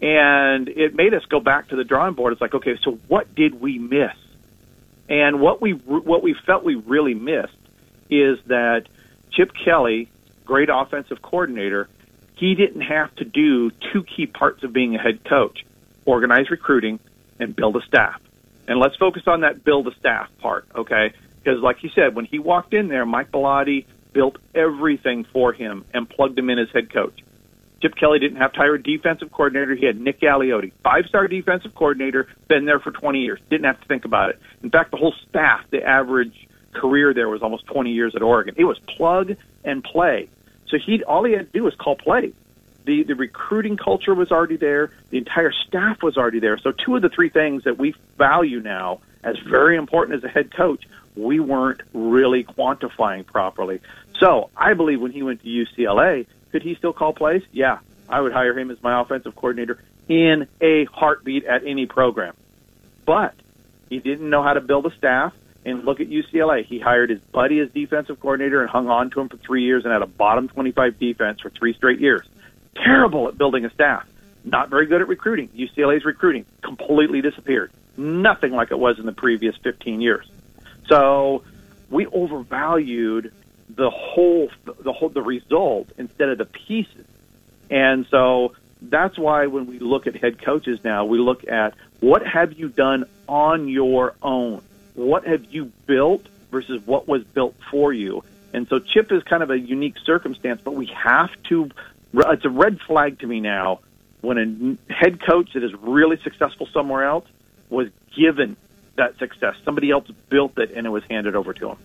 And 0.00 0.68
it 0.68 0.94
made 0.94 1.14
us 1.14 1.24
go 1.26 1.38
back 1.38 1.68
to 1.68 1.76
the 1.76 1.84
drawing 1.84 2.14
board. 2.14 2.32
It's 2.32 2.40
like, 2.40 2.54
okay, 2.54 2.76
so 2.82 2.98
what 3.06 3.34
did 3.34 3.60
we 3.60 3.78
miss? 3.78 4.16
And 5.08 5.40
what 5.40 5.60
we 5.60 5.72
what 5.72 6.22
we 6.22 6.34
felt 6.34 6.64
we 6.64 6.74
really 6.74 7.14
missed 7.14 7.56
is 8.10 8.38
that 8.46 8.86
Chip 9.30 9.52
Kelly, 9.54 10.08
great 10.44 10.68
offensive 10.72 11.22
coordinator, 11.22 11.88
he 12.36 12.54
didn't 12.54 12.82
have 12.82 13.14
to 13.16 13.24
do 13.24 13.70
two 13.92 14.02
key 14.02 14.26
parts 14.26 14.64
of 14.64 14.72
being 14.72 14.96
a 14.96 14.98
head 14.98 15.24
coach: 15.24 15.64
organize 16.04 16.50
recruiting 16.50 16.98
and 17.38 17.54
build 17.54 17.76
a 17.76 17.82
staff. 17.82 18.20
And 18.66 18.78
let's 18.78 18.96
focus 18.96 19.24
on 19.26 19.40
that 19.40 19.64
build 19.64 19.88
a 19.88 19.94
staff 19.96 20.30
part, 20.38 20.66
okay? 20.74 21.12
Because, 21.42 21.60
like 21.60 21.82
you 21.82 21.90
said, 21.94 22.14
when 22.14 22.24
he 22.24 22.38
walked 22.38 22.74
in 22.74 22.88
there, 22.88 23.04
Mike 23.04 23.30
Bellotti 23.30 23.86
built 24.12 24.36
everything 24.54 25.24
for 25.24 25.52
him 25.52 25.84
and 25.92 26.08
plugged 26.08 26.38
him 26.38 26.50
in 26.50 26.58
as 26.58 26.68
head 26.70 26.92
coach. 26.92 27.18
Chip 27.80 27.96
Kelly 27.96 28.20
didn't 28.20 28.36
have 28.36 28.52
to 28.52 28.58
hire 28.58 28.74
a 28.74 28.82
defensive 28.82 29.32
coordinator. 29.32 29.74
He 29.74 29.86
had 29.86 30.00
Nick 30.00 30.20
Aliotti, 30.20 30.72
five 30.84 31.06
star 31.06 31.26
defensive 31.26 31.74
coordinator, 31.74 32.28
been 32.46 32.64
there 32.64 32.78
for 32.78 32.92
20 32.92 33.20
years. 33.20 33.40
Didn't 33.50 33.64
have 33.64 33.80
to 33.80 33.88
think 33.88 34.04
about 34.04 34.30
it. 34.30 34.38
In 34.62 34.70
fact, 34.70 34.92
the 34.92 34.98
whole 34.98 35.14
staff, 35.28 35.64
the 35.70 35.82
average 35.82 36.46
career 36.72 37.12
there 37.12 37.28
was 37.28 37.42
almost 37.42 37.66
20 37.66 37.90
years 37.90 38.14
at 38.14 38.22
Oregon. 38.22 38.54
It 38.56 38.64
was 38.64 38.78
plug 38.78 39.36
and 39.64 39.82
play. 39.82 40.28
So 40.68 40.78
he 40.78 41.02
all 41.02 41.24
he 41.24 41.32
had 41.32 41.52
to 41.52 41.58
do 41.58 41.64
was 41.64 41.74
call 41.74 41.96
plays. 41.96 42.32
The 42.84 43.02
the 43.02 43.14
recruiting 43.14 43.76
culture 43.76 44.14
was 44.14 44.30
already 44.30 44.56
there. 44.56 44.90
The 45.10 45.18
entire 45.18 45.52
staff 45.52 46.02
was 46.02 46.16
already 46.16 46.38
there. 46.38 46.58
So 46.58 46.72
two 46.72 46.96
of 46.96 47.02
the 47.02 47.08
three 47.08 47.28
things 47.28 47.64
that 47.64 47.78
we 47.78 47.94
value 48.16 48.60
now 48.60 49.00
as 49.24 49.38
very 49.38 49.76
important 49.76 50.18
as 50.18 50.24
a 50.24 50.28
head 50.28 50.54
coach, 50.54 50.84
we 51.16 51.40
weren't 51.40 51.82
really 51.92 52.44
quantifying 52.44 53.26
properly. 53.26 53.80
So 54.18 54.50
I 54.56 54.74
believe 54.74 55.00
when 55.00 55.12
he 55.12 55.22
went 55.22 55.42
to 55.42 55.48
UCLA, 55.48 56.26
could 56.50 56.62
he 56.62 56.74
still 56.74 56.92
call 56.92 57.12
plays? 57.12 57.42
Yeah, 57.52 57.78
I 58.08 58.20
would 58.20 58.32
hire 58.32 58.58
him 58.58 58.70
as 58.70 58.82
my 58.82 59.00
offensive 59.00 59.34
coordinator 59.34 59.78
in 60.08 60.46
a 60.60 60.84
heartbeat 60.84 61.44
at 61.44 61.64
any 61.66 61.86
program. 61.86 62.34
But 63.04 63.34
he 63.88 63.98
didn't 63.98 64.30
know 64.30 64.42
how 64.42 64.52
to 64.52 64.60
build 64.60 64.86
a 64.86 64.94
staff. 64.96 65.34
And 65.64 65.84
look 65.84 66.00
at 66.00 66.08
UCLA. 66.08 66.64
He 66.64 66.80
hired 66.80 67.10
his 67.10 67.20
buddy 67.20 67.60
as 67.60 67.70
defensive 67.70 68.18
coordinator 68.18 68.62
and 68.62 68.68
hung 68.68 68.88
on 68.88 69.10
to 69.10 69.20
him 69.20 69.28
for 69.28 69.36
three 69.36 69.62
years 69.62 69.84
and 69.84 69.92
had 69.92 70.02
a 70.02 70.06
bottom 70.06 70.48
25 70.48 70.98
defense 70.98 71.40
for 71.40 71.50
three 71.50 71.72
straight 71.74 72.00
years. 72.00 72.26
Terrible 72.74 73.28
at 73.28 73.38
building 73.38 73.64
a 73.64 73.70
staff. 73.70 74.04
Not 74.44 74.70
very 74.70 74.86
good 74.86 75.02
at 75.02 75.06
recruiting. 75.06 75.48
UCLA's 75.50 76.04
recruiting 76.04 76.46
completely 76.62 77.22
disappeared. 77.22 77.70
Nothing 77.96 78.52
like 78.52 78.72
it 78.72 78.78
was 78.78 78.98
in 78.98 79.06
the 79.06 79.12
previous 79.12 79.56
15 79.58 80.00
years. 80.00 80.28
So 80.92 81.42
we 81.88 82.04
overvalued 82.04 83.32
the 83.70 83.88
whole, 83.88 84.50
the 84.78 84.92
whole, 84.92 85.08
the 85.08 85.22
result 85.22 85.88
instead 85.96 86.28
of 86.28 86.36
the 86.36 86.44
pieces. 86.44 87.06
And 87.70 88.04
so 88.10 88.52
that's 88.82 89.16
why 89.16 89.46
when 89.46 89.66
we 89.66 89.78
look 89.78 90.06
at 90.06 90.14
head 90.16 90.42
coaches 90.42 90.80
now, 90.84 91.06
we 91.06 91.18
look 91.18 91.48
at 91.48 91.72
what 92.00 92.26
have 92.26 92.52
you 92.52 92.68
done 92.68 93.06
on 93.26 93.68
your 93.68 94.14
own? 94.20 94.60
What 94.92 95.26
have 95.26 95.46
you 95.46 95.72
built 95.86 96.26
versus 96.50 96.82
what 96.84 97.08
was 97.08 97.24
built 97.24 97.54
for 97.70 97.94
you? 97.94 98.22
And 98.52 98.68
so 98.68 98.78
Chip 98.78 99.10
is 99.12 99.22
kind 99.22 99.42
of 99.42 99.50
a 99.50 99.58
unique 99.58 99.96
circumstance, 100.04 100.60
but 100.62 100.74
we 100.74 100.88
have 100.88 101.30
to, 101.44 101.70
it's 102.12 102.44
a 102.44 102.50
red 102.50 102.82
flag 102.82 103.20
to 103.20 103.26
me 103.26 103.40
now 103.40 103.80
when 104.20 104.78
a 104.90 104.92
head 104.92 105.22
coach 105.22 105.54
that 105.54 105.64
is 105.64 105.72
really 105.72 106.18
successful 106.18 106.68
somewhere 106.70 107.04
else 107.04 107.26
was 107.70 107.88
given 108.14 108.58
that 108.96 109.18
success. 109.18 109.54
Somebody 109.64 109.90
else 109.90 110.08
built 110.28 110.58
it 110.58 110.72
and 110.72 110.86
it 110.86 110.90
was 110.90 111.04
handed 111.04 111.34
over 111.34 111.52
to 111.54 111.70
him. 111.70 111.78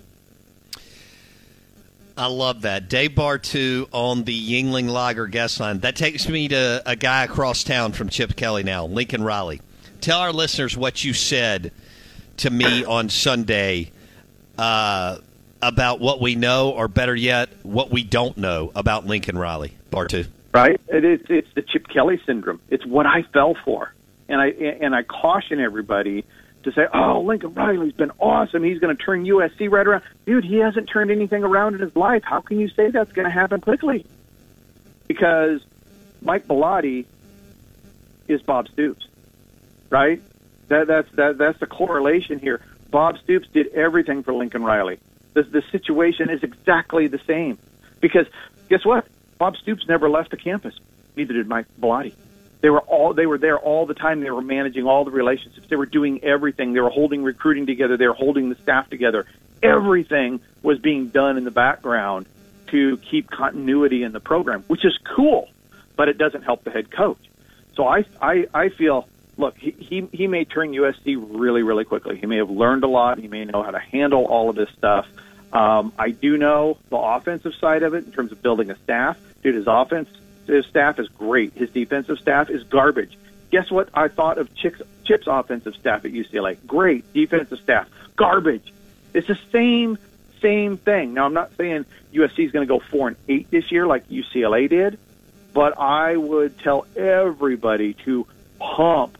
I 2.17 2.25
love 2.25 2.63
that. 2.63 2.89
Dave 2.89 3.11
Bartoo 3.11 3.87
on 3.91 4.23
the 4.23 4.35
Yuengling 4.35 4.89
Lager 4.89 5.27
guest 5.27 5.59
line. 5.59 5.79
That 5.81 5.95
takes 5.95 6.27
me 6.27 6.47
to 6.47 6.81
a 6.83 6.95
guy 6.95 7.23
across 7.23 7.63
town 7.63 7.91
from 7.91 8.09
Chip 8.09 8.35
Kelly 8.35 8.63
now, 8.63 8.87
Lincoln 8.87 9.23
Riley. 9.23 9.61
Tell 10.01 10.19
our 10.19 10.33
listeners 10.33 10.75
what 10.75 11.03
you 11.03 11.13
said 11.13 11.71
to 12.37 12.49
me 12.49 12.83
on 12.85 13.09
Sunday 13.09 13.91
uh, 14.57 15.17
about 15.61 15.99
what 15.99 16.19
we 16.19 16.33
know, 16.33 16.71
or 16.71 16.87
better 16.87 17.15
yet, 17.15 17.49
what 17.61 17.91
we 17.91 18.03
don't 18.03 18.35
know 18.37 18.71
about 18.75 19.05
Lincoln 19.05 19.37
Riley. 19.37 19.73
Bartoo. 19.91 20.25
Right? 20.53 20.81
It 20.87 21.05
is, 21.05 21.21
it's 21.29 21.53
the 21.53 21.61
Chip 21.61 21.87
Kelly 21.87 22.19
syndrome. 22.25 22.59
It's 22.69 22.85
what 22.85 23.05
I 23.05 23.23
fell 23.31 23.55
for. 23.63 23.93
And 24.27 24.41
I, 24.41 24.47
and 24.47 24.95
I 24.95 25.03
caution 25.03 25.59
everybody 25.59 26.25
to 26.67 26.73
say, 26.73 26.87
"Oh, 26.93 27.21
Lincoln 27.21 27.53
Riley's 27.53 27.93
been 27.93 28.11
awesome. 28.19 28.63
He's 28.63 28.79
going 28.79 28.95
to 28.95 29.03
turn 29.03 29.25
USC 29.25 29.69
right 29.69 29.85
around." 29.85 30.03
Dude, 30.25 30.45
he 30.45 30.57
hasn't 30.57 30.89
turned 30.89 31.11
anything 31.11 31.43
around 31.43 31.75
in 31.75 31.81
his 31.81 31.95
life. 31.95 32.23
How 32.23 32.41
can 32.41 32.59
you 32.59 32.69
say 32.69 32.89
that's 32.89 33.11
going 33.11 33.25
to 33.25 33.31
happen 33.31 33.61
quickly? 33.61 34.05
Because 35.07 35.61
Mike 36.21 36.47
Bellotti 36.47 37.05
is 38.27 38.41
Bob 38.41 38.67
Stoops, 38.69 39.07
right? 39.89 40.21
That, 40.67 40.87
that's 40.87 41.09
that, 41.13 41.37
that's 41.37 41.59
the 41.59 41.67
correlation 41.67 42.39
here. 42.39 42.61
Bob 42.89 43.17
Stoops 43.19 43.47
did 43.53 43.67
everything 43.67 44.23
for 44.23 44.33
Lincoln 44.33 44.63
Riley. 44.63 44.99
The, 45.33 45.43
the 45.43 45.63
situation 45.71 46.29
is 46.29 46.43
exactly 46.43 47.07
the 47.07 47.19
same. 47.19 47.57
Because 47.99 48.27
guess 48.69 48.85
what? 48.85 49.07
Bob 49.37 49.55
Stoops 49.57 49.87
never 49.87 50.09
left 50.09 50.31
the 50.31 50.37
campus. 50.37 50.75
Neither 51.15 51.33
did 51.33 51.47
Mike 51.47 51.65
Bellotti. 51.79 52.13
They 52.61 52.69
were 52.69 52.81
all 52.81 53.13
they 53.13 53.25
were 53.25 53.37
there 53.37 53.57
all 53.57 53.85
the 53.85 53.93
time. 53.93 54.21
They 54.21 54.31
were 54.31 54.41
managing 54.41 54.85
all 54.85 55.05
the 55.05 55.11
relationships. 55.11 55.67
They 55.69 55.75
were 55.75 55.85
doing 55.85 56.23
everything. 56.23 56.73
They 56.73 56.79
were 56.79 56.89
holding 56.89 57.23
recruiting 57.23 57.65
together. 57.65 57.97
They 57.97 58.07
were 58.07 58.13
holding 58.13 58.49
the 58.49 58.55
staff 58.55 58.89
together. 58.89 59.25
Everything 59.61 60.39
was 60.63 60.79
being 60.79 61.09
done 61.09 61.37
in 61.37 61.43
the 61.43 61.51
background 61.51 62.25
to 62.67 62.97
keep 62.97 63.29
continuity 63.29 64.03
in 64.03 64.11
the 64.11 64.19
program, 64.19 64.63
which 64.67 64.85
is 64.85 64.97
cool, 65.15 65.49
but 65.95 66.09
it 66.09 66.17
doesn't 66.17 66.43
help 66.43 66.63
the 66.63 66.71
head 66.71 66.89
coach. 66.89 67.19
So 67.75 67.87
I 67.87 68.05
I, 68.21 68.47
I 68.53 68.69
feel 68.69 69.07
look 69.37 69.55
he, 69.57 69.71
he 69.71 70.07
he 70.11 70.27
may 70.27 70.43
turn 70.43 70.71
USC 70.71 71.23
really 71.39 71.61
really 71.61 71.85
quickly. 71.85 72.17
He 72.17 72.25
may 72.25 72.37
have 72.37 72.49
learned 72.49 72.83
a 72.83 72.87
lot. 72.87 73.19
He 73.19 73.27
may 73.27 73.45
know 73.45 73.61
how 73.61 73.71
to 73.71 73.79
handle 73.79 74.25
all 74.25 74.49
of 74.49 74.55
this 74.55 74.69
stuff. 74.77 75.07
Um, 75.53 75.93
I 75.97 76.09
do 76.09 76.37
know 76.37 76.77
the 76.89 76.97
offensive 76.97 77.53
side 77.55 77.83
of 77.83 77.93
it 77.93 78.05
in 78.05 78.11
terms 78.11 78.31
of 78.31 78.41
building 78.41 78.71
a 78.71 78.75
staff. 78.79 79.17
Dude, 79.43 79.55
his 79.55 79.67
offense 79.67 80.09
his 80.53 80.65
staff 80.65 80.99
is 80.99 81.07
great. 81.09 81.53
His 81.53 81.69
defensive 81.69 82.19
staff 82.19 82.49
is 82.49 82.63
garbage. 82.63 83.17
Guess 83.51 83.71
what 83.71 83.89
I 83.93 84.07
thought 84.07 84.37
of 84.37 84.53
Chip's, 84.55 84.81
Chip's 85.05 85.27
offensive 85.27 85.75
staff 85.75 86.03
at 86.05 86.11
UCLA? 86.11 86.57
Great 86.67 87.13
defensive 87.13 87.59
staff, 87.59 87.87
garbage. 88.15 88.73
It's 89.13 89.27
the 89.27 89.39
same 89.51 89.97
same 90.41 90.77
thing. 90.77 91.13
Now 91.13 91.25
I'm 91.25 91.33
not 91.33 91.55
saying 91.57 91.85
USC 92.13 92.45
is 92.45 92.51
going 92.51 92.67
to 92.67 92.71
go 92.71 92.79
four 92.79 93.07
and 93.09 93.17
eight 93.27 93.49
this 93.49 93.71
year 93.71 93.87
like 93.87 94.07
UCLA 94.09 94.69
did, 94.69 94.99
but 95.53 95.79
I 95.79 96.15
would 96.15 96.59
tell 96.59 96.85
everybody 96.95 97.93
to 98.05 98.27
pump 98.59 99.17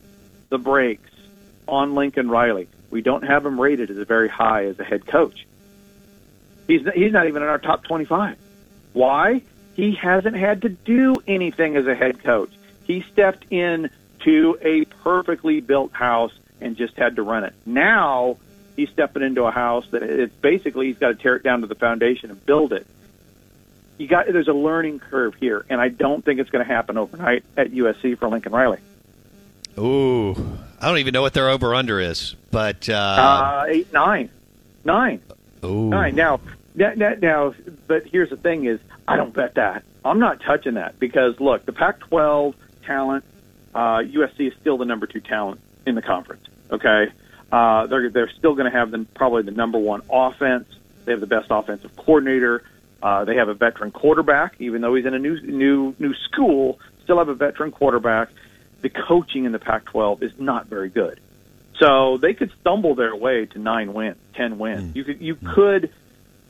the 0.49 0.57
brakes 0.57 1.09
on 1.67 1.95
Lincoln 1.95 2.29
Riley. 2.29 2.67
We 2.89 3.01
don't 3.01 3.23
have 3.23 3.45
him 3.45 3.59
rated 3.59 3.89
as 3.89 3.97
very 4.07 4.29
high 4.29 4.65
as 4.65 4.79
a 4.79 4.83
head 4.83 5.05
coach. 5.05 5.47
He's 6.67 6.85
he's 6.93 7.13
not 7.13 7.27
even 7.27 7.41
in 7.41 7.47
our 7.47 7.59
top 7.59 7.83
25. 7.85 8.37
Why? 8.93 9.41
He 9.77 9.93
hasn't 9.93 10.35
had 10.35 10.63
to 10.63 10.69
do 10.69 11.15
anything 11.27 11.77
as 11.77 11.85
a 11.87 11.95
head 11.95 12.21
coach. 12.23 12.51
He 12.83 13.01
stepped 13.13 13.45
in 13.51 13.89
to 14.25 14.57
a 14.61 14.85
perfectly 15.03 15.61
built 15.61 15.93
house 15.93 16.33
and 16.59 16.75
just 16.75 16.95
had 16.97 17.15
to 17.17 17.21
run 17.21 17.43
it. 17.43 17.53
Now 17.65 18.37
he's 18.75 18.89
stepping 18.89 19.21
into 19.21 19.43
a 19.43 19.51
house 19.51 19.85
that 19.91 20.01
it's 20.03 20.33
basically 20.41 20.87
he's 20.87 20.97
got 20.97 21.09
to 21.09 21.15
tear 21.15 21.35
it 21.35 21.43
down 21.43 21.61
to 21.61 21.67
the 21.67 21.75
foundation 21.75 22.31
and 22.31 22.43
build 22.45 22.73
it. 22.73 22.87
You 23.99 24.07
got 24.07 24.25
there's 24.25 24.47
a 24.47 24.53
learning 24.53 24.97
curve 24.99 25.35
here, 25.35 25.63
and 25.69 25.79
I 25.79 25.89
don't 25.89 26.25
think 26.25 26.39
it's 26.39 26.49
going 26.49 26.65
to 26.65 26.71
happen 26.71 26.97
overnight 26.97 27.43
at 27.55 27.71
USC 27.71 28.17
for 28.17 28.27
Lincoln 28.29 28.51
Riley. 28.53 28.79
Ooh, 29.77 30.31
I 30.81 30.87
don't 30.87 30.97
even 30.97 31.13
know 31.13 31.21
what 31.21 31.33
their 31.33 31.49
over 31.49 31.75
under 31.75 31.99
is, 31.99 32.35
but 32.49 32.89
uh, 32.89 32.93
Uh, 32.93 33.65
eight, 33.67 33.93
nine, 33.93 34.29
nine, 34.83 35.21
Ooh. 35.63 35.89
nine. 35.89 36.15
Now, 36.15 36.39
now, 36.73 36.93
now, 36.95 37.13
now, 37.21 37.53
but 37.87 38.05
here's 38.07 38.29
the 38.31 38.37
thing: 38.37 38.65
is 38.65 38.79
I 39.07 39.15
don't 39.15 39.33
bet 39.33 39.55
that. 39.55 39.83
I'm 40.03 40.19
not 40.19 40.41
touching 40.41 40.75
that 40.75 40.99
because 40.99 41.39
look, 41.39 41.65
the 41.65 41.73
Pac-12 41.73 42.55
talent, 42.85 43.23
uh, 43.73 43.99
USC 43.99 44.47
is 44.47 44.53
still 44.59 44.77
the 44.77 44.85
number 44.85 45.07
two 45.07 45.21
talent 45.21 45.61
in 45.85 45.95
the 45.95 46.01
conference. 46.01 46.45
Okay, 46.69 47.07
uh, 47.51 47.87
they're 47.87 48.09
they're 48.09 48.31
still 48.31 48.53
going 48.53 48.69
to 48.69 48.77
have 48.77 48.91
the, 48.91 49.05
probably 49.15 49.43
the 49.43 49.51
number 49.51 49.77
one 49.77 50.01
offense. 50.09 50.67
They 51.05 51.13
have 51.13 51.21
the 51.21 51.27
best 51.27 51.47
offensive 51.49 51.95
coordinator. 51.95 52.63
Uh, 53.01 53.25
they 53.25 53.35
have 53.35 53.47
a 53.47 53.53
veteran 53.53 53.91
quarterback, 53.91 54.55
even 54.59 54.81
though 54.81 54.95
he's 54.95 55.05
in 55.05 55.13
a 55.13 55.19
new 55.19 55.39
new 55.41 55.95
new 55.99 56.13
school. 56.13 56.79
Still 57.03 57.19
have 57.19 57.29
a 57.29 57.35
veteran 57.35 57.71
quarterback. 57.71 58.29
The 58.81 58.89
coaching 58.89 59.45
in 59.45 59.53
the 59.53 59.59
Pac-12 59.59 60.21
is 60.21 60.37
not 60.37 60.67
very 60.67 60.89
good, 60.89 61.19
so 61.79 62.17
they 62.17 62.33
could 62.33 62.51
stumble 62.59 62.95
their 62.95 63.15
way 63.15 63.45
to 63.47 63.59
nine 63.59 63.93
wins, 63.93 64.17
ten 64.33 64.57
wins. 64.57 64.95
You 64.95 65.03
could 65.03 65.21
you 65.21 65.35
could. 65.35 65.93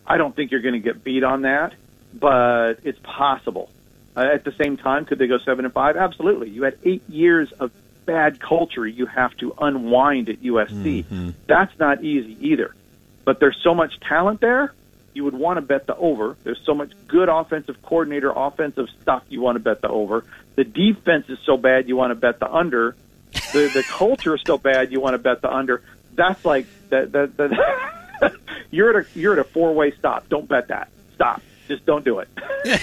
I 0.05 0.17
don't 0.17 0.35
think 0.35 0.51
you're 0.51 0.61
going 0.61 0.73
to 0.73 0.79
get 0.79 1.03
beat 1.03 1.23
on 1.23 1.41
that, 1.43 1.73
but 2.13 2.79
it's 2.83 2.99
possible. 3.03 3.69
Uh, 4.15 4.21
at 4.33 4.43
the 4.43 4.51
same 4.53 4.77
time, 4.77 5.05
could 5.05 5.19
they 5.19 5.27
go 5.27 5.37
seven 5.37 5.65
and 5.65 5.73
five? 5.73 5.95
Absolutely. 5.95 6.49
You 6.49 6.63
had 6.63 6.77
eight 6.83 7.07
years 7.07 7.51
of 7.53 7.71
bad 8.05 8.39
culture 8.39 8.87
you 8.87 9.05
have 9.05 9.35
to 9.37 9.53
unwind 9.59 10.29
at 10.29 10.41
USC. 10.41 11.05
That's 11.45 11.77
not 11.77 12.03
easy 12.03 12.37
either. 12.41 12.73
But 13.25 13.39
there's 13.39 13.57
so 13.61 13.75
much 13.75 13.99
talent 13.99 14.39
there, 14.39 14.73
you 15.17 15.23
would 15.23 15.33
want 15.33 15.57
to 15.57 15.61
bet 15.61 15.87
the 15.87 15.95
over. 15.95 16.37
There's 16.43 16.61
so 16.63 16.75
much 16.75 16.91
good 17.07 17.27
offensive 17.27 17.81
coordinator, 17.81 18.31
offensive 18.33 18.87
stuff 19.01 19.23
you 19.29 19.41
want 19.41 19.55
to 19.55 19.59
bet 19.59 19.81
the 19.81 19.89
over. 19.89 20.23
The 20.55 20.63
defense 20.63 21.27
is 21.27 21.39
so 21.43 21.57
bad 21.57 21.89
you 21.89 21.95
want 21.95 22.11
to 22.11 22.15
bet 22.15 22.39
the 22.39 22.49
under. 22.49 22.95
The 23.51 23.69
the 23.73 23.83
culture 23.89 24.35
is 24.35 24.41
so 24.45 24.59
bad 24.59 24.91
you 24.91 25.01
want 25.01 25.15
to 25.15 25.17
bet 25.17 25.41
the 25.41 25.51
under. 25.51 25.81
That's 26.13 26.45
like 26.45 26.67
that 26.89 27.11
that, 27.13 27.35
that 27.37 28.33
you're 28.71 28.97
at 28.97 29.07
a 29.07 29.19
you're 29.19 29.33
at 29.33 29.39
a 29.39 29.43
four 29.43 29.73
way 29.73 29.91
stop. 29.91 30.29
Don't 30.29 30.47
bet 30.47 30.67
that. 30.67 30.89
Stop. 31.15 31.41
Just 31.67 31.85
don't 31.85 32.05
do 32.05 32.19
it. 32.19 32.27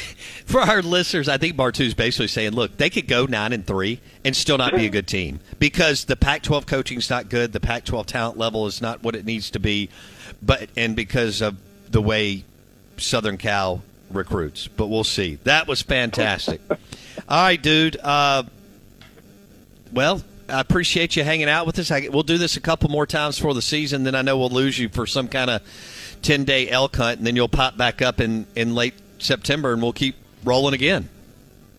For 0.46 0.60
our 0.60 0.82
listeners, 0.82 1.28
I 1.28 1.38
think 1.38 1.56
Bartoo's 1.56 1.94
basically 1.94 2.28
saying, 2.28 2.52
look, 2.52 2.76
they 2.76 2.90
could 2.90 3.08
go 3.08 3.24
nine 3.24 3.52
and 3.52 3.66
three 3.66 4.00
and 4.24 4.36
still 4.36 4.58
not 4.58 4.74
be 4.74 4.86
a 4.86 4.90
good 4.90 5.06
team 5.06 5.40
because 5.58 6.04
the 6.04 6.16
Pac-12 6.16 6.66
coaching 6.66 6.98
is 6.98 7.08
not 7.08 7.28
good, 7.28 7.52
the 7.52 7.60
Pac-12 7.60 8.06
talent 8.06 8.38
level 8.38 8.66
is 8.66 8.82
not 8.82 9.02
what 9.02 9.14
it 9.14 9.24
needs 9.24 9.50
to 9.52 9.58
be, 9.58 9.88
but 10.42 10.68
and 10.76 10.94
because 10.94 11.40
of 11.40 11.56
the 11.90 12.02
way 12.02 12.44
Southern 12.98 13.38
Cal 13.38 13.82
recruits. 14.10 14.68
But 14.68 14.88
we'll 14.88 15.04
see. 15.04 15.36
That 15.44 15.66
was 15.66 15.82
fantastic. 15.82 16.60
All 17.28 17.42
right, 17.42 17.60
dude. 17.60 17.96
Uh, 17.96 18.44
well, 19.92 20.22
I 20.48 20.60
appreciate 20.60 21.16
you 21.16 21.24
hanging 21.24 21.48
out 21.48 21.66
with 21.66 21.78
us. 21.78 21.90
I, 21.90 22.08
we'll 22.10 22.22
do 22.22 22.38
this 22.38 22.56
a 22.56 22.60
couple 22.60 22.90
more 22.90 23.06
times 23.06 23.38
for 23.38 23.54
the 23.54 23.62
season. 23.62 24.04
Then 24.04 24.14
I 24.14 24.22
know 24.22 24.36
we'll 24.36 24.50
lose 24.50 24.78
you 24.78 24.88
for 24.88 25.06
some 25.06 25.28
kind 25.28 25.50
of 25.50 25.62
ten 26.24 26.44
day 26.44 26.68
elk 26.68 26.96
hunt, 26.96 27.18
and 27.18 27.26
then 27.26 27.36
you'll 27.36 27.48
pop 27.48 27.76
back 27.76 28.02
up 28.02 28.20
in 28.20 28.46
in 28.56 28.74
late 28.74 28.94
September, 29.18 29.72
and 29.72 29.80
we'll 29.80 29.92
keep 29.92 30.16
rolling 30.42 30.74
again. 30.74 31.08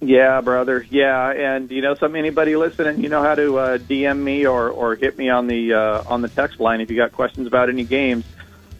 Yeah, 0.01 0.41
brother. 0.41 0.85
Yeah, 0.89 1.31
and 1.31 1.69
you 1.71 1.81
know, 1.81 1.95
some 1.95 2.15
anybody 2.15 2.55
listening, 2.55 3.01
you 3.01 3.09
know 3.09 3.21
how 3.21 3.35
to 3.35 3.57
uh, 3.57 3.77
DM 3.77 4.19
me 4.19 4.45
or 4.45 4.69
or 4.69 4.95
hit 4.95 5.17
me 5.17 5.29
on 5.29 5.47
the 5.47 5.73
uh, 5.73 6.03
on 6.07 6.21
the 6.21 6.29
text 6.29 6.59
line 6.59 6.79
if 6.79 6.89
you 6.89 6.95
got 6.95 7.11
questions 7.11 7.47
about 7.47 7.69
any 7.69 7.83
games. 7.83 8.23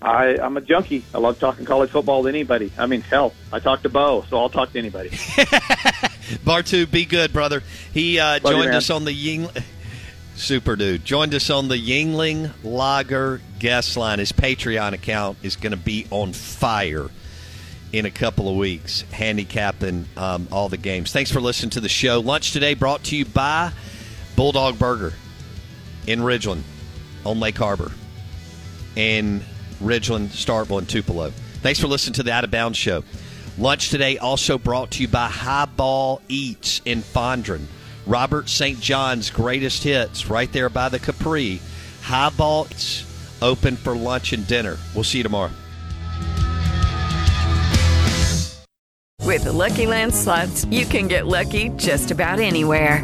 I, 0.01 0.37
I'm 0.37 0.55
a 0.55 0.61
junkie. 0.61 1.03
I 1.15 1.17
love 1.17 1.39
talking 1.39 1.65
college 1.65 1.89
football 1.89 2.23
to 2.23 2.29
anybody. 2.29 2.71
I 2.77 2.85
mean, 2.85 3.01
hell, 3.01 3.33
I 3.51 3.59
talk 3.59 3.81
to 3.83 3.89
Bo, 3.89 4.23
so 4.29 4.37
I'll 4.37 4.49
talk 4.49 4.71
to 4.73 4.79
anybody. 4.79 5.09
Bartoo, 6.45 6.89
be 6.89 7.05
good, 7.05 7.33
brother. 7.33 7.63
He 7.91 8.19
uh, 8.19 8.33
Love 8.33 8.43
you, 8.43 8.51
joined 8.51 8.75
us 8.75 8.89
on 8.91 9.05
the 9.05 9.13
Ying. 9.13 9.49
Super 10.35 10.75
dude. 10.75 11.05
Joined 11.05 11.33
us 11.33 11.49
on 11.49 11.69
the 11.69 11.77
Yuengling 11.77 12.51
Lager 12.63 13.41
guest 13.57 13.95
line. 13.95 14.19
His 14.19 14.33
Patreon 14.33 14.91
account 14.93 15.37
is 15.43 15.55
going 15.55 15.71
to 15.71 15.77
be 15.77 16.07
on 16.11 16.33
fire 16.33 17.09
in 17.93 18.05
a 18.05 18.11
couple 18.11 18.49
of 18.49 18.57
weeks, 18.57 19.03
handicapping 19.11 20.05
um, 20.17 20.49
all 20.51 20.67
the 20.67 20.77
games. 20.77 21.13
Thanks 21.13 21.31
for 21.31 21.39
listening 21.39 21.69
to 21.71 21.79
the 21.79 21.87
show. 21.87 22.19
Lunch 22.19 22.51
today 22.51 22.73
brought 22.73 23.05
to 23.05 23.15
you 23.15 23.23
by 23.23 23.71
Bulldog 24.35 24.77
Burger 24.77 25.13
in 26.05 26.19
Ridgeland 26.19 26.63
on 27.25 27.39
Lake 27.39 27.57
Harbor 27.57 27.91
in 28.97 29.41
Ridgeland, 29.81 30.27
Starkville, 30.27 30.79
and 30.79 30.89
Tupelo. 30.89 31.31
Thanks 31.61 31.79
for 31.79 31.87
listening 31.87 32.13
to 32.15 32.23
the 32.23 32.33
Out 32.33 32.43
of 32.43 32.51
Bounds 32.51 32.77
show. 32.77 33.05
Lunch 33.57 33.89
today 33.89 34.17
also 34.17 34.57
brought 34.57 34.91
to 34.91 35.01
you 35.01 35.07
by 35.07 35.27
Highball 35.27 36.21
Eats 36.27 36.81
in 36.83 37.01
Fondren. 37.01 37.67
Robert 38.05 38.49
St. 38.49 38.79
John's 38.79 39.29
greatest 39.29 39.83
hits 39.83 40.29
right 40.29 40.51
there 40.51 40.69
by 40.69 40.89
the 40.89 40.99
Capri. 40.99 41.59
Highball 42.01 42.67
Eats 42.69 43.05
open 43.41 43.75
for 43.75 43.95
lunch 43.95 44.33
and 44.33 44.45
dinner. 44.47 44.77
We'll 44.93 45.03
see 45.03 45.19
you 45.19 45.23
tomorrow. 45.23 45.51
With 49.21 49.45
the 49.45 49.51
Lucky 49.51 49.87
Land 49.87 50.13
slots, 50.13 50.65
you 50.65 50.85
can 50.85 51.07
get 51.07 51.25
lucky 51.25 51.69
just 51.69 52.11
about 52.11 52.39
anywhere. 52.39 53.03